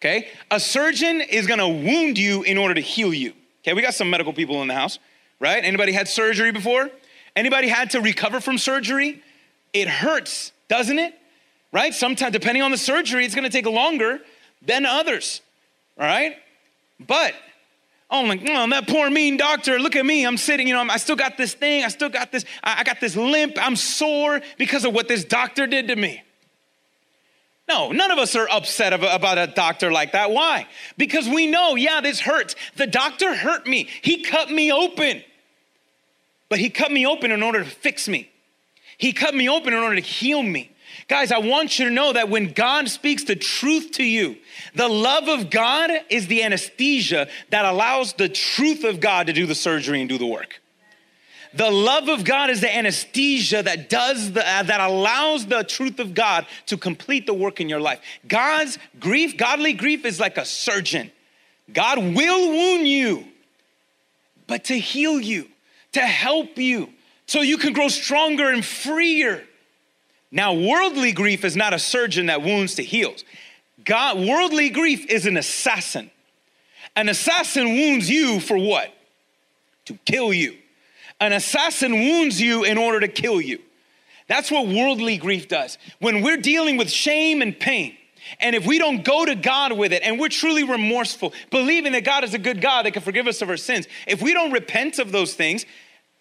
Okay? 0.00 0.28
A 0.50 0.60
surgeon 0.60 1.20
is 1.20 1.46
gonna 1.46 1.68
wound 1.68 2.18
you 2.18 2.42
in 2.42 2.56
order 2.56 2.74
to 2.74 2.80
heal 2.80 3.12
you. 3.12 3.34
Okay, 3.62 3.74
we 3.74 3.82
got 3.82 3.94
some 3.94 4.08
medical 4.08 4.32
people 4.32 4.62
in 4.62 4.68
the 4.68 4.74
house, 4.74 4.98
right? 5.38 5.62
Anybody 5.62 5.92
had 5.92 6.08
surgery 6.08 6.50
before? 6.50 6.90
Anybody 7.36 7.68
had 7.68 7.90
to 7.90 8.00
recover 8.00 8.40
from 8.40 8.56
surgery? 8.56 9.22
It 9.72 9.88
hurts, 9.88 10.52
doesn't 10.68 10.98
it? 10.98 11.14
Right? 11.72 11.92
Sometimes, 11.92 12.32
depending 12.32 12.62
on 12.62 12.70
the 12.70 12.78
surgery, 12.78 13.24
it's 13.24 13.34
gonna 13.34 13.50
take 13.50 13.66
longer 13.66 14.20
than 14.62 14.86
others. 14.86 15.42
All 16.00 16.06
right? 16.06 16.36
But 16.98 17.34
Oh, 18.12 18.26
my, 18.26 18.40
oh, 18.48 18.68
that 18.70 18.88
poor 18.88 19.08
mean 19.08 19.36
doctor. 19.36 19.78
Look 19.78 19.94
at 19.94 20.04
me. 20.04 20.26
I'm 20.26 20.36
sitting, 20.36 20.66
you 20.66 20.74
know, 20.74 20.80
i'm 20.80 20.98
still 20.98 21.14
got 21.14 21.36
this 21.36 21.54
thing. 21.54 21.84
I 21.84 21.88
still 21.88 22.08
got 22.08 22.32
this, 22.32 22.44
I 22.62 22.82
got 22.82 23.00
this 23.00 23.14
limp. 23.14 23.56
I'm 23.56 23.76
sore 23.76 24.40
because 24.58 24.84
of 24.84 24.92
what 24.92 25.06
this 25.06 25.24
doctor 25.24 25.68
did 25.68 25.88
to 25.88 25.96
me. 25.96 26.20
No, 27.68 27.92
none 27.92 28.10
of 28.10 28.18
us 28.18 28.34
are 28.34 28.48
upset 28.50 28.92
about 28.92 29.38
a 29.38 29.46
doctor 29.46 29.92
like 29.92 30.10
that. 30.12 30.32
Why? 30.32 30.66
Because 30.98 31.28
we 31.28 31.46
know, 31.46 31.76
yeah, 31.76 32.00
this 32.00 32.18
hurts. 32.18 32.56
The 32.74 32.88
doctor 32.88 33.32
hurt 33.32 33.64
me. 33.64 33.88
He 34.02 34.24
cut 34.24 34.50
me 34.50 34.72
open. 34.72 35.22
But 36.48 36.58
he 36.58 36.68
cut 36.68 36.90
me 36.90 37.06
open 37.06 37.30
in 37.30 37.44
order 37.44 37.62
to 37.62 37.70
fix 37.70 38.08
me. 38.08 38.28
He 38.98 39.12
cut 39.12 39.36
me 39.36 39.48
open 39.48 39.72
in 39.72 39.78
order 39.78 39.94
to 39.94 40.02
heal 40.02 40.42
me. 40.42 40.72
Guys, 41.10 41.32
I 41.32 41.38
want 41.38 41.76
you 41.76 41.86
to 41.86 41.90
know 41.90 42.12
that 42.12 42.28
when 42.28 42.52
God 42.52 42.88
speaks 42.88 43.24
the 43.24 43.34
truth 43.34 43.90
to 43.94 44.04
you, 44.04 44.36
the 44.76 44.86
love 44.86 45.26
of 45.26 45.50
God 45.50 45.90
is 46.08 46.28
the 46.28 46.44
anesthesia 46.44 47.26
that 47.48 47.64
allows 47.64 48.12
the 48.12 48.28
truth 48.28 48.84
of 48.84 49.00
God 49.00 49.26
to 49.26 49.32
do 49.32 49.44
the 49.44 49.56
surgery 49.56 49.98
and 49.98 50.08
do 50.08 50.18
the 50.18 50.26
work. 50.26 50.62
The 51.52 51.68
love 51.68 52.08
of 52.08 52.22
God 52.22 52.48
is 52.48 52.60
the 52.60 52.72
anesthesia 52.72 53.60
that 53.60 53.90
does 53.90 54.34
the, 54.34 54.48
uh, 54.48 54.62
that 54.62 54.80
allows 54.80 55.46
the 55.46 55.64
truth 55.64 55.98
of 55.98 56.14
God 56.14 56.46
to 56.66 56.76
complete 56.76 57.26
the 57.26 57.34
work 57.34 57.60
in 57.60 57.68
your 57.68 57.80
life. 57.80 58.00
God's 58.28 58.78
grief, 59.00 59.36
godly 59.36 59.72
grief 59.72 60.04
is 60.04 60.20
like 60.20 60.38
a 60.38 60.44
surgeon. 60.44 61.10
God 61.72 61.98
will 61.98 62.50
wound 62.52 62.86
you, 62.86 63.24
but 64.46 64.62
to 64.66 64.78
heal 64.78 65.20
you, 65.20 65.48
to 65.90 66.02
help 66.02 66.56
you, 66.56 66.88
so 67.26 67.40
you 67.40 67.58
can 67.58 67.72
grow 67.72 67.88
stronger 67.88 68.48
and 68.48 68.64
freer. 68.64 69.42
Now, 70.32 70.52
worldly 70.52 71.12
grief 71.12 71.44
is 71.44 71.56
not 71.56 71.74
a 71.74 71.78
surgeon 71.78 72.26
that 72.26 72.42
wounds 72.42 72.76
to 72.76 72.82
heals. 72.82 73.24
God, 73.84 74.18
worldly 74.18 74.70
grief 74.70 75.06
is 75.10 75.26
an 75.26 75.36
assassin. 75.36 76.10
An 76.96 77.08
assassin 77.08 77.68
wounds 77.68 78.08
you 78.08 78.40
for 78.40 78.56
what? 78.56 78.92
To 79.86 79.94
kill 80.04 80.32
you. 80.32 80.56
An 81.20 81.32
assassin 81.32 81.92
wounds 81.92 82.40
you 82.40 82.64
in 82.64 82.78
order 82.78 83.00
to 83.00 83.08
kill 83.08 83.40
you. 83.40 83.60
That's 84.28 84.50
what 84.50 84.68
worldly 84.68 85.16
grief 85.16 85.48
does. 85.48 85.76
When 85.98 86.22
we're 86.22 86.36
dealing 86.36 86.76
with 86.76 86.90
shame 86.90 87.42
and 87.42 87.58
pain, 87.58 87.96
and 88.38 88.54
if 88.54 88.66
we 88.66 88.78
don't 88.78 89.04
go 89.04 89.24
to 89.24 89.34
God 89.34 89.72
with 89.72 89.92
it 89.92 90.02
and 90.04 90.20
we're 90.20 90.28
truly 90.28 90.62
remorseful, 90.62 91.32
believing 91.50 91.92
that 91.92 92.04
God 92.04 92.22
is 92.22 92.34
a 92.34 92.38
good 92.38 92.60
God 92.60 92.86
that 92.86 92.92
can 92.92 93.02
forgive 93.02 93.26
us 93.26 93.42
of 93.42 93.48
our 93.48 93.56
sins, 93.56 93.88
if 94.06 94.22
we 94.22 94.32
don't 94.32 94.52
repent 94.52 94.98
of 94.98 95.10
those 95.10 95.34
things, 95.34 95.66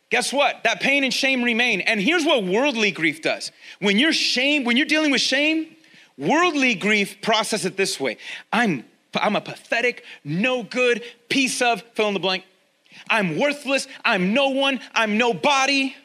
guess 0.10 0.34
what? 0.34 0.64
That 0.64 0.80
pain 0.80 1.04
and 1.04 1.14
shame 1.14 1.44
remain. 1.44 1.82
And 1.82 2.00
here's 2.00 2.26
what 2.26 2.44
worldly 2.44 2.92
grief 2.92 3.22
does. 3.22 3.52
When 3.80 3.98
you're 3.98 4.14
shame, 4.14 4.64
when 4.64 4.78
you're 4.78 4.86
dealing 4.86 5.12
with 5.12 5.22
shame, 5.22 5.76
worldly 6.18 6.76
grief 6.76 7.22
process 7.22 7.66
it 7.66 7.78
this 7.78 8.00
way. 8.00 8.18
I'm 8.52 8.86
I'm 9.16 9.36
a 9.36 9.42
pathetic, 9.42 10.04
no 10.24 10.62
good 10.62 11.04
piece 11.30 11.62
of 11.62 11.82
fill 11.94 12.10
in 12.10 12.14
the 12.14 12.20
blank. 12.20 12.44
I'm 13.10 13.40
worthless, 13.40 13.88
I'm 14.06 14.34
no 14.34 14.50
one, 14.50 14.80
I'm 14.94 15.18
nobody. 15.18 15.96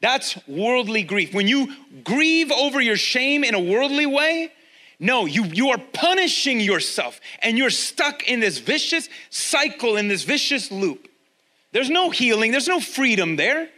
That's 0.00 0.38
worldly 0.46 1.02
grief. 1.02 1.34
When 1.34 1.48
you 1.48 1.74
grieve 2.04 2.52
over 2.52 2.80
your 2.80 2.96
shame 2.96 3.42
in 3.42 3.54
a 3.54 3.60
worldly 3.60 4.06
way, 4.06 4.52
no, 5.00 5.26
you, 5.26 5.44
you 5.44 5.70
are 5.70 5.78
punishing 5.92 6.60
yourself 6.60 7.20
and 7.40 7.58
you're 7.58 7.70
stuck 7.70 8.28
in 8.28 8.40
this 8.40 8.58
vicious 8.58 9.08
cycle, 9.30 9.96
in 9.96 10.08
this 10.08 10.22
vicious 10.22 10.70
loop. 10.70 11.08
There's 11.72 11.90
no 11.90 12.10
healing, 12.10 12.52
there's 12.52 12.68
no 12.68 12.80
freedom 12.80 13.36
there. 13.36 13.68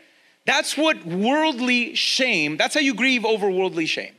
That's 0.44 0.77
what 0.77 1.05
worldly 1.05 1.94
shame, 1.94 2.57
that's 2.57 2.74
how 2.74 2.81
you 2.81 2.94
grieve 2.94 3.24
over 3.24 3.51
worldly 3.51 3.87
shame. 3.87 4.14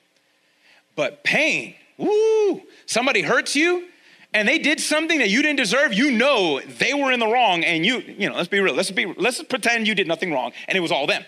But 0.96 1.24
pain, 1.24 1.76
woo, 1.98 2.62
somebody 2.86 3.22
hurts 3.22 3.56
you 3.56 3.86
and 4.34 4.48
they 4.48 4.60
did 4.60 4.80
something 4.80 5.20
that 5.20 5.30
you 5.30 5.42
didn't 5.42 5.58
deserve, 5.58 5.94
you 5.94 6.12
know 6.12 6.60
they 6.60 6.94
were 6.94 7.12
in 7.12 7.20
the 7.20 7.28
wrong 7.28 7.64
and 7.64 7.86
you, 7.86 8.00
you 8.00 8.30
know, 8.30 8.36
let's 8.36 8.48
be 8.48 8.60
real, 8.60 8.76
let's 8.76 8.92
be 8.92 9.06
let's 9.18 9.42
pretend 9.44 9.88
you 9.88 9.96
did 9.96 10.08
nothing 10.08 10.32
wrong 10.32 10.52
and 10.68 10.78
it 10.78 10.82
was 10.82 10.92
all 10.92 11.08
them. 11.08 11.26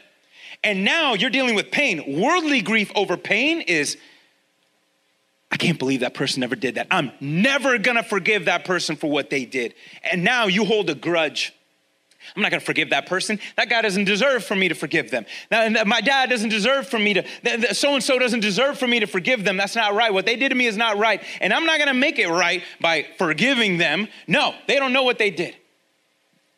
And 0.63 0.83
now 0.83 1.15
you're 1.15 1.31
dealing 1.31 1.55
with 1.55 1.71
pain. 1.71 2.19
Worldly 2.21 2.61
grief 2.61 2.91
over 2.93 3.17
pain 3.17 3.61
is 3.61 3.97
I 5.51 5.57
can't 5.57 5.79
believe 5.79 6.01
that 6.01 6.13
person 6.13 6.41
never 6.41 6.55
did 6.55 6.75
that. 6.75 6.87
I'm 6.91 7.11
never 7.19 7.79
gonna 7.79 8.03
forgive 8.03 8.45
that 8.45 8.65
person 8.65 8.95
for 8.95 9.09
what 9.09 9.31
they 9.31 9.45
did. 9.45 9.73
And 10.03 10.23
now 10.23 10.45
you 10.45 10.63
hold 10.63 10.89
a 10.89 10.95
grudge 10.95 11.53
I'm 12.35 12.41
not 12.41 12.51
going 12.51 12.59
to 12.59 12.65
forgive 12.65 12.91
that 12.91 13.07
person. 13.07 13.39
That 13.57 13.69
guy 13.69 13.81
doesn't 13.81 14.05
deserve 14.05 14.43
for 14.43 14.55
me 14.55 14.67
to 14.69 14.75
forgive 14.75 15.11
them. 15.11 15.25
Now, 15.49 15.83
my 15.85 16.01
dad 16.01 16.29
doesn't 16.29 16.49
deserve 16.49 16.87
for 16.87 16.99
me 16.99 17.15
to, 17.15 17.73
so 17.73 17.93
and 17.93 18.03
so 18.03 18.19
doesn't 18.19 18.39
deserve 18.39 18.77
for 18.77 18.87
me 18.87 18.99
to 18.99 19.07
forgive 19.07 19.43
them. 19.43 19.57
That's 19.57 19.75
not 19.75 19.93
right. 19.93 20.13
What 20.13 20.25
they 20.25 20.35
did 20.35 20.49
to 20.49 20.55
me 20.55 20.67
is 20.67 20.77
not 20.77 20.97
right. 20.97 21.21
And 21.41 21.51
I'm 21.53 21.65
not 21.65 21.77
going 21.77 21.87
to 21.87 21.93
make 21.93 22.19
it 22.19 22.29
right 22.29 22.63
by 22.79 23.07
forgiving 23.17 23.77
them. 23.77 24.07
No, 24.27 24.55
they 24.67 24.77
don't 24.77 24.93
know 24.93 25.03
what 25.03 25.17
they 25.17 25.31
did. 25.31 25.55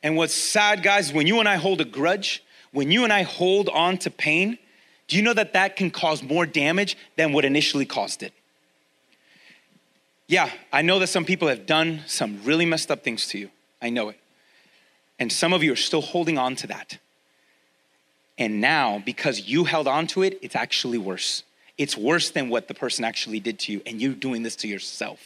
And 0.03 0.17
what's 0.17 0.33
sad, 0.33 0.83
guys, 0.83 1.13
when 1.13 1.27
you 1.27 1.39
and 1.39 1.47
I 1.47 1.55
hold 1.55 1.79
a 1.81 1.85
grudge, 1.85 2.43
when 2.71 2.91
you 2.91 3.03
and 3.03 3.13
I 3.13 3.21
hold 3.21 3.69
on 3.69 3.97
to 3.99 4.11
pain, 4.11 4.57
do 5.07 5.15
you 5.15 5.23
know 5.23 5.33
that 5.33 5.53
that 5.53 5.75
can 5.75 5.91
cause 5.91 6.21
more 6.21 6.45
damage 6.45 6.97
than 7.15 7.33
what 7.33 7.45
initially 7.45 7.85
caused 7.85 8.21
it? 8.21 8.33
Yeah, 10.27 10.49
I 10.71 10.81
know 10.81 10.99
that 10.99 11.07
some 11.07 11.25
people 11.25 11.47
have 11.47 11.65
done 11.65 12.01
some 12.07 12.41
really 12.43 12.65
messed 12.65 12.89
up 12.89 13.03
things 13.03 13.27
to 13.29 13.37
you. 13.37 13.49
I 13.81 13.89
know 13.89 14.09
it. 14.09 14.19
And 15.19 15.31
some 15.31 15.53
of 15.53 15.63
you 15.63 15.73
are 15.73 15.77
still 15.77 16.01
holding 16.01 16.37
on 16.37 16.55
to 16.57 16.67
that. 16.67 16.97
And 18.37 18.61
now, 18.61 19.01
because 19.05 19.41
you 19.41 19.63
held 19.65 19.87
on 19.87 20.07
to 20.07 20.23
it, 20.23 20.39
it's 20.41 20.55
actually 20.55 20.97
worse. 20.97 21.43
It's 21.77 21.97
worse 21.97 22.31
than 22.31 22.49
what 22.49 22.67
the 22.67 22.73
person 22.73 23.05
actually 23.05 23.39
did 23.39 23.59
to 23.59 23.71
you, 23.71 23.81
and 23.85 24.01
you're 24.01 24.13
doing 24.13 24.43
this 24.43 24.55
to 24.57 24.67
yourself. 24.67 25.19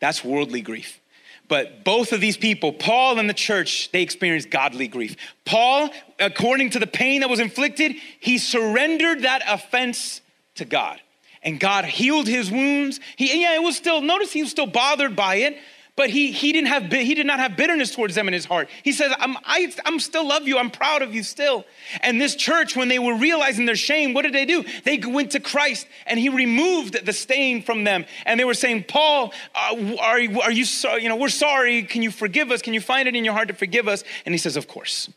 That's 0.00 0.24
worldly 0.24 0.62
grief. 0.62 1.00
But 1.48 1.82
both 1.84 2.12
of 2.12 2.20
these 2.20 2.36
people, 2.36 2.72
Paul 2.72 3.18
and 3.18 3.28
the 3.28 3.34
church, 3.34 3.90
they 3.90 4.02
experienced 4.02 4.50
godly 4.50 4.86
grief. 4.86 5.16
Paul, 5.44 5.90
according 6.20 6.70
to 6.70 6.78
the 6.78 6.86
pain 6.86 7.20
that 7.22 7.30
was 7.30 7.40
inflicted, 7.40 7.96
he 8.20 8.38
surrendered 8.38 9.22
that 9.22 9.42
offense 9.48 10.20
to 10.56 10.64
God. 10.64 11.00
And 11.42 11.58
God 11.58 11.86
healed 11.86 12.28
his 12.28 12.50
wounds. 12.50 13.00
He, 13.16 13.42
yeah, 13.42 13.56
it 13.56 13.62
was 13.62 13.76
still, 13.76 14.00
notice 14.00 14.32
he 14.32 14.42
was 14.42 14.50
still 14.50 14.66
bothered 14.66 15.16
by 15.16 15.36
it, 15.36 15.56
but 16.00 16.08
he, 16.08 16.32
he, 16.32 16.50
didn't 16.54 16.68
have, 16.68 16.90
he 16.90 17.14
did 17.14 17.26
not 17.26 17.40
have 17.40 17.58
bitterness 17.58 17.94
towards 17.94 18.14
them 18.14 18.26
in 18.26 18.32
his 18.32 18.46
heart. 18.46 18.70
He 18.82 18.90
says, 18.90 19.12
I'm, 19.18 19.36
I, 19.44 19.70
I'm 19.84 20.00
still 20.00 20.26
love 20.26 20.48
you. 20.48 20.56
I'm 20.56 20.70
proud 20.70 21.02
of 21.02 21.14
you 21.14 21.22
still. 21.22 21.66
And 22.00 22.18
this 22.18 22.34
church, 22.34 22.74
when 22.74 22.88
they 22.88 22.98
were 22.98 23.14
realizing 23.14 23.66
their 23.66 23.76
shame, 23.76 24.14
what 24.14 24.22
did 24.22 24.32
they 24.32 24.46
do? 24.46 24.64
They 24.84 24.96
went 24.96 25.32
to 25.32 25.40
Christ 25.40 25.86
and 26.06 26.18
he 26.18 26.30
removed 26.30 27.04
the 27.04 27.12
stain 27.12 27.62
from 27.62 27.84
them. 27.84 28.06
And 28.24 28.40
they 28.40 28.46
were 28.46 28.54
saying, 28.54 28.84
Paul, 28.84 29.34
uh, 29.54 29.96
are, 30.00 30.20
are 30.42 30.50
you 30.50 30.64
sorry? 30.64 31.02
You 31.02 31.10
know, 31.10 31.16
we're 31.16 31.28
sorry. 31.28 31.82
Can 31.82 32.00
you 32.00 32.10
forgive 32.10 32.50
us? 32.50 32.62
Can 32.62 32.72
you 32.72 32.80
find 32.80 33.06
it 33.06 33.14
in 33.14 33.22
your 33.22 33.34
heart 33.34 33.48
to 33.48 33.54
forgive 33.54 33.86
us? 33.86 34.02
And 34.24 34.32
he 34.32 34.38
says, 34.38 34.56
of 34.56 34.68
course. 34.68 35.10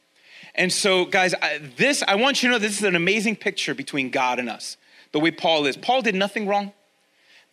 And 0.53 0.69
so, 0.69 1.05
guys, 1.05 1.33
I, 1.33 1.59
this, 1.77 2.03
I 2.05 2.15
want 2.15 2.43
you 2.43 2.49
to 2.49 2.55
know 2.55 2.59
this 2.59 2.77
is 2.77 2.83
an 2.83 2.97
amazing 2.97 3.37
picture 3.37 3.73
between 3.73 4.09
God 4.09 4.37
and 4.37 4.49
us, 4.49 4.75
the 5.13 5.21
way 5.21 5.31
Paul 5.31 5.65
is. 5.65 5.77
Paul 5.77 6.01
did 6.01 6.13
nothing 6.13 6.45
wrong. 6.45 6.73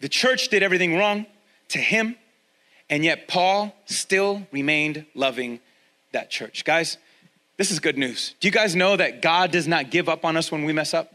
The 0.00 0.08
church 0.08 0.48
did 0.48 0.64
everything 0.64 0.96
wrong 0.96 1.26
to 1.68 1.78
him. 1.78 2.16
And 2.90 3.04
yet, 3.04 3.28
Paul 3.28 3.72
still 3.86 4.46
remained 4.50 5.06
loving 5.14 5.60
that 6.12 6.28
church. 6.28 6.64
Guys, 6.64 6.98
this 7.56 7.70
is 7.70 7.78
good 7.78 7.96
news. 7.96 8.34
Do 8.40 8.48
you 8.48 8.52
guys 8.52 8.74
know 8.74 8.96
that 8.96 9.22
God 9.22 9.52
does 9.52 9.68
not 9.68 9.90
give 9.90 10.08
up 10.08 10.24
on 10.24 10.36
us 10.36 10.50
when 10.50 10.64
we 10.64 10.72
mess 10.72 10.92
up? 10.92 11.14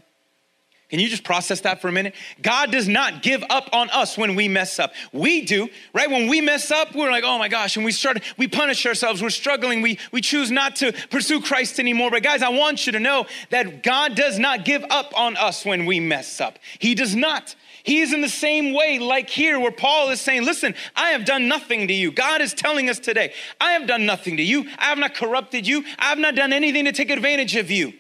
Can 0.89 0.99
you 0.99 1.09
just 1.09 1.23
process 1.23 1.61
that 1.61 1.81
for 1.81 1.87
a 1.87 1.91
minute? 1.91 2.13
God 2.41 2.71
does 2.71 2.87
not 2.87 3.23
give 3.23 3.43
up 3.49 3.69
on 3.73 3.89
us 3.89 4.17
when 4.17 4.35
we 4.35 4.47
mess 4.47 4.77
up. 4.77 4.93
We 5.11 5.41
do, 5.41 5.67
right? 5.93 6.09
When 6.09 6.29
we 6.29 6.41
mess 6.41 6.69
up, 6.69 6.93
we're 6.93 7.09
like, 7.09 7.23
oh 7.25 7.39
my 7.39 7.47
gosh, 7.47 7.75
and 7.75 7.83
we 7.83 7.91
start, 7.91 8.21
we 8.37 8.47
punish 8.47 8.85
ourselves, 8.85 9.21
we're 9.21 9.31
struggling, 9.31 9.81
we, 9.81 9.97
we 10.11 10.21
choose 10.21 10.51
not 10.51 10.75
to 10.77 10.93
pursue 11.09 11.41
Christ 11.41 11.79
anymore. 11.79 12.11
But 12.11 12.21
guys, 12.21 12.43
I 12.43 12.49
want 12.49 12.85
you 12.85 12.91
to 12.93 12.99
know 12.99 13.25
that 13.49 13.81
God 13.81 14.15
does 14.15 14.37
not 14.37 14.63
give 14.63 14.85
up 14.91 15.11
on 15.19 15.35
us 15.37 15.65
when 15.65 15.87
we 15.87 15.99
mess 15.99 16.39
up. 16.39 16.59
He 16.77 16.93
does 16.93 17.15
not. 17.15 17.55
He 17.85 17.99
is 17.99 18.13
in 18.13 18.21
the 18.21 18.29
same 18.29 18.73
way, 18.73 18.97
like 18.97 19.29
here, 19.29 19.59
where 19.59 19.71
Paul 19.71 20.09
is 20.09 20.19
saying, 20.19 20.43
Listen, 20.43 20.73
I 20.95 21.11
have 21.11 21.23
done 21.23 21.47
nothing 21.47 21.87
to 21.87 21.93
you. 21.93 22.11
God 22.11 22.41
is 22.41 22.51
telling 22.51 22.89
us 22.89 22.97
today, 22.97 23.31
I 23.61 23.73
have 23.73 23.85
done 23.85 24.07
nothing 24.07 24.37
to 24.37 24.43
you. 24.43 24.67
I 24.79 24.85
have 24.85 24.97
not 24.97 25.13
corrupted 25.13 25.67
you. 25.67 25.85
I 25.99 26.05
have 26.05 26.17
not 26.17 26.33
done 26.33 26.51
anything 26.51 26.85
to 26.85 26.91
take 26.91 27.11
advantage 27.11 27.55
of 27.55 27.69
you. 27.69 27.93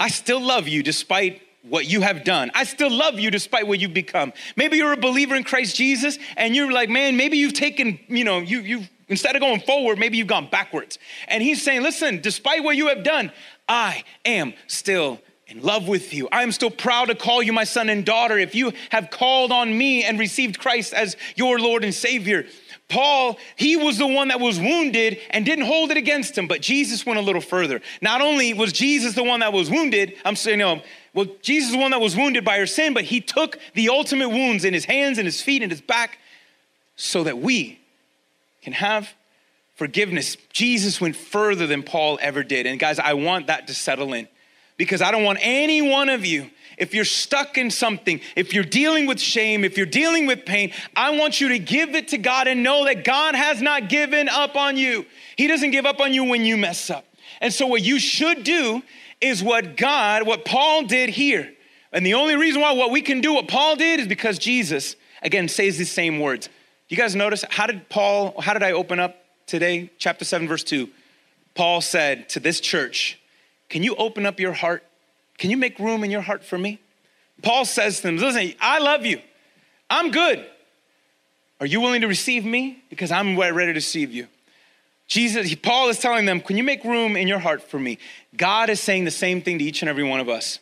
I 0.00 0.08
still 0.08 0.40
love 0.40 0.66
you 0.66 0.82
despite 0.82 1.42
what 1.68 1.84
you 1.84 2.00
have 2.00 2.24
done. 2.24 2.50
I 2.54 2.64
still 2.64 2.90
love 2.90 3.20
you 3.20 3.30
despite 3.30 3.66
what 3.66 3.80
you've 3.80 3.92
become. 3.92 4.32
Maybe 4.56 4.78
you're 4.78 4.94
a 4.94 4.96
believer 4.96 5.36
in 5.36 5.44
Christ 5.44 5.76
Jesus 5.76 6.18
and 6.38 6.56
you're 6.56 6.72
like, 6.72 6.88
man, 6.88 7.18
maybe 7.18 7.36
you've 7.36 7.52
taken, 7.52 8.00
you 8.08 8.24
know, 8.24 8.38
you, 8.38 8.60
you've, 8.60 8.90
instead 9.08 9.36
of 9.36 9.42
going 9.42 9.60
forward, 9.60 9.98
maybe 9.98 10.16
you've 10.16 10.26
gone 10.26 10.48
backwards. 10.50 10.98
And 11.28 11.42
he's 11.42 11.62
saying, 11.62 11.82
listen, 11.82 12.22
despite 12.22 12.64
what 12.64 12.76
you 12.76 12.88
have 12.88 13.04
done, 13.04 13.30
I 13.68 14.04
am 14.24 14.54
still 14.68 15.20
in 15.46 15.60
love 15.60 15.88
with 15.88 16.14
you. 16.14 16.28
I 16.32 16.42
am 16.42 16.52
still 16.52 16.70
proud 16.70 17.06
to 17.06 17.14
call 17.14 17.42
you 17.42 17.52
my 17.52 17.64
son 17.64 17.88
and 17.88 18.04
daughter. 18.04 18.38
If 18.38 18.54
you 18.54 18.72
have 18.90 19.10
called 19.10 19.52
on 19.52 19.76
me 19.76 20.04
and 20.04 20.18
received 20.18 20.58
Christ 20.58 20.94
as 20.94 21.16
your 21.36 21.58
Lord 21.58 21.84
and 21.84 21.94
Savior, 21.94 22.46
Paul, 22.88 23.38
he 23.56 23.76
was 23.76 23.98
the 23.98 24.06
one 24.06 24.28
that 24.28 24.40
was 24.40 24.58
wounded 24.58 25.18
and 25.30 25.44
didn't 25.44 25.64
hold 25.64 25.90
it 25.90 25.96
against 25.96 26.36
him, 26.36 26.46
but 26.46 26.60
Jesus 26.60 27.06
went 27.06 27.18
a 27.18 27.22
little 27.22 27.40
further. 27.40 27.80
Not 28.00 28.20
only 28.20 28.54
was 28.54 28.72
Jesus 28.72 29.14
the 29.14 29.24
one 29.24 29.40
that 29.40 29.52
was 29.52 29.70
wounded, 29.70 30.14
I'm 30.24 30.36
saying, 30.36 30.58
no, 30.58 30.82
well, 31.14 31.26
Jesus 31.42 31.70
is 31.70 31.74
the 31.74 31.80
one 31.80 31.90
that 31.90 32.00
was 32.00 32.16
wounded 32.16 32.44
by 32.44 32.58
our 32.58 32.66
sin, 32.66 32.94
but 32.94 33.04
he 33.04 33.20
took 33.20 33.58
the 33.74 33.88
ultimate 33.88 34.28
wounds 34.28 34.64
in 34.64 34.74
his 34.74 34.84
hands 34.84 35.18
and 35.18 35.26
his 35.26 35.40
feet 35.40 35.62
and 35.62 35.70
his 35.70 35.80
back 35.80 36.18
so 36.96 37.24
that 37.24 37.38
we 37.38 37.80
can 38.62 38.72
have 38.72 39.12
forgiveness. 39.74 40.36
Jesus 40.52 41.00
went 41.00 41.16
further 41.16 41.66
than 41.66 41.82
Paul 41.82 42.18
ever 42.22 42.42
did. 42.42 42.66
And 42.66 42.78
guys, 42.78 42.98
I 42.98 43.14
want 43.14 43.48
that 43.48 43.66
to 43.66 43.74
settle 43.74 44.12
in 44.12 44.28
because 44.82 45.00
I 45.00 45.12
don't 45.12 45.22
want 45.22 45.38
any 45.40 45.80
one 45.80 46.08
of 46.08 46.26
you, 46.26 46.50
if 46.76 46.92
you're 46.92 47.04
stuck 47.04 47.56
in 47.56 47.70
something, 47.70 48.20
if 48.34 48.52
you're 48.52 48.64
dealing 48.64 49.06
with 49.06 49.20
shame, 49.20 49.62
if 49.62 49.76
you're 49.76 49.86
dealing 49.86 50.26
with 50.26 50.44
pain, 50.44 50.72
I 50.96 51.16
want 51.16 51.40
you 51.40 51.50
to 51.50 51.60
give 51.60 51.94
it 51.94 52.08
to 52.08 52.18
God 52.18 52.48
and 52.48 52.64
know 52.64 52.86
that 52.86 53.04
God 53.04 53.36
has 53.36 53.62
not 53.62 53.88
given 53.88 54.28
up 54.28 54.56
on 54.56 54.76
you. 54.76 55.06
He 55.36 55.46
doesn't 55.46 55.70
give 55.70 55.86
up 55.86 56.00
on 56.00 56.12
you 56.12 56.24
when 56.24 56.44
you 56.44 56.56
mess 56.56 56.90
up. 56.90 57.04
And 57.40 57.54
so, 57.54 57.68
what 57.68 57.82
you 57.82 58.00
should 58.00 58.42
do 58.42 58.82
is 59.20 59.40
what 59.40 59.76
God, 59.76 60.26
what 60.26 60.44
Paul 60.44 60.82
did 60.82 61.10
here. 61.10 61.52
And 61.92 62.04
the 62.04 62.14
only 62.14 62.34
reason 62.34 62.60
why 62.60 62.72
what 62.72 62.90
we 62.90 63.02
can 63.02 63.20
do 63.20 63.34
what 63.34 63.46
Paul 63.46 63.76
did 63.76 64.00
is 64.00 64.08
because 64.08 64.36
Jesus, 64.36 64.96
again, 65.22 65.46
says 65.46 65.78
these 65.78 65.92
same 65.92 66.18
words. 66.18 66.48
You 66.88 66.96
guys 66.96 67.14
notice 67.14 67.44
how 67.48 67.68
did 67.68 67.88
Paul, 67.88 68.40
how 68.40 68.52
did 68.52 68.64
I 68.64 68.72
open 68.72 68.98
up 68.98 69.14
today? 69.46 69.92
Chapter 69.98 70.24
7, 70.24 70.48
verse 70.48 70.64
2. 70.64 70.88
Paul 71.54 71.80
said 71.80 72.28
to 72.30 72.40
this 72.40 72.58
church, 72.58 73.20
Can 73.72 73.82
you 73.82 73.96
open 73.96 74.26
up 74.26 74.38
your 74.38 74.52
heart? 74.52 74.84
Can 75.38 75.48
you 75.48 75.56
make 75.56 75.78
room 75.78 76.04
in 76.04 76.10
your 76.10 76.20
heart 76.20 76.44
for 76.44 76.58
me? 76.58 76.78
Paul 77.40 77.64
says 77.64 77.96
to 77.96 78.02
them, 78.02 78.18
Listen, 78.18 78.52
I 78.60 78.80
love 78.80 79.06
you. 79.06 79.18
I'm 79.88 80.10
good. 80.10 80.44
Are 81.58 81.64
you 81.64 81.80
willing 81.80 82.02
to 82.02 82.06
receive 82.06 82.44
me? 82.44 82.84
Because 82.90 83.10
I'm 83.10 83.34
ready 83.34 83.54
to 83.54 83.72
receive 83.72 84.12
you. 84.12 84.28
Jesus, 85.08 85.54
Paul 85.54 85.88
is 85.88 85.98
telling 85.98 86.26
them, 86.26 86.42
Can 86.42 86.58
you 86.58 86.62
make 86.62 86.84
room 86.84 87.16
in 87.16 87.26
your 87.26 87.38
heart 87.38 87.62
for 87.62 87.78
me? 87.78 87.96
God 88.36 88.68
is 88.68 88.78
saying 88.78 89.06
the 89.06 89.10
same 89.10 89.40
thing 89.40 89.58
to 89.58 89.64
each 89.64 89.80
and 89.80 89.88
every 89.88 90.04
one 90.04 90.20
of 90.20 90.28
us. 90.28 90.58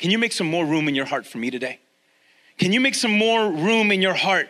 Can 0.00 0.10
you 0.10 0.18
make 0.18 0.32
some 0.32 0.48
more 0.48 0.66
room 0.66 0.88
in 0.88 0.96
your 0.96 1.06
heart 1.06 1.24
for 1.24 1.38
me 1.38 1.52
today? 1.52 1.78
Can 2.58 2.72
you 2.72 2.80
make 2.80 2.96
some 2.96 3.16
more 3.16 3.48
room 3.48 3.92
in 3.92 4.02
your 4.02 4.14
heart 4.14 4.48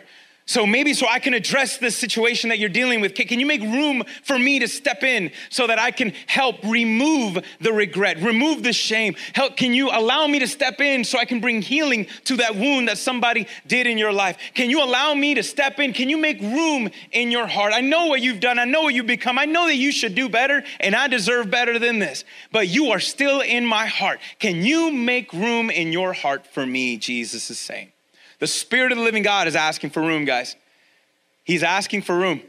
so 0.49 0.65
maybe 0.65 0.95
so 0.95 1.05
I 1.07 1.19
can 1.19 1.35
address 1.35 1.77
this 1.77 1.95
situation 1.95 2.49
that 2.49 2.57
you're 2.57 2.69
dealing 2.69 3.01
with. 3.01 3.13
Can 3.13 3.39
you 3.39 3.45
make 3.45 3.61
room 3.61 4.03
for 4.23 4.39
me 4.39 4.57
to 4.57 4.67
step 4.67 5.03
in 5.03 5.31
so 5.49 5.67
that 5.67 5.77
I 5.77 5.91
can 5.91 6.11
help 6.25 6.63
remove 6.63 7.37
the 7.61 7.71
regret, 7.71 8.17
remove 8.17 8.63
the 8.63 8.73
shame? 8.73 9.15
Help, 9.35 9.57
can 9.57 9.75
you 9.75 9.91
allow 9.91 10.25
me 10.25 10.39
to 10.39 10.47
step 10.47 10.81
in 10.81 11.03
so 11.03 11.19
I 11.19 11.25
can 11.25 11.39
bring 11.39 11.61
healing 11.61 12.07
to 12.23 12.37
that 12.37 12.55
wound 12.55 12.87
that 12.87 12.97
somebody 12.97 13.45
did 13.67 13.85
in 13.85 13.99
your 13.99 14.11
life? 14.11 14.39
Can 14.55 14.71
you 14.71 14.83
allow 14.83 15.13
me 15.13 15.35
to 15.35 15.43
step 15.43 15.79
in? 15.79 15.93
Can 15.93 16.09
you 16.09 16.17
make 16.17 16.41
room 16.41 16.89
in 17.11 17.29
your 17.29 17.45
heart? 17.45 17.71
I 17.71 17.81
know 17.81 18.07
what 18.07 18.21
you've 18.21 18.39
done. 18.39 18.57
I 18.57 18.65
know 18.65 18.81
what 18.81 18.95
you've 18.95 19.05
become. 19.05 19.37
I 19.37 19.45
know 19.45 19.67
that 19.67 19.75
you 19.75 19.91
should 19.91 20.15
do 20.15 20.29
better 20.29 20.63
and 20.79 20.95
I 20.95 21.09
deserve 21.09 21.51
better 21.51 21.77
than 21.77 21.99
this, 21.99 22.25
but 22.51 22.67
you 22.67 22.89
are 22.89 22.99
still 22.99 23.41
in 23.41 23.67
my 23.67 23.85
heart. 23.85 24.19
Can 24.39 24.63
you 24.63 24.91
make 24.91 25.31
room 25.31 25.69
in 25.69 25.93
your 25.93 26.11
heart 26.11 26.47
for 26.47 26.65
me? 26.65 26.97
Jesus 26.97 27.51
is 27.51 27.59
saying. 27.59 27.91
The 28.39 28.47
Spirit 28.47 28.91
of 28.91 28.97
the 28.97 29.03
living 29.03 29.23
God 29.23 29.47
is 29.47 29.55
asking 29.55 29.91
for 29.91 30.01
room, 30.01 30.25
guys. 30.25 30.55
He's 31.43 31.63
asking 31.63 32.03
for 32.03 32.17
room. 32.17 32.41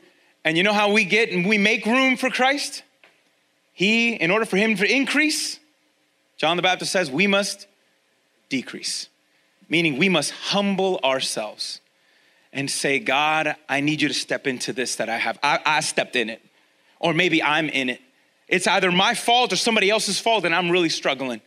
And 0.44 0.56
you 0.56 0.62
know 0.62 0.72
how 0.72 0.92
we 0.92 1.04
get 1.04 1.30
and 1.30 1.46
we 1.46 1.58
make 1.58 1.84
room 1.84 2.16
for 2.16 2.30
Christ? 2.30 2.82
He, 3.72 4.14
in 4.14 4.30
order 4.30 4.44
for 4.44 4.56
him 4.56 4.76
to 4.76 4.90
increase, 4.90 5.58
John 6.36 6.56
the 6.56 6.62
Baptist 6.62 6.92
says, 6.92 7.10
we 7.10 7.26
must 7.26 7.66
decrease, 8.48 9.08
meaning 9.68 9.98
we 9.98 10.08
must 10.08 10.30
humble 10.30 11.00
ourselves 11.04 11.80
and 12.52 12.70
say, 12.70 12.98
God, 12.98 13.56
I 13.68 13.80
need 13.80 14.02
you 14.02 14.08
to 14.08 14.14
step 14.14 14.46
into 14.46 14.72
this 14.72 14.96
that 14.96 15.08
I 15.08 15.18
have. 15.18 15.38
I, 15.42 15.60
I 15.64 15.80
stepped 15.80 16.16
in 16.16 16.28
it, 16.28 16.42
or 16.98 17.14
maybe 17.14 17.42
I'm 17.42 17.68
in 17.68 17.88
it. 17.88 18.00
It's 18.48 18.66
either 18.66 18.90
my 18.90 19.14
fault 19.14 19.52
or 19.52 19.56
somebody 19.56 19.90
else's 19.90 20.18
fault, 20.18 20.44
and 20.44 20.54
I'm 20.54 20.70
really 20.70 20.88
struggling. 20.88 21.40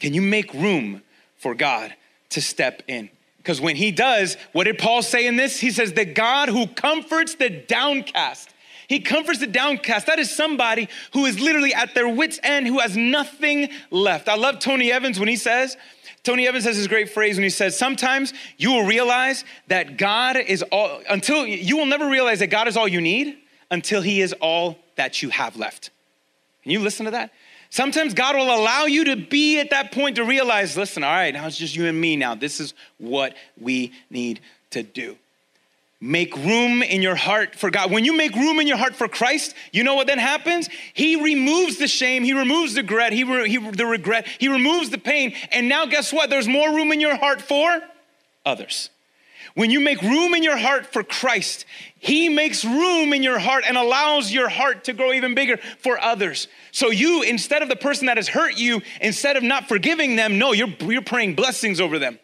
Can 0.00 0.14
you 0.14 0.22
make 0.22 0.52
room 0.54 1.02
for 1.36 1.54
God 1.54 1.94
to 2.34 2.40
step 2.40 2.82
in. 2.86 3.10
Because 3.38 3.60
when 3.60 3.76
he 3.76 3.90
does, 3.90 4.36
what 4.52 4.64
did 4.64 4.78
Paul 4.78 5.02
say 5.02 5.26
in 5.26 5.36
this? 5.36 5.60
He 5.60 5.70
says, 5.70 5.92
The 5.92 6.04
God 6.04 6.48
who 6.48 6.66
comforts 6.66 7.34
the 7.34 7.50
downcast. 7.50 8.50
He 8.88 9.00
comforts 9.00 9.38
the 9.38 9.46
downcast. 9.46 10.06
That 10.06 10.18
is 10.18 10.34
somebody 10.34 10.88
who 11.12 11.24
is 11.24 11.40
literally 11.40 11.72
at 11.72 11.94
their 11.94 12.08
wits' 12.08 12.38
end, 12.42 12.66
who 12.66 12.78
has 12.78 12.96
nothing 12.96 13.68
left. 13.90 14.28
I 14.28 14.36
love 14.36 14.60
Tony 14.60 14.92
Evans 14.92 15.18
when 15.18 15.28
he 15.28 15.36
says, 15.36 15.76
Tony 16.22 16.48
Evans 16.48 16.64
has 16.64 16.76
this 16.76 16.86
great 16.86 17.10
phrase 17.10 17.36
when 17.36 17.44
he 17.44 17.50
says, 17.50 17.78
Sometimes 17.78 18.32
you 18.56 18.72
will 18.72 18.86
realize 18.86 19.44
that 19.68 19.98
God 19.98 20.36
is 20.36 20.62
all, 20.62 21.02
until 21.08 21.46
you 21.46 21.76
will 21.76 21.86
never 21.86 22.08
realize 22.08 22.38
that 22.40 22.48
God 22.48 22.66
is 22.66 22.76
all 22.76 22.88
you 22.88 23.00
need 23.00 23.38
until 23.70 24.00
he 24.00 24.22
is 24.22 24.32
all 24.40 24.78
that 24.96 25.22
you 25.22 25.28
have 25.30 25.56
left. 25.56 25.90
Can 26.62 26.72
you 26.72 26.80
listen 26.80 27.04
to 27.04 27.10
that? 27.10 27.30
Sometimes 27.74 28.14
God 28.14 28.36
will 28.36 28.54
allow 28.54 28.84
you 28.84 29.02
to 29.06 29.16
be 29.16 29.58
at 29.58 29.70
that 29.70 29.90
point 29.90 30.14
to 30.14 30.24
realize, 30.24 30.76
listen, 30.76 31.02
all 31.02 31.10
right, 31.10 31.34
now 31.34 31.44
it's 31.48 31.56
just 31.56 31.74
you 31.74 31.86
and 31.86 32.00
me 32.00 32.14
now. 32.14 32.36
This 32.36 32.60
is 32.60 32.72
what 32.98 33.34
we 33.60 33.92
need 34.10 34.38
to 34.70 34.84
do. 34.84 35.16
Make 36.00 36.36
room 36.36 36.84
in 36.84 37.02
your 37.02 37.16
heart 37.16 37.56
for 37.56 37.72
God. 37.72 37.90
When 37.90 38.04
you 38.04 38.16
make 38.16 38.32
room 38.36 38.60
in 38.60 38.68
your 38.68 38.76
heart 38.76 38.94
for 38.94 39.08
Christ, 39.08 39.56
you 39.72 39.82
know 39.82 39.96
what 39.96 40.06
then 40.06 40.20
happens? 40.20 40.68
He 40.92 41.20
removes 41.20 41.78
the 41.78 41.88
shame, 41.88 42.22
He 42.22 42.32
removes 42.32 42.74
the 42.74 42.82
regret, 42.82 43.12
he, 43.12 43.24
re- 43.24 43.48
he 43.48 43.58
the 43.58 43.86
regret, 43.86 44.28
He 44.38 44.46
removes 44.46 44.90
the 44.90 44.98
pain, 44.98 45.34
and 45.50 45.68
now 45.68 45.84
guess 45.84 46.12
what? 46.12 46.30
There's 46.30 46.46
more 46.46 46.72
room 46.72 46.92
in 46.92 47.00
your 47.00 47.16
heart 47.16 47.42
for 47.42 47.82
others. 48.46 48.88
When 49.54 49.70
you 49.70 49.78
make 49.78 50.02
room 50.02 50.34
in 50.34 50.42
your 50.42 50.56
heart 50.56 50.92
for 50.92 51.04
Christ, 51.04 51.64
He 51.98 52.28
makes 52.28 52.64
room 52.64 53.12
in 53.12 53.22
your 53.22 53.38
heart 53.38 53.64
and 53.66 53.76
allows 53.76 54.32
your 54.32 54.48
heart 54.48 54.84
to 54.84 54.92
grow 54.92 55.12
even 55.12 55.34
bigger 55.36 55.58
for 55.78 55.98
others. 56.00 56.48
So 56.72 56.90
you, 56.90 57.22
instead 57.22 57.62
of 57.62 57.68
the 57.68 57.76
person 57.76 58.06
that 58.06 58.16
has 58.16 58.26
hurt 58.26 58.58
you, 58.58 58.82
instead 59.00 59.36
of 59.36 59.44
not 59.44 59.68
forgiving 59.68 60.16
them, 60.16 60.38
no, 60.38 60.52
you're, 60.52 60.74
you're 60.80 61.02
praying 61.02 61.36
blessings 61.36 61.80
over 61.80 62.00
them. 62.00 62.18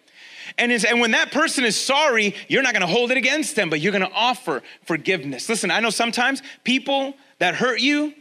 And, 0.58 0.72
and 0.72 1.00
when 1.00 1.12
that 1.12 1.30
person 1.30 1.64
is 1.64 1.76
sorry, 1.76 2.34
you're 2.48 2.64
not 2.64 2.72
gonna 2.72 2.88
hold 2.88 3.12
it 3.12 3.16
against 3.16 3.54
them, 3.54 3.70
but 3.70 3.78
you're 3.80 3.92
gonna 3.92 4.10
offer 4.12 4.62
forgiveness. 4.84 5.48
Listen, 5.48 5.70
I 5.70 5.78
know 5.78 5.90
sometimes 5.90 6.42
people 6.64 7.14
that 7.38 7.54
hurt 7.54 7.80
you, 7.80 8.12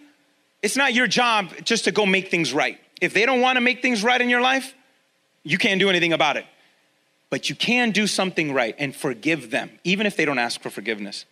it's 0.62 0.78
not 0.78 0.94
your 0.94 1.08
job 1.08 1.52
just 1.64 1.86
to 1.86 1.92
go 1.92 2.06
make 2.06 2.30
things 2.30 2.54
right. 2.54 2.80
If 3.02 3.16
they 3.16 3.26
don't 3.26 3.42
wanna 3.42 3.62
make 3.62 3.82
things 3.82 4.04
right 4.04 4.22
in 4.22 4.30
your 4.30 4.42
life, 4.42 4.76
you 5.42 5.58
can't 5.58 5.80
do 5.80 5.90
anything 5.90 6.14
about 6.14 6.38
it 6.38 6.46
but 7.30 7.50
you 7.50 7.56
can 7.56 7.92
do 7.92 8.08
something 8.08 8.54
right 8.54 8.76
and 8.80 8.96
forgive 8.96 9.52
them, 9.52 9.72
even 9.84 10.06
if 10.08 10.16
they 10.16 10.26
don't 10.26 10.40
ask 10.40 10.62
for 10.62 10.70
forgiveness. 10.70 11.26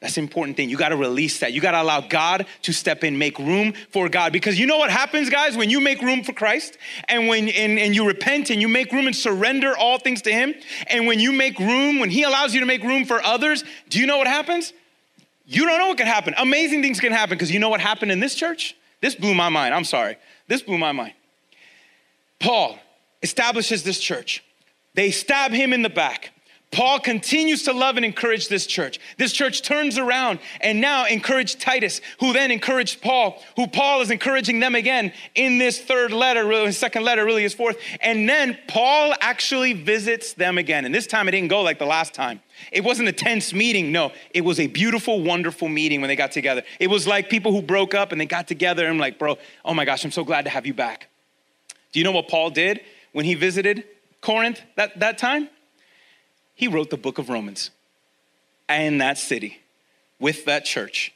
That's 0.00 0.16
an 0.16 0.24
important 0.24 0.56
thing. 0.56 0.68
You 0.68 0.76
got 0.76 0.88
to 0.88 0.96
release 0.96 1.38
that. 1.38 1.52
You 1.52 1.60
got 1.60 1.72
to 1.72 1.80
allow 1.80 2.00
God 2.00 2.46
to 2.62 2.72
step 2.72 3.04
in, 3.04 3.18
make 3.18 3.38
room 3.38 3.72
for 3.90 4.08
God. 4.08 4.32
Because 4.32 4.58
you 4.58 4.66
know 4.66 4.76
what 4.76 4.90
happens, 4.90 5.30
guys, 5.30 5.56
when 5.56 5.70
you 5.70 5.80
make 5.80 6.02
room 6.02 6.24
for 6.24 6.32
Christ 6.32 6.76
and 7.06 7.28
when 7.28 7.48
and, 7.48 7.78
and 7.78 7.94
you 7.94 8.04
repent 8.04 8.50
and 8.50 8.60
you 8.60 8.66
make 8.66 8.90
room 8.90 9.06
and 9.06 9.14
surrender 9.14 9.76
all 9.78 10.00
things 10.00 10.22
to 10.22 10.32
Him, 10.32 10.54
and 10.88 11.06
when 11.06 11.20
you 11.20 11.30
make 11.30 11.56
room, 11.60 12.00
when 12.00 12.10
He 12.10 12.24
allows 12.24 12.52
you 12.52 12.58
to 12.58 12.66
make 12.66 12.82
room 12.82 13.04
for 13.04 13.22
others, 13.22 13.62
do 13.90 14.00
you 14.00 14.06
know 14.08 14.18
what 14.18 14.26
happens? 14.26 14.72
You 15.46 15.66
don't 15.66 15.78
know 15.78 15.88
what 15.88 15.98
can 15.98 16.08
happen. 16.08 16.34
Amazing 16.36 16.82
things 16.82 16.98
can 16.98 17.12
happen 17.12 17.36
because 17.36 17.52
you 17.52 17.60
know 17.60 17.68
what 17.68 17.80
happened 17.80 18.10
in 18.10 18.18
this 18.18 18.34
church? 18.34 18.76
This 19.00 19.14
blew 19.14 19.34
my 19.34 19.50
mind. 19.50 19.72
I'm 19.72 19.84
sorry. 19.84 20.16
This 20.48 20.62
blew 20.62 20.78
my 20.78 20.90
mind. 20.90 21.12
Paul 22.40 22.76
establishes 23.22 23.84
this 23.84 24.00
church. 24.00 24.42
They 24.94 25.10
stab 25.10 25.52
him 25.52 25.72
in 25.72 25.82
the 25.82 25.90
back. 25.90 26.32
Paul 26.72 27.00
continues 27.00 27.64
to 27.64 27.74
love 27.74 27.96
and 27.96 28.04
encourage 28.04 28.48
this 28.48 28.66
church. 28.66 28.98
This 29.18 29.34
church 29.34 29.60
turns 29.60 29.98
around 29.98 30.38
and 30.62 30.80
now 30.80 31.04
encourage 31.04 31.58
Titus, 31.58 32.00
who 32.18 32.32
then 32.32 32.50
encouraged 32.50 33.02
Paul, 33.02 33.42
who 33.56 33.66
Paul 33.66 34.00
is 34.00 34.10
encouraging 34.10 34.58
them 34.58 34.74
again 34.74 35.12
in 35.34 35.58
this 35.58 35.78
third 35.78 36.12
letter, 36.12 36.46
really 36.46 36.66
his 36.66 36.78
second 36.78 37.04
letter, 37.04 37.26
really 37.26 37.42
his 37.42 37.52
fourth. 37.52 37.76
And 38.00 38.26
then 38.26 38.58
Paul 38.68 39.12
actually 39.20 39.74
visits 39.74 40.32
them 40.32 40.56
again. 40.56 40.86
And 40.86 40.94
this 40.94 41.06
time 41.06 41.28
it 41.28 41.32
didn't 41.32 41.50
go 41.50 41.60
like 41.60 41.78
the 41.78 41.84
last 41.84 42.14
time. 42.14 42.40
It 42.72 42.82
wasn't 42.82 43.10
a 43.10 43.12
tense 43.12 43.52
meeting. 43.52 43.92
No, 43.92 44.10
it 44.32 44.40
was 44.40 44.58
a 44.58 44.66
beautiful, 44.66 45.22
wonderful 45.22 45.68
meeting 45.68 46.00
when 46.00 46.08
they 46.08 46.16
got 46.16 46.32
together. 46.32 46.62
It 46.80 46.88
was 46.88 47.06
like 47.06 47.28
people 47.28 47.52
who 47.52 47.60
broke 47.60 47.92
up 47.92 48.12
and 48.12 48.20
they 48.20 48.26
got 48.26 48.48
together 48.48 48.84
and 48.84 48.94
I'm 48.94 48.98
like, 48.98 49.18
bro, 49.18 49.36
oh 49.62 49.74
my 49.74 49.84
gosh, 49.84 50.06
I'm 50.06 50.10
so 50.10 50.24
glad 50.24 50.46
to 50.46 50.50
have 50.50 50.64
you 50.64 50.72
back. 50.72 51.08
Do 51.92 52.00
you 52.00 52.04
know 52.04 52.12
what 52.12 52.28
Paul 52.28 52.48
did 52.48 52.80
when 53.12 53.26
he 53.26 53.34
visited 53.34 53.84
Corinth 54.22 54.62
that, 54.76 54.98
that 55.00 55.18
time? 55.18 55.50
He 56.54 56.68
wrote 56.68 56.88
the 56.88 56.96
book 56.96 57.18
of 57.18 57.28
Romans 57.28 57.70
in 58.68 58.98
that 58.98 59.18
city 59.18 59.60
with 60.18 60.46
that 60.46 60.64
church. 60.64 61.12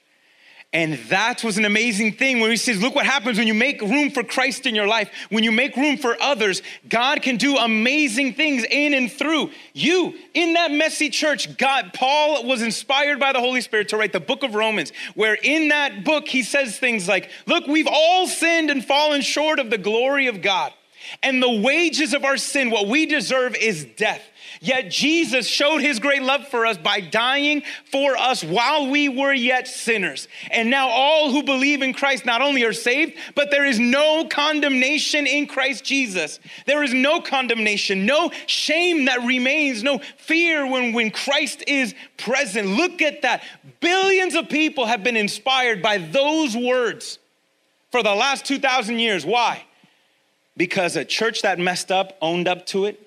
And 0.72 0.98
that 1.08 1.42
was 1.42 1.56
an 1.56 1.64
amazing 1.64 2.12
thing 2.12 2.40
when 2.40 2.50
he 2.50 2.56
says, 2.58 2.82
Look 2.82 2.94
what 2.94 3.06
happens 3.06 3.38
when 3.38 3.46
you 3.46 3.54
make 3.54 3.80
room 3.80 4.10
for 4.10 4.22
Christ 4.22 4.66
in 4.66 4.74
your 4.74 4.86
life. 4.86 5.08
When 5.30 5.42
you 5.42 5.52
make 5.52 5.74
room 5.76 5.96
for 5.96 6.20
others, 6.20 6.60
God 6.88 7.22
can 7.22 7.36
do 7.36 7.56
amazing 7.56 8.34
things 8.34 8.64
in 8.68 8.92
and 8.92 9.10
through 9.10 9.52
you. 9.72 10.14
In 10.34 10.52
that 10.54 10.72
messy 10.72 11.08
church, 11.08 11.56
God, 11.56 11.92
Paul 11.94 12.44
was 12.44 12.60
inspired 12.60 13.18
by 13.18 13.32
the 13.32 13.40
Holy 13.40 13.62
Spirit 13.62 13.88
to 13.90 13.96
write 13.96 14.12
the 14.12 14.20
book 14.20 14.42
of 14.42 14.54
Romans, 14.54 14.92
where 15.14 15.38
in 15.42 15.68
that 15.68 16.04
book 16.04 16.28
he 16.28 16.42
says 16.42 16.78
things 16.78 17.08
like, 17.08 17.30
Look, 17.46 17.66
we've 17.66 17.88
all 17.90 18.26
sinned 18.26 18.68
and 18.68 18.84
fallen 18.84 19.22
short 19.22 19.58
of 19.60 19.70
the 19.70 19.78
glory 19.78 20.26
of 20.26 20.42
God. 20.42 20.74
And 21.22 21.42
the 21.42 21.60
wages 21.60 22.14
of 22.14 22.24
our 22.24 22.36
sin, 22.36 22.70
what 22.70 22.88
we 22.88 23.06
deserve, 23.06 23.54
is 23.56 23.84
death. 23.84 24.22
Yet 24.60 24.90
Jesus 24.90 25.46
showed 25.46 25.78
his 25.78 25.98
great 25.98 26.22
love 26.22 26.48
for 26.48 26.66
us 26.66 26.78
by 26.78 27.00
dying 27.00 27.62
for 27.90 28.16
us 28.16 28.42
while 28.42 28.88
we 28.88 29.08
were 29.08 29.32
yet 29.32 29.68
sinners. 29.68 30.28
And 30.50 30.70
now 30.70 30.88
all 30.88 31.30
who 31.30 31.42
believe 31.42 31.82
in 31.82 31.92
Christ 31.92 32.24
not 32.24 32.42
only 32.42 32.64
are 32.64 32.72
saved, 32.72 33.14
but 33.34 33.50
there 33.50 33.64
is 33.64 33.78
no 33.78 34.26
condemnation 34.26 35.26
in 35.26 35.46
Christ 35.46 35.84
Jesus. 35.84 36.40
There 36.66 36.82
is 36.82 36.94
no 36.94 37.20
condemnation, 37.20 38.06
no 38.06 38.30
shame 38.46 39.06
that 39.06 39.22
remains, 39.24 39.82
no 39.82 39.98
fear 40.16 40.66
when, 40.66 40.92
when 40.92 41.10
Christ 41.10 41.64
is 41.66 41.94
present. 42.16 42.68
Look 42.68 43.02
at 43.02 43.22
that. 43.22 43.42
Billions 43.80 44.34
of 44.34 44.48
people 44.48 44.86
have 44.86 45.02
been 45.02 45.16
inspired 45.16 45.82
by 45.82 45.98
those 45.98 46.56
words 46.56 47.18
for 47.90 48.02
the 48.02 48.14
last 48.14 48.44
2,000 48.46 48.98
years. 48.98 49.24
Why? 49.24 49.64
Because 50.56 50.96
a 50.96 51.04
church 51.04 51.42
that 51.42 51.58
messed 51.58 51.92
up 51.92 52.16
owned 52.22 52.48
up 52.48 52.66
to 52.66 52.86
it 52.86 53.00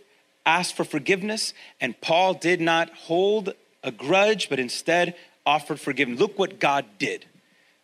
asked 0.46 0.76
for 0.76 0.84
forgiveness, 0.84 1.54
and 1.80 2.00
Paul 2.02 2.34
did 2.34 2.62
not 2.62 2.90
hold 2.92 3.54
a 3.84 3.92
grudge, 3.92 4.50
but 4.50 4.60
instead 4.60 5.16
offered 5.46 5.80
forgiveness. 5.80 6.20
Look 6.20 6.38
what 6.38 6.60
God 6.60 6.86
did 6.98 7.26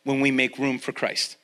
when 0.04 0.22
we 0.22 0.32
make 0.32 0.58
room 0.58 0.80
for 0.80 0.92
Christ. 0.92 1.38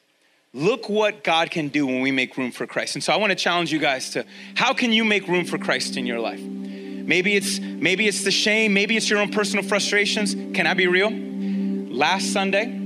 Look 0.54 0.90
what 0.90 1.24
God 1.24 1.50
can 1.50 1.70
do 1.70 1.88
when 1.88 2.02
we 2.02 2.12
make 2.12 2.38
room 2.38 2.52
for 2.52 2.68
Christ. 2.68 2.96
And 2.96 3.04
so 3.04 3.14
I 3.14 3.18
want 3.18 3.32
to 3.32 3.36
challenge 3.36 3.72
you 3.72 3.80
guys 3.80 4.12
to 4.12 4.26
how 4.56 4.74
can 4.74 4.92
you 4.92 5.06
make 5.06 5.28
room 5.28 5.46
for 5.46 5.58
Christ 5.58 5.96
in 5.96 6.06
your 6.06 6.20
life? 6.20 6.42
Maybe 6.42 7.36
it's 7.36 7.60
maybe 7.60 8.08
it's 8.08 8.24
the 8.24 8.32
shame, 8.32 8.74
maybe 8.74 8.98
it's 8.98 9.10
your 9.10 9.20
own 9.20 9.32
personal 9.32 9.64
frustrations. 9.64 10.34
Can 10.34 10.68
I 10.68 10.74
be 10.74 10.88
real? 10.88 11.10
Last 11.10 12.34
Sunday 12.34 12.78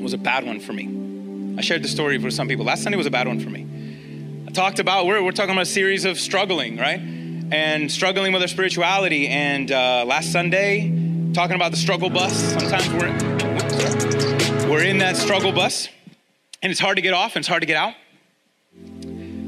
was 0.00 0.12
a 0.12 0.18
bad 0.18 0.44
one 0.44 0.60
for 0.60 0.72
me. 0.72 1.56
I 1.58 1.62
shared 1.62 1.82
the 1.82 1.88
story 1.88 2.18
for 2.18 2.30
some 2.30 2.46
people. 2.46 2.64
Last 2.64 2.82
Sunday 2.82 2.98
was 2.98 3.06
a 3.06 3.10
bad 3.10 3.26
one 3.26 3.40
for 3.40 3.50
me. 3.50 3.66
Talked 4.52 4.78
about 4.78 5.06
we're, 5.06 5.22
we're 5.22 5.32
talking 5.32 5.52
about 5.52 5.62
a 5.62 5.66
series 5.66 6.04
of 6.04 6.20
struggling, 6.20 6.76
right? 6.76 7.00
and 7.52 7.92
struggling 7.92 8.32
with 8.32 8.40
our 8.40 8.48
spirituality. 8.48 9.28
And 9.28 9.70
uh, 9.70 10.04
last 10.06 10.32
Sunday, 10.32 10.88
talking 11.34 11.54
about 11.54 11.70
the 11.70 11.76
struggle 11.76 12.08
bus. 12.08 12.34
Sometimes 12.34 12.88
we're, 12.88 13.10
we're 14.70 14.84
in 14.84 14.98
that 14.98 15.16
struggle 15.16 15.52
bus, 15.52 15.88
and 16.62 16.70
it's 16.70 16.80
hard 16.80 16.96
to 16.96 17.02
get 17.02 17.12
off 17.12 17.36
and 17.36 17.42
it's 17.42 17.48
hard 17.48 17.60
to 17.60 17.66
get 17.66 17.76
out. 17.76 17.94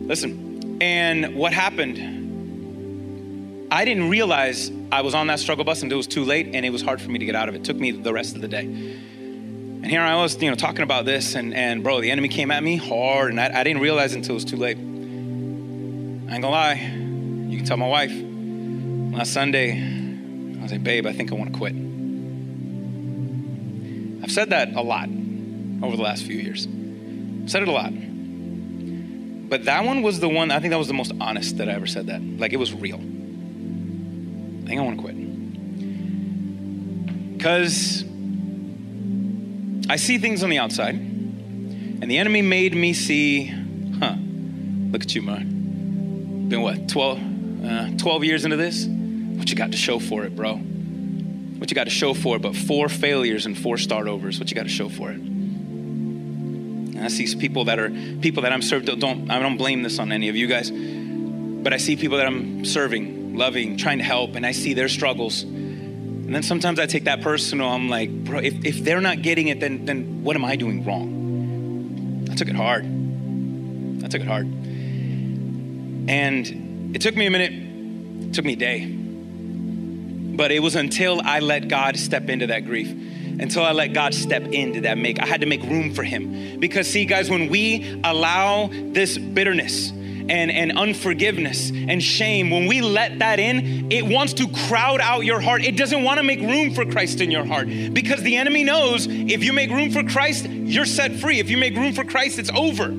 Listen, 0.07 0.78
and 0.82 1.34
what 1.34 1.55
happened? 1.55 2.12
I 3.72 3.86
didn't 3.86 4.11
realize 4.11 4.70
I 4.92 5.00
was 5.00 5.14
on 5.14 5.28
that 5.28 5.40
struggle 5.40 5.64
bus 5.64 5.82
until 5.82 5.96
it 5.96 5.98
was 5.98 6.07
too 6.07 6.24
late, 6.24 6.55
and 6.55 6.66
it 6.66 6.70
was 6.70 6.82
hard 6.82 7.00
for 7.00 7.11
me 7.11 7.18
to 7.18 7.24
get 7.24 7.34
out 7.34 7.48
of 7.48 7.55
it. 7.55 7.62
It 7.62 7.64
took 7.64 7.78
me 7.78 7.90
the 7.90 8.12
rest 8.12 8.36
of 8.36 8.42
the 8.42 8.48
day. 8.48 8.64
And 8.64 9.86
here 9.86 10.02
I 10.02 10.14
was, 10.16 10.40
you 10.42 10.50
know, 10.50 10.57
talking 10.57 10.82
about 10.82 11.07
this, 11.07 11.34
and, 11.34 11.55
and 11.55 11.82
bro, 11.82 12.02
the 12.02 12.11
enemy 12.11 12.28
came 12.28 12.50
at 12.50 12.62
me 12.62 12.76
hard, 12.76 13.30
and 13.30 13.40
I, 13.40 13.61
I 13.61 13.64
didn't 13.64 13.80
realize 13.80 14.14
until 14.14 14.32
it 14.32 14.34
was 14.34 14.44
too 14.44 14.59
late. 14.59 14.76
I 16.35 16.37
ain't 16.39 16.43
gonna 16.43 16.57
lie, 16.57 16.74
you 17.49 17.59
can 17.59 17.64
tell 17.64 17.76
my 17.76 17.87
wife. 17.87 18.11
Last 18.12 19.32
Sunday, 19.32 19.80
I 19.80 20.62
was 20.62 20.72
like, 20.72 20.82
babe, 20.82 21.07
I 21.07 21.12
think 21.12 21.30
I 21.30 21.37
want 21.37 21.53
to 21.53 21.57
quit. 21.57 21.76
I've 24.20 24.32
said 24.32 24.51
that 24.51 24.74
a 24.74 24.82
lot 24.82 25.09
over 25.80 25.97
the 25.97 26.03
last 26.03 26.24
few 26.24 26.35
years. 26.35 26.66
I've 26.66 27.49
said 27.49 27.62
it 27.62 27.68
a 27.68 27.70
lot. 27.70 27.93
But 29.49 29.66
that 29.66 29.85
one 29.85 30.03
was 30.03 30.18
the 30.18 30.28
one, 30.28 30.51
I 30.51 30.59
think 30.59 30.72
that 30.72 30.76
was 30.76 30.89
the 30.89 30.95
most 30.95 31.12
honest 31.20 31.59
that 31.59 31.68
I 31.68 31.72
ever 31.74 31.87
said 31.87 32.09
that. 32.09 32.20
Like 32.20 32.53
it 32.53 32.59
was 32.59 32.74
real. 32.74 32.97
I 32.97 34.66
think 34.66 34.80
I 34.80 34.82
want 34.82 34.97
to 34.97 35.03
quit. 35.05 35.14
Because 37.39 38.03
I 39.89 39.95
see 39.95 40.18
things 40.18 40.43
on 40.43 40.51
the 40.51 40.59
outside, 40.59 40.97
and 40.97 42.11
the 42.11 42.18
enemy 42.18 42.43
made 42.43 42.74
me 42.74 42.93
see, 42.93 43.55
huh, 44.01 44.16
look 44.91 45.03
at 45.03 45.14
you, 45.14 45.22
man. 45.22 45.53
Been 46.49 46.62
what, 46.62 46.88
12, 46.88 47.64
uh, 47.64 47.90
12 47.97 48.24
years 48.24 48.45
into 48.45 48.57
this, 48.57 48.86
what 48.86 49.49
you 49.49 49.57
got 49.57 49.72
to 49.72 49.76
show 49.76 49.99
for 49.99 50.24
it, 50.24 50.36
bro? 50.36 50.57
What 50.57 51.70
you 51.70 51.74
got 51.74 51.84
to 51.84 51.90
show 51.90 52.14
for 52.14 52.36
it? 52.36 52.42
But 52.42 52.55
four 52.55 52.88
failures 52.88 53.47
and 53.47 53.57
four 53.57 53.78
start 53.78 54.07
overs. 54.09 54.38
What 54.38 54.51
you 54.51 54.55
got 54.55 54.64
to 54.64 54.68
show 54.68 54.88
for 54.88 55.11
it? 55.11 55.16
And 55.16 57.01
I 57.01 57.09
see 57.09 57.34
people 57.36 57.64
that 57.66 57.78
are 57.78 57.90
people 58.20 58.42
that 58.42 58.53
I'm 58.53 58.62
served. 58.62 58.86
Don't 59.01 59.30
I 59.30 59.38
don't 59.38 59.57
blame 59.57 59.82
this 59.82 59.99
on 59.99 60.12
any 60.12 60.28
of 60.28 60.36
you 60.36 60.47
guys, 60.47 60.70
but 60.70 61.72
I 61.72 61.78
see 61.78 61.97
people 61.97 62.18
that 62.18 62.26
I'm 62.26 62.64
serving, 62.64 63.36
loving, 63.36 63.76
trying 63.76 63.99
to 63.99 64.05
help, 64.05 64.34
and 64.36 64.45
I 64.45 64.53
see 64.53 64.74
their 64.74 64.88
struggles. 64.88 65.42
And 65.42 66.34
then 66.34 66.42
sometimes 66.42 66.78
I 66.78 66.86
take 66.86 67.05
that 67.05 67.20
personal. 67.20 67.68
I'm 67.68 67.88
like, 67.88 68.11
bro, 68.11 68.38
if, 68.38 68.64
if 68.64 68.84
they're 68.84 69.01
not 69.01 69.22
getting 69.22 69.49
it, 69.49 69.61
then 69.61 69.84
then 69.84 70.22
what 70.24 70.36
am 70.36 70.45
I 70.45 70.57
doing 70.57 70.84
wrong? 70.84 72.28
I 72.30 72.34
took 72.34 72.49
it 72.49 72.57
hard. 72.57 72.84
I 74.05 74.09
took 74.09 74.20
it 74.20 74.26
hard. 74.26 74.47
And 76.09 76.94
it 76.94 77.00
took 77.00 77.16
me 77.16 77.26
a 77.26 77.30
minute, 77.30 77.52
it 78.28 78.34
took 78.34 78.44
me 78.44 78.55
a 78.55 78.57
day. 78.57 78.86
But 80.36 80.50
it 80.50 80.61
was 80.61 80.74
until 80.74 81.20
I 81.24 81.40
let 81.40 81.68
God 81.68 81.96
step 81.96 82.28
into 82.28 82.48
that 82.48 82.66
grief, 82.66 82.90
until 82.90 83.62
I 83.62 83.72
let 83.72 83.88
God 83.88 84.14
step 84.14 84.42
into 84.42 84.82
that 84.82 84.98
make. 84.98 85.20
I 85.20 85.26
had 85.26 85.40
to 85.40 85.46
make 85.46 85.62
room 85.62 85.94
for 85.94 86.02
Him. 86.02 86.59
Because, 86.59 86.88
see, 86.88 87.05
guys, 87.05 87.30
when 87.30 87.48
we 87.48 88.00
allow 88.05 88.68
this 88.68 89.16
bitterness, 89.16 89.92
and, 90.28 90.50
and 90.50 90.78
unforgiveness 90.78 91.70
and 91.70 92.02
shame, 92.02 92.50
when 92.50 92.66
we 92.66 92.80
let 92.80 93.18
that 93.18 93.38
in, 93.38 93.92
it 93.92 94.07
wants 94.07 94.32
to 94.34 94.48
crowd 94.68 95.00
out 95.00 95.24
your 95.24 95.40
heart. 95.40 95.62
It 95.64 95.76
doesn't 95.76 96.02
want 96.02 96.18
to 96.18 96.22
make 96.22 96.40
room 96.40 96.72
for 96.72 96.86
Christ 96.86 97.20
in 97.20 97.30
your 97.30 97.44
heart 97.44 97.68
because 97.92 98.22
the 98.22 98.36
enemy 98.36 98.64
knows 98.64 99.07
if 99.07 99.44
you 99.44 99.52
make 99.52 99.70
room 99.70 99.90
for 99.90 100.02
Christ, 100.02 100.46
you're 100.46 100.86
set 100.86 101.12
free. 101.16 101.40
If 101.40 101.50
you 101.50 101.59
make 101.59 101.74
room 101.74 101.92
for 101.92 102.05
Christ, 102.05 102.38
it's 102.38 102.50
over. 102.50 102.94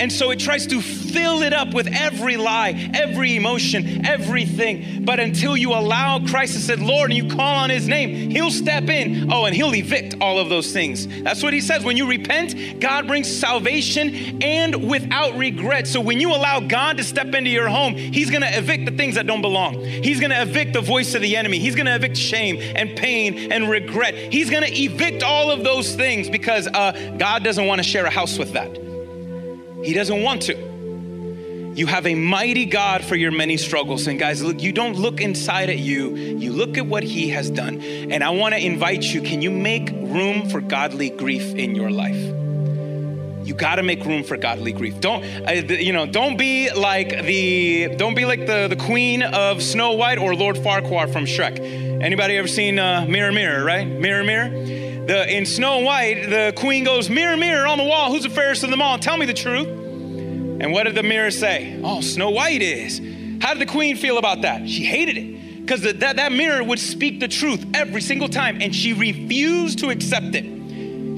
And 0.00 0.10
so 0.10 0.30
it 0.30 0.40
tries 0.40 0.66
to 0.68 0.80
fill 0.80 1.42
it 1.42 1.52
up 1.52 1.74
with 1.74 1.86
every 1.88 2.38
lie, 2.38 2.90
every 2.94 3.36
emotion, 3.36 4.06
everything. 4.06 5.04
But 5.04 5.20
until 5.20 5.58
you 5.58 5.74
allow 5.74 6.24
Christ 6.26 6.54
to 6.54 6.60
say, 6.60 6.76
Lord, 6.76 7.10
and 7.10 7.18
you 7.18 7.28
call 7.28 7.56
on 7.56 7.68
his 7.68 7.86
name, 7.86 8.30
he'll 8.30 8.50
step 8.50 8.84
in. 8.84 9.30
Oh, 9.30 9.44
and 9.44 9.54
he'll 9.54 9.74
evict 9.74 10.16
all 10.22 10.38
of 10.38 10.48
those 10.48 10.72
things. 10.72 11.06
That's 11.22 11.42
what 11.42 11.52
he 11.52 11.60
says. 11.60 11.84
When 11.84 11.98
you 11.98 12.08
repent, 12.08 12.80
God 12.80 13.06
brings 13.06 13.28
salvation 13.28 14.42
and 14.42 14.88
without 14.88 15.36
regret. 15.36 15.86
So 15.86 16.00
when 16.00 16.18
you 16.18 16.30
allow 16.30 16.60
God 16.60 16.96
to 16.96 17.04
step 17.04 17.34
into 17.34 17.50
your 17.50 17.68
home, 17.68 17.94
he's 17.94 18.30
going 18.30 18.42
to 18.42 18.58
evict 18.58 18.86
the 18.86 18.96
things 18.96 19.16
that 19.16 19.26
don't 19.26 19.42
belong. 19.42 19.84
He's 19.84 20.18
going 20.18 20.30
to 20.30 20.40
evict 20.40 20.72
the 20.72 20.80
voice 20.80 21.14
of 21.14 21.20
the 21.20 21.36
enemy. 21.36 21.58
He's 21.58 21.74
going 21.74 21.86
to 21.86 21.94
evict 21.94 22.16
shame 22.16 22.56
and 22.74 22.96
pain 22.96 23.52
and 23.52 23.68
regret. 23.68 24.14
He's 24.14 24.48
going 24.48 24.62
to 24.62 24.72
evict 24.72 25.22
all 25.22 25.50
of 25.50 25.62
those 25.62 25.94
things 25.94 26.30
because 26.30 26.66
uh, 26.68 27.14
God 27.18 27.44
doesn't 27.44 27.66
want 27.66 27.80
to 27.80 27.82
share 27.82 28.06
a 28.06 28.10
house 28.10 28.38
with 28.38 28.54
that. 28.54 28.89
He 29.84 29.92
doesn't 29.92 30.22
want 30.22 30.42
to. 30.42 30.70
You 31.74 31.86
have 31.86 32.06
a 32.06 32.14
mighty 32.14 32.66
God 32.66 33.04
for 33.04 33.16
your 33.16 33.30
many 33.30 33.56
struggles. 33.56 34.06
And 34.06 34.18
guys, 34.18 34.42
look, 34.42 34.60
you 34.60 34.72
don't 34.72 34.96
look 34.96 35.20
inside 35.20 35.70
at 35.70 35.78
you, 35.78 36.16
you 36.16 36.52
look 36.52 36.76
at 36.76 36.86
what 36.86 37.02
He 37.02 37.28
has 37.30 37.48
done. 37.48 37.80
And 37.80 38.22
I 38.22 38.30
want 38.30 38.54
to 38.54 38.60
invite 38.60 39.02
you 39.02 39.22
can 39.22 39.40
you 39.40 39.50
make 39.50 39.90
room 39.90 40.48
for 40.48 40.60
godly 40.60 41.10
grief 41.10 41.54
in 41.54 41.74
your 41.74 41.90
life? 41.90 42.16
You 43.46 43.54
got 43.54 43.76
to 43.76 43.82
make 43.82 44.04
room 44.04 44.22
for 44.22 44.36
godly 44.36 44.72
grief. 44.72 45.00
Don't 45.00 45.24
you 45.24 45.92
know? 45.92 46.06
Don't 46.06 46.36
be 46.36 46.70
like 46.72 47.24
the 47.24 47.94
don't 47.96 48.14
be 48.14 48.24
like 48.24 48.46
the 48.46 48.66
the 48.68 48.76
queen 48.76 49.22
of 49.22 49.62
Snow 49.62 49.92
White 49.92 50.18
or 50.18 50.34
Lord 50.34 50.56
Farquaad 50.56 51.12
from 51.12 51.24
Shrek. 51.24 51.58
Anybody 52.02 52.36
ever 52.36 52.48
seen 52.48 52.78
uh, 52.78 53.06
Mirror 53.08 53.32
Mirror? 53.32 53.64
Right? 53.64 53.86
Mirror 53.86 54.24
Mirror. 54.24 54.89
The, 55.10 55.28
in 55.28 55.44
Snow 55.44 55.80
White, 55.80 56.30
the 56.30 56.52
queen 56.54 56.84
goes, 56.84 57.10
Mirror, 57.10 57.36
mirror 57.36 57.66
on 57.66 57.78
the 57.78 57.84
wall, 57.84 58.12
who's 58.12 58.22
the 58.22 58.30
fairest 58.30 58.62
of 58.62 58.70
them 58.70 58.80
all? 58.80 58.96
Tell 58.96 59.16
me 59.16 59.26
the 59.26 59.34
truth. 59.34 59.66
And 59.66 60.70
what 60.72 60.84
did 60.84 60.94
the 60.94 61.02
mirror 61.02 61.32
say? 61.32 61.80
Oh, 61.82 62.00
Snow 62.00 62.30
White 62.30 62.62
is. 62.62 63.00
How 63.42 63.54
did 63.54 63.60
the 63.60 63.72
queen 63.72 63.96
feel 63.96 64.18
about 64.18 64.42
that? 64.42 64.68
She 64.68 64.84
hated 64.84 65.18
it 65.18 65.62
because 65.62 65.82
that, 65.82 65.98
that 65.98 66.30
mirror 66.30 66.62
would 66.62 66.78
speak 66.78 67.18
the 67.18 67.26
truth 67.26 67.66
every 67.74 68.02
single 68.02 68.28
time, 68.28 68.62
and 68.62 68.72
she 68.72 68.92
refused 68.92 69.80
to 69.80 69.90
accept 69.90 70.36
it. 70.36 70.44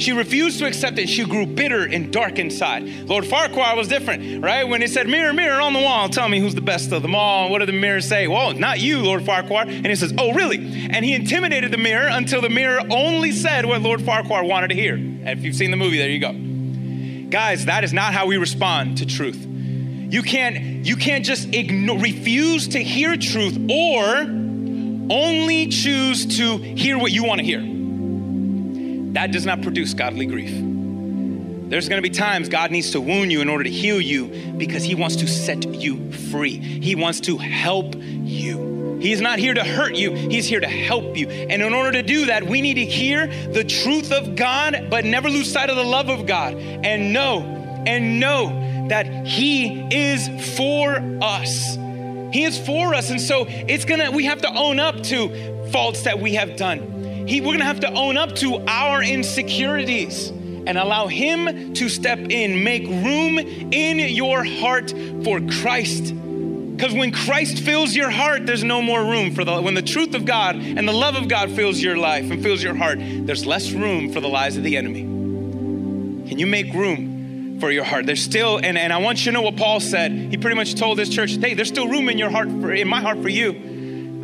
She 0.02 0.10
refused 0.10 0.58
to 0.58 0.66
accept 0.66 0.98
it. 0.98 1.08
She 1.08 1.24
grew 1.24 1.46
bitter 1.46 1.84
and 1.84 2.12
dark 2.12 2.40
inside. 2.40 2.82
Lord 3.08 3.24
Farquaad 3.24 3.76
was 3.76 3.86
different, 3.86 4.42
right? 4.42 4.64
When 4.64 4.80
he 4.80 4.88
said, 4.88 5.06
Mirror, 5.06 5.32
mirror 5.32 5.60
on 5.60 5.72
the 5.72 5.78
wall, 5.78 6.08
tell 6.08 6.28
me 6.28 6.40
who's 6.40 6.56
the 6.56 6.60
best 6.60 6.90
of 6.90 7.02
them 7.02 7.14
all. 7.14 7.50
What 7.50 7.60
did 7.60 7.68
the 7.68 7.72
mirror 7.72 8.00
say? 8.00 8.26
Well, 8.26 8.52
not 8.52 8.80
you, 8.80 8.98
Lord 8.98 9.22
Farquaad. 9.22 9.68
And 9.68 9.86
he 9.86 9.94
says, 9.94 10.12
Oh, 10.18 10.32
really? 10.32 10.56
And 10.90 11.04
he 11.04 11.14
intimidated 11.14 11.70
the 11.70 11.78
mirror 11.78 12.08
until 12.10 12.40
the 12.40 12.48
mirror 12.48 12.80
only 12.90 13.30
said 13.30 13.64
what 13.64 13.80
Lord 13.80 14.00
Farquaad 14.00 14.48
wanted 14.48 14.68
to 14.68 14.74
hear. 14.74 14.96
If 14.98 15.44
you've 15.44 15.54
seen 15.54 15.70
the 15.70 15.76
movie, 15.76 15.98
there 15.98 16.08
you 16.08 16.18
go. 16.18 16.32
Guys, 17.30 17.66
that 17.66 17.84
is 17.84 17.92
not 17.92 18.12
how 18.12 18.26
we 18.26 18.38
respond 18.38 18.98
to 18.98 19.06
truth. 19.06 19.46
You 19.46 20.22
can't, 20.22 20.84
you 20.84 20.96
can't 20.96 21.24
just 21.24 21.54
ignore, 21.54 21.98
refuse 21.98 22.66
to 22.68 22.82
hear 22.82 23.16
truth 23.16 23.56
or 23.70 24.02
only 25.10 25.68
choose 25.68 26.38
to 26.38 26.58
hear 26.58 26.98
what 26.98 27.12
you 27.12 27.22
want 27.22 27.38
to 27.38 27.44
hear. 27.44 27.81
That 29.12 29.30
does 29.30 29.46
not 29.46 29.62
produce 29.62 29.94
godly 29.94 30.26
grief. 30.26 30.52
There's 31.70 31.88
gonna 31.88 32.02
be 32.02 32.10
times 32.10 32.48
God 32.48 32.70
needs 32.70 32.90
to 32.90 33.00
wound 33.00 33.32
you 33.32 33.40
in 33.40 33.48
order 33.48 33.64
to 33.64 33.70
heal 33.70 34.00
you 34.00 34.26
because 34.56 34.84
He 34.84 34.94
wants 34.94 35.16
to 35.16 35.26
set 35.26 35.64
you 35.64 36.12
free. 36.12 36.58
He 36.58 36.94
wants 36.94 37.20
to 37.20 37.38
help 37.38 37.94
you. 37.96 38.98
He's 39.00 39.20
not 39.20 39.38
here 39.38 39.54
to 39.54 39.64
hurt 39.64 39.94
you, 39.94 40.12
He's 40.12 40.46
here 40.46 40.60
to 40.60 40.68
help 40.68 41.16
you. 41.16 41.28
And 41.28 41.62
in 41.62 41.72
order 41.72 41.92
to 41.92 42.02
do 42.02 42.26
that, 42.26 42.46
we 42.46 42.60
need 42.60 42.74
to 42.74 42.84
hear 42.84 43.26
the 43.26 43.64
truth 43.64 44.12
of 44.12 44.36
God, 44.36 44.88
but 44.90 45.04
never 45.04 45.28
lose 45.28 45.50
sight 45.50 45.70
of 45.70 45.76
the 45.76 45.84
love 45.84 46.08
of 46.08 46.26
God 46.26 46.54
and 46.54 47.12
know, 47.12 47.40
and 47.86 48.20
know 48.20 48.88
that 48.88 49.26
He 49.26 49.80
is 49.90 50.28
for 50.56 50.96
us. 51.22 51.76
He 52.32 52.44
is 52.44 52.58
for 52.58 52.94
us. 52.94 53.10
And 53.10 53.20
so 53.20 53.46
it's 53.48 53.84
gonna, 53.84 54.10
we 54.10 54.26
have 54.26 54.42
to 54.42 54.54
own 54.54 54.78
up 54.78 55.02
to 55.04 55.70
faults 55.70 56.02
that 56.02 56.18
we 56.18 56.34
have 56.34 56.56
done. 56.56 57.01
He, 57.26 57.40
we're 57.40 57.52
gonna 57.52 57.64
have 57.64 57.80
to 57.80 57.92
own 57.92 58.16
up 58.16 58.34
to 58.36 58.64
our 58.66 59.02
insecurities 59.02 60.28
and 60.28 60.78
allow 60.78 61.08
Him 61.08 61.74
to 61.74 61.88
step 61.88 62.18
in, 62.18 62.62
make 62.62 62.84
room 62.84 63.38
in 63.38 63.98
your 63.98 64.44
heart 64.44 64.92
for 65.24 65.40
Christ. 65.40 66.14
Because 66.14 66.94
when 66.94 67.12
Christ 67.12 67.58
fills 67.58 67.94
your 67.94 68.10
heart, 68.10 68.46
there's 68.46 68.64
no 68.64 68.82
more 68.82 69.04
room 69.04 69.34
for 69.34 69.44
the, 69.44 69.60
when 69.60 69.74
the 69.74 69.82
truth 69.82 70.14
of 70.14 70.24
God 70.24 70.56
and 70.56 70.88
the 70.88 70.92
love 70.92 71.14
of 71.14 71.28
God 71.28 71.50
fills 71.52 71.80
your 71.80 71.96
life 71.96 72.30
and 72.30 72.42
fills 72.42 72.62
your 72.62 72.74
heart, 72.74 72.98
there's 73.00 73.46
less 73.46 73.70
room 73.70 74.12
for 74.12 74.20
the 74.20 74.28
lies 74.28 74.56
of 74.56 74.64
the 74.64 74.76
enemy. 74.76 75.02
Can 75.02 76.38
you 76.38 76.46
make 76.46 76.72
room 76.72 77.60
for 77.60 77.70
your 77.70 77.84
heart? 77.84 78.06
There's 78.06 78.22
still, 78.22 78.56
and, 78.56 78.76
and 78.76 78.92
I 78.92 78.98
want 78.98 79.24
you 79.24 79.26
to 79.26 79.32
know 79.32 79.42
what 79.42 79.56
Paul 79.56 79.80
said. 79.80 80.10
He 80.12 80.36
pretty 80.36 80.56
much 80.56 80.74
told 80.74 80.98
this 80.98 81.08
church, 81.08 81.36
hey, 81.36 81.54
there's 81.54 81.68
still 81.68 81.86
room 81.86 82.08
in 82.08 82.18
your 82.18 82.30
heart, 82.30 82.48
for, 82.48 82.72
in 82.72 82.88
my 82.88 83.00
heart 83.00 83.20
for 83.22 83.28
you. 83.28 83.71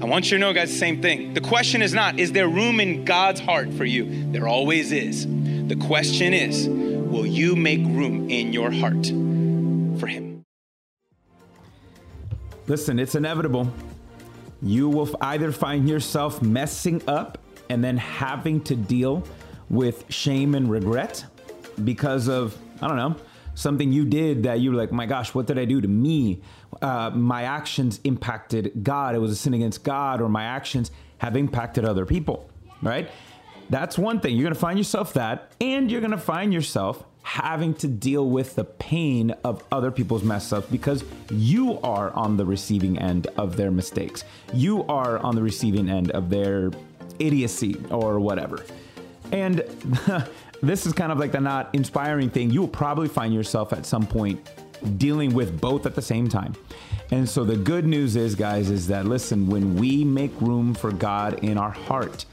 I 0.00 0.04
want 0.04 0.30
you 0.30 0.38
to 0.38 0.40
know, 0.40 0.52
guys, 0.52 0.70
the 0.70 0.78
same 0.78 1.02
thing. 1.02 1.34
The 1.34 1.40
question 1.40 1.82
is 1.82 1.92
not, 1.92 2.20
is 2.20 2.30
there 2.30 2.46
room 2.46 2.78
in 2.78 3.04
God's 3.04 3.40
heart 3.40 3.72
for 3.72 3.84
you? 3.84 4.30
There 4.30 4.46
always 4.46 4.92
is. 4.92 5.26
The 5.26 5.74
question 5.74 6.32
is, 6.32 6.68
will 6.68 7.26
you 7.26 7.56
make 7.56 7.80
room 7.80 8.30
in 8.30 8.52
your 8.52 8.70
heart 8.70 9.06
for 9.98 10.06
Him? 10.06 10.44
Listen, 12.68 13.00
it's 13.00 13.16
inevitable. 13.16 13.72
You 14.62 14.88
will 14.88 15.16
either 15.20 15.50
find 15.50 15.88
yourself 15.88 16.42
messing 16.42 17.02
up 17.08 17.38
and 17.68 17.82
then 17.82 17.96
having 17.96 18.60
to 18.64 18.76
deal 18.76 19.24
with 19.68 20.04
shame 20.12 20.54
and 20.54 20.70
regret 20.70 21.24
because 21.82 22.28
of, 22.28 22.56
I 22.80 22.86
don't 22.86 22.96
know, 22.96 23.16
something 23.54 23.92
you 23.92 24.04
did 24.04 24.44
that 24.44 24.60
you 24.60 24.70
were 24.70 24.76
like, 24.76 24.92
my 24.92 25.06
gosh, 25.06 25.34
what 25.34 25.46
did 25.46 25.58
I 25.58 25.64
do 25.64 25.80
to 25.80 25.88
me? 25.88 26.40
Uh, 26.80 27.10
my 27.10 27.42
actions 27.42 28.00
impacted 28.04 28.72
God. 28.82 29.14
It 29.14 29.18
was 29.18 29.32
a 29.32 29.36
sin 29.36 29.54
against 29.54 29.84
God, 29.84 30.20
or 30.20 30.28
my 30.28 30.44
actions 30.44 30.90
have 31.18 31.36
impacted 31.36 31.84
other 31.84 32.06
people, 32.06 32.48
right? 32.82 33.10
That's 33.70 33.98
one 33.98 34.20
thing. 34.20 34.36
You're 34.36 34.44
going 34.44 34.54
to 34.54 34.60
find 34.60 34.78
yourself 34.78 35.12
that, 35.14 35.52
and 35.60 35.90
you're 35.90 36.00
going 36.00 36.12
to 36.12 36.18
find 36.18 36.52
yourself 36.52 37.04
having 37.22 37.74
to 37.74 37.86
deal 37.86 38.26
with 38.26 38.54
the 38.54 38.64
pain 38.64 39.32
of 39.44 39.62
other 39.70 39.90
people's 39.90 40.22
mess 40.22 40.50
ups 40.50 40.66
because 40.70 41.04
you 41.30 41.78
are 41.80 42.10
on 42.12 42.38
the 42.38 42.44
receiving 42.44 42.98
end 42.98 43.26
of 43.36 43.56
their 43.56 43.70
mistakes. 43.70 44.24
You 44.54 44.84
are 44.84 45.18
on 45.18 45.34
the 45.34 45.42
receiving 45.42 45.90
end 45.90 46.10
of 46.12 46.30
their 46.30 46.70
idiocy 47.18 47.76
or 47.90 48.18
whatever. 48.18 48.64
And 49.30 49.58
this 50.62 50.86
is 50.86 50.94
kind 50.94 51.12
of 51.12 51.18
like 51.18 51.32
the 51.32 51.40
not 51.40 51.74
inspiring 51.74 52.30
thing. 52.30 52.50
You 52.50 52.62
will 52.62 52.68
probably 52.68 53.08
find 53.08 53.34
yourself 53.34 53.74
at 53.74 53.84
some 53.84 54.06
point 54.06 54.40
dealing 54.96 55.34
with 55.34 55.60
both 55.60 55.86
at 55.86 55.94
the 55.94 56.02
same 56.02 56.28
time. 56.28 56.54
And 57.10 57.28
so 57.28 57.44
the 57.44 57.56
good 57.56 57.86
news 57.86 58.16
is, 58.16 58.34
guys, 58.34 58.70
is 58.70 58.86
that 58.88 59.06
listen, 59.06 59.46
when 59.46 59.76
we 59.76 60.04
make 60.04 60.32
room 60.40 60.74
for 60.74 60.92
God 60.92 61.42
in 61.42 61.56
our 61.56 61.70
heart, 61.70 62.26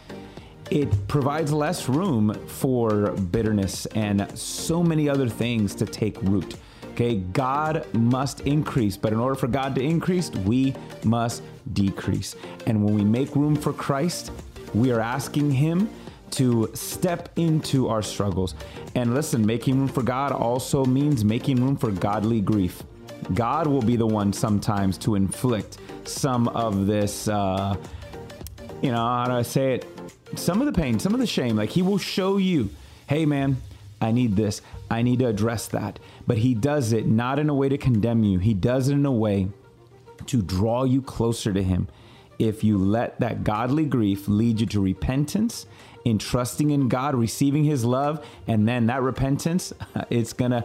it 0.72 1.08
provides 1.08 1.54
less 1.54 1.88
room 1.88 2.34
for 2.48 3.12
bitterness 3.12 3.86
and 3.88 4.38
so 4.38 4.84
many 4.84 5.08
other 5.08 5.30
things 5.30 5.76
to 5.76 5.86
take 5.86 6.22
root. 6.24 6.56
Okay, 6.92 7.18
God 7.18 7.86
must 7.94 8.42
increase, 8.42 8.96
but 8.96 9.12
in 9.12 9.20
order 9.20 9.36
for 9.36 9.48
God 9.48 9.76
to 9.76 9.82
increase, 9.82 10.30
we 10.30 10.74
must 11.04 11.44
decrease. 11.74 12.36
And 12.68 12.84
when 12.84 12.96
we 12.96 13.04
make 13.04 13.36
room 13.36 13.56
for 13.56 13.74
Christ, 13.74 14.32
we 14.74 14.92
are 14.92 15.02
asking 15.02 15.52
Him 15.52 15.90
to 16.32 16.70
step 16.74 17.30
into 17.36 17.88
our 17.88 18.02
struggles. 18.02 18.56
And 18.96 19.14
listen, 19.14 19.46
making 19.46 19.80
room 19.80 19.88
for 19.88 20.04
God 20.04 20.32
also 20.32 20.86
means 20.86 21.24
making 21.24 21.64
room 21.64 21.78
for 21.78 21.92
godly 21.92 22.42
grief. 22.42 22.84
God 23.34 23.68
will 23.68 23.82
be 23.82 23.96
the 23.96 24.08
one 24.08 24.34
sometimes 24.34 24.98
to 25.00 25.16
inflict 25.16 25.78
some 26.04 26.48
of 26.50 26.86
this, 26.88 27.28
uh, 27.28 27.76
you 28.82 28.92
know, 28.92 28.98
how 28.98 29.26
do 29.26 29.34
I 29.34 29.42
say 29.42 29.76
it? 29.76 29.96
some 30.36 30.60
of 30.62 30.66
the 30.66 30.74
pain, 30.74 31.00
some 31.00 31.14
of 31.14 31.20
the 31.20 31.28
shame. 31.28 31.56
Like 31.56 31.70
he 31.70 31.82
will 31.82 31.98
show 31.98 32.38
you, 32.38 32.70
hey 33.08 33.26
man, 33.26 33.58
I 34.02 34.12
need 34.12 34.36
this. 34.36 34.62
I 34.90 35.02
need 35.02 35.20
to 35.20 35.28
address 35.28 35.68
that. 35.68 36.00
But 36.28 36.38
he 36.38 36.54
does 36.54 36.94
it 36.94 37.06
not 37.06 37.40
in 37.40 37.50
a 37.50 37.54
way 37.54 37.70
to 37.70 37.78
condemn 37.78 38.24
you, 38.24 38.40
he 38.40 38.54
does 38.54 38.90
it 38.90 38.94
in 38.94 39.06
a 39.06 39.12
way 39.12 39.50
to 40.28 40.42
draw 40.42 40.84
you 40.84 41.02
closer 41.02 41.54
to 41.54 41.62
him. 41.62 41.88
If 42.38 42.64
you 42.64 42.78
let 42.78 43.20
that 43.22 43.44
godly 43.44 43.86
grief 43.86 44.28
lead 44.28 44.60
you 44.60 44.66
to 44.68 44.82
repentance 44.82 45.68
in 46.06 46.20
trusting 46.20 46.70
in 46.70 46.88
God, 46.88 47.16
receiving 47.16 47.64
His 47.64 47.84
love, 47.84 48.26
and 48.48 48.68
then 48.68 48.86
that 48.88 49.02
repentance, 49.02 49.74
it's 50.10 50.34
gonna 50.34 50.64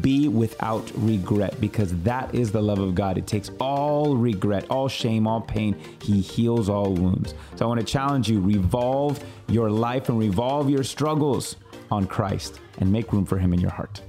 be 0.00 0.28
without 0.28 0.90
regret 0.96 1.60
because 1.60 1.94
that 2.02 2.34
is 2.34 2.50
the 2.50 2.60
love 2.60 2.78
of 2.78 2.94
God. 2.94 3.16
It 3.16 3.26
takes 3.26 3.50
all 3.60 4.16
regret, 4.16 4.66
all 4.70 4.88
shame, 4.88 5.26
all 5.26 5.40
pain. 5.40 5.76
He 6.02 6.20
heals 6.20 6.68
all 6.68 6.92
wounds. 6.92 7.34
So 7.56 7.64
I 7.64 7.68
want 7.68 7.80
to 7.80 7.86
challenge 7.86 8.28
you 8.28 8.40
revolve 8.40 9.22
your 9.48 9.70
life 9.70 10.08
and 10.08 10.18
revolve 10.18 10.68
your 10.68 10.82
struggles 10.82 11.56
on 11.90 12.06
Christ 12.06 12.60
and 12.78 12.90
make 12.90 13.12
room 13.12 13.24
for 13.24 13.38
Him 13.38 13.52
in 13.52 13.60
your 13.60 13.70
heart. 13.70 14.02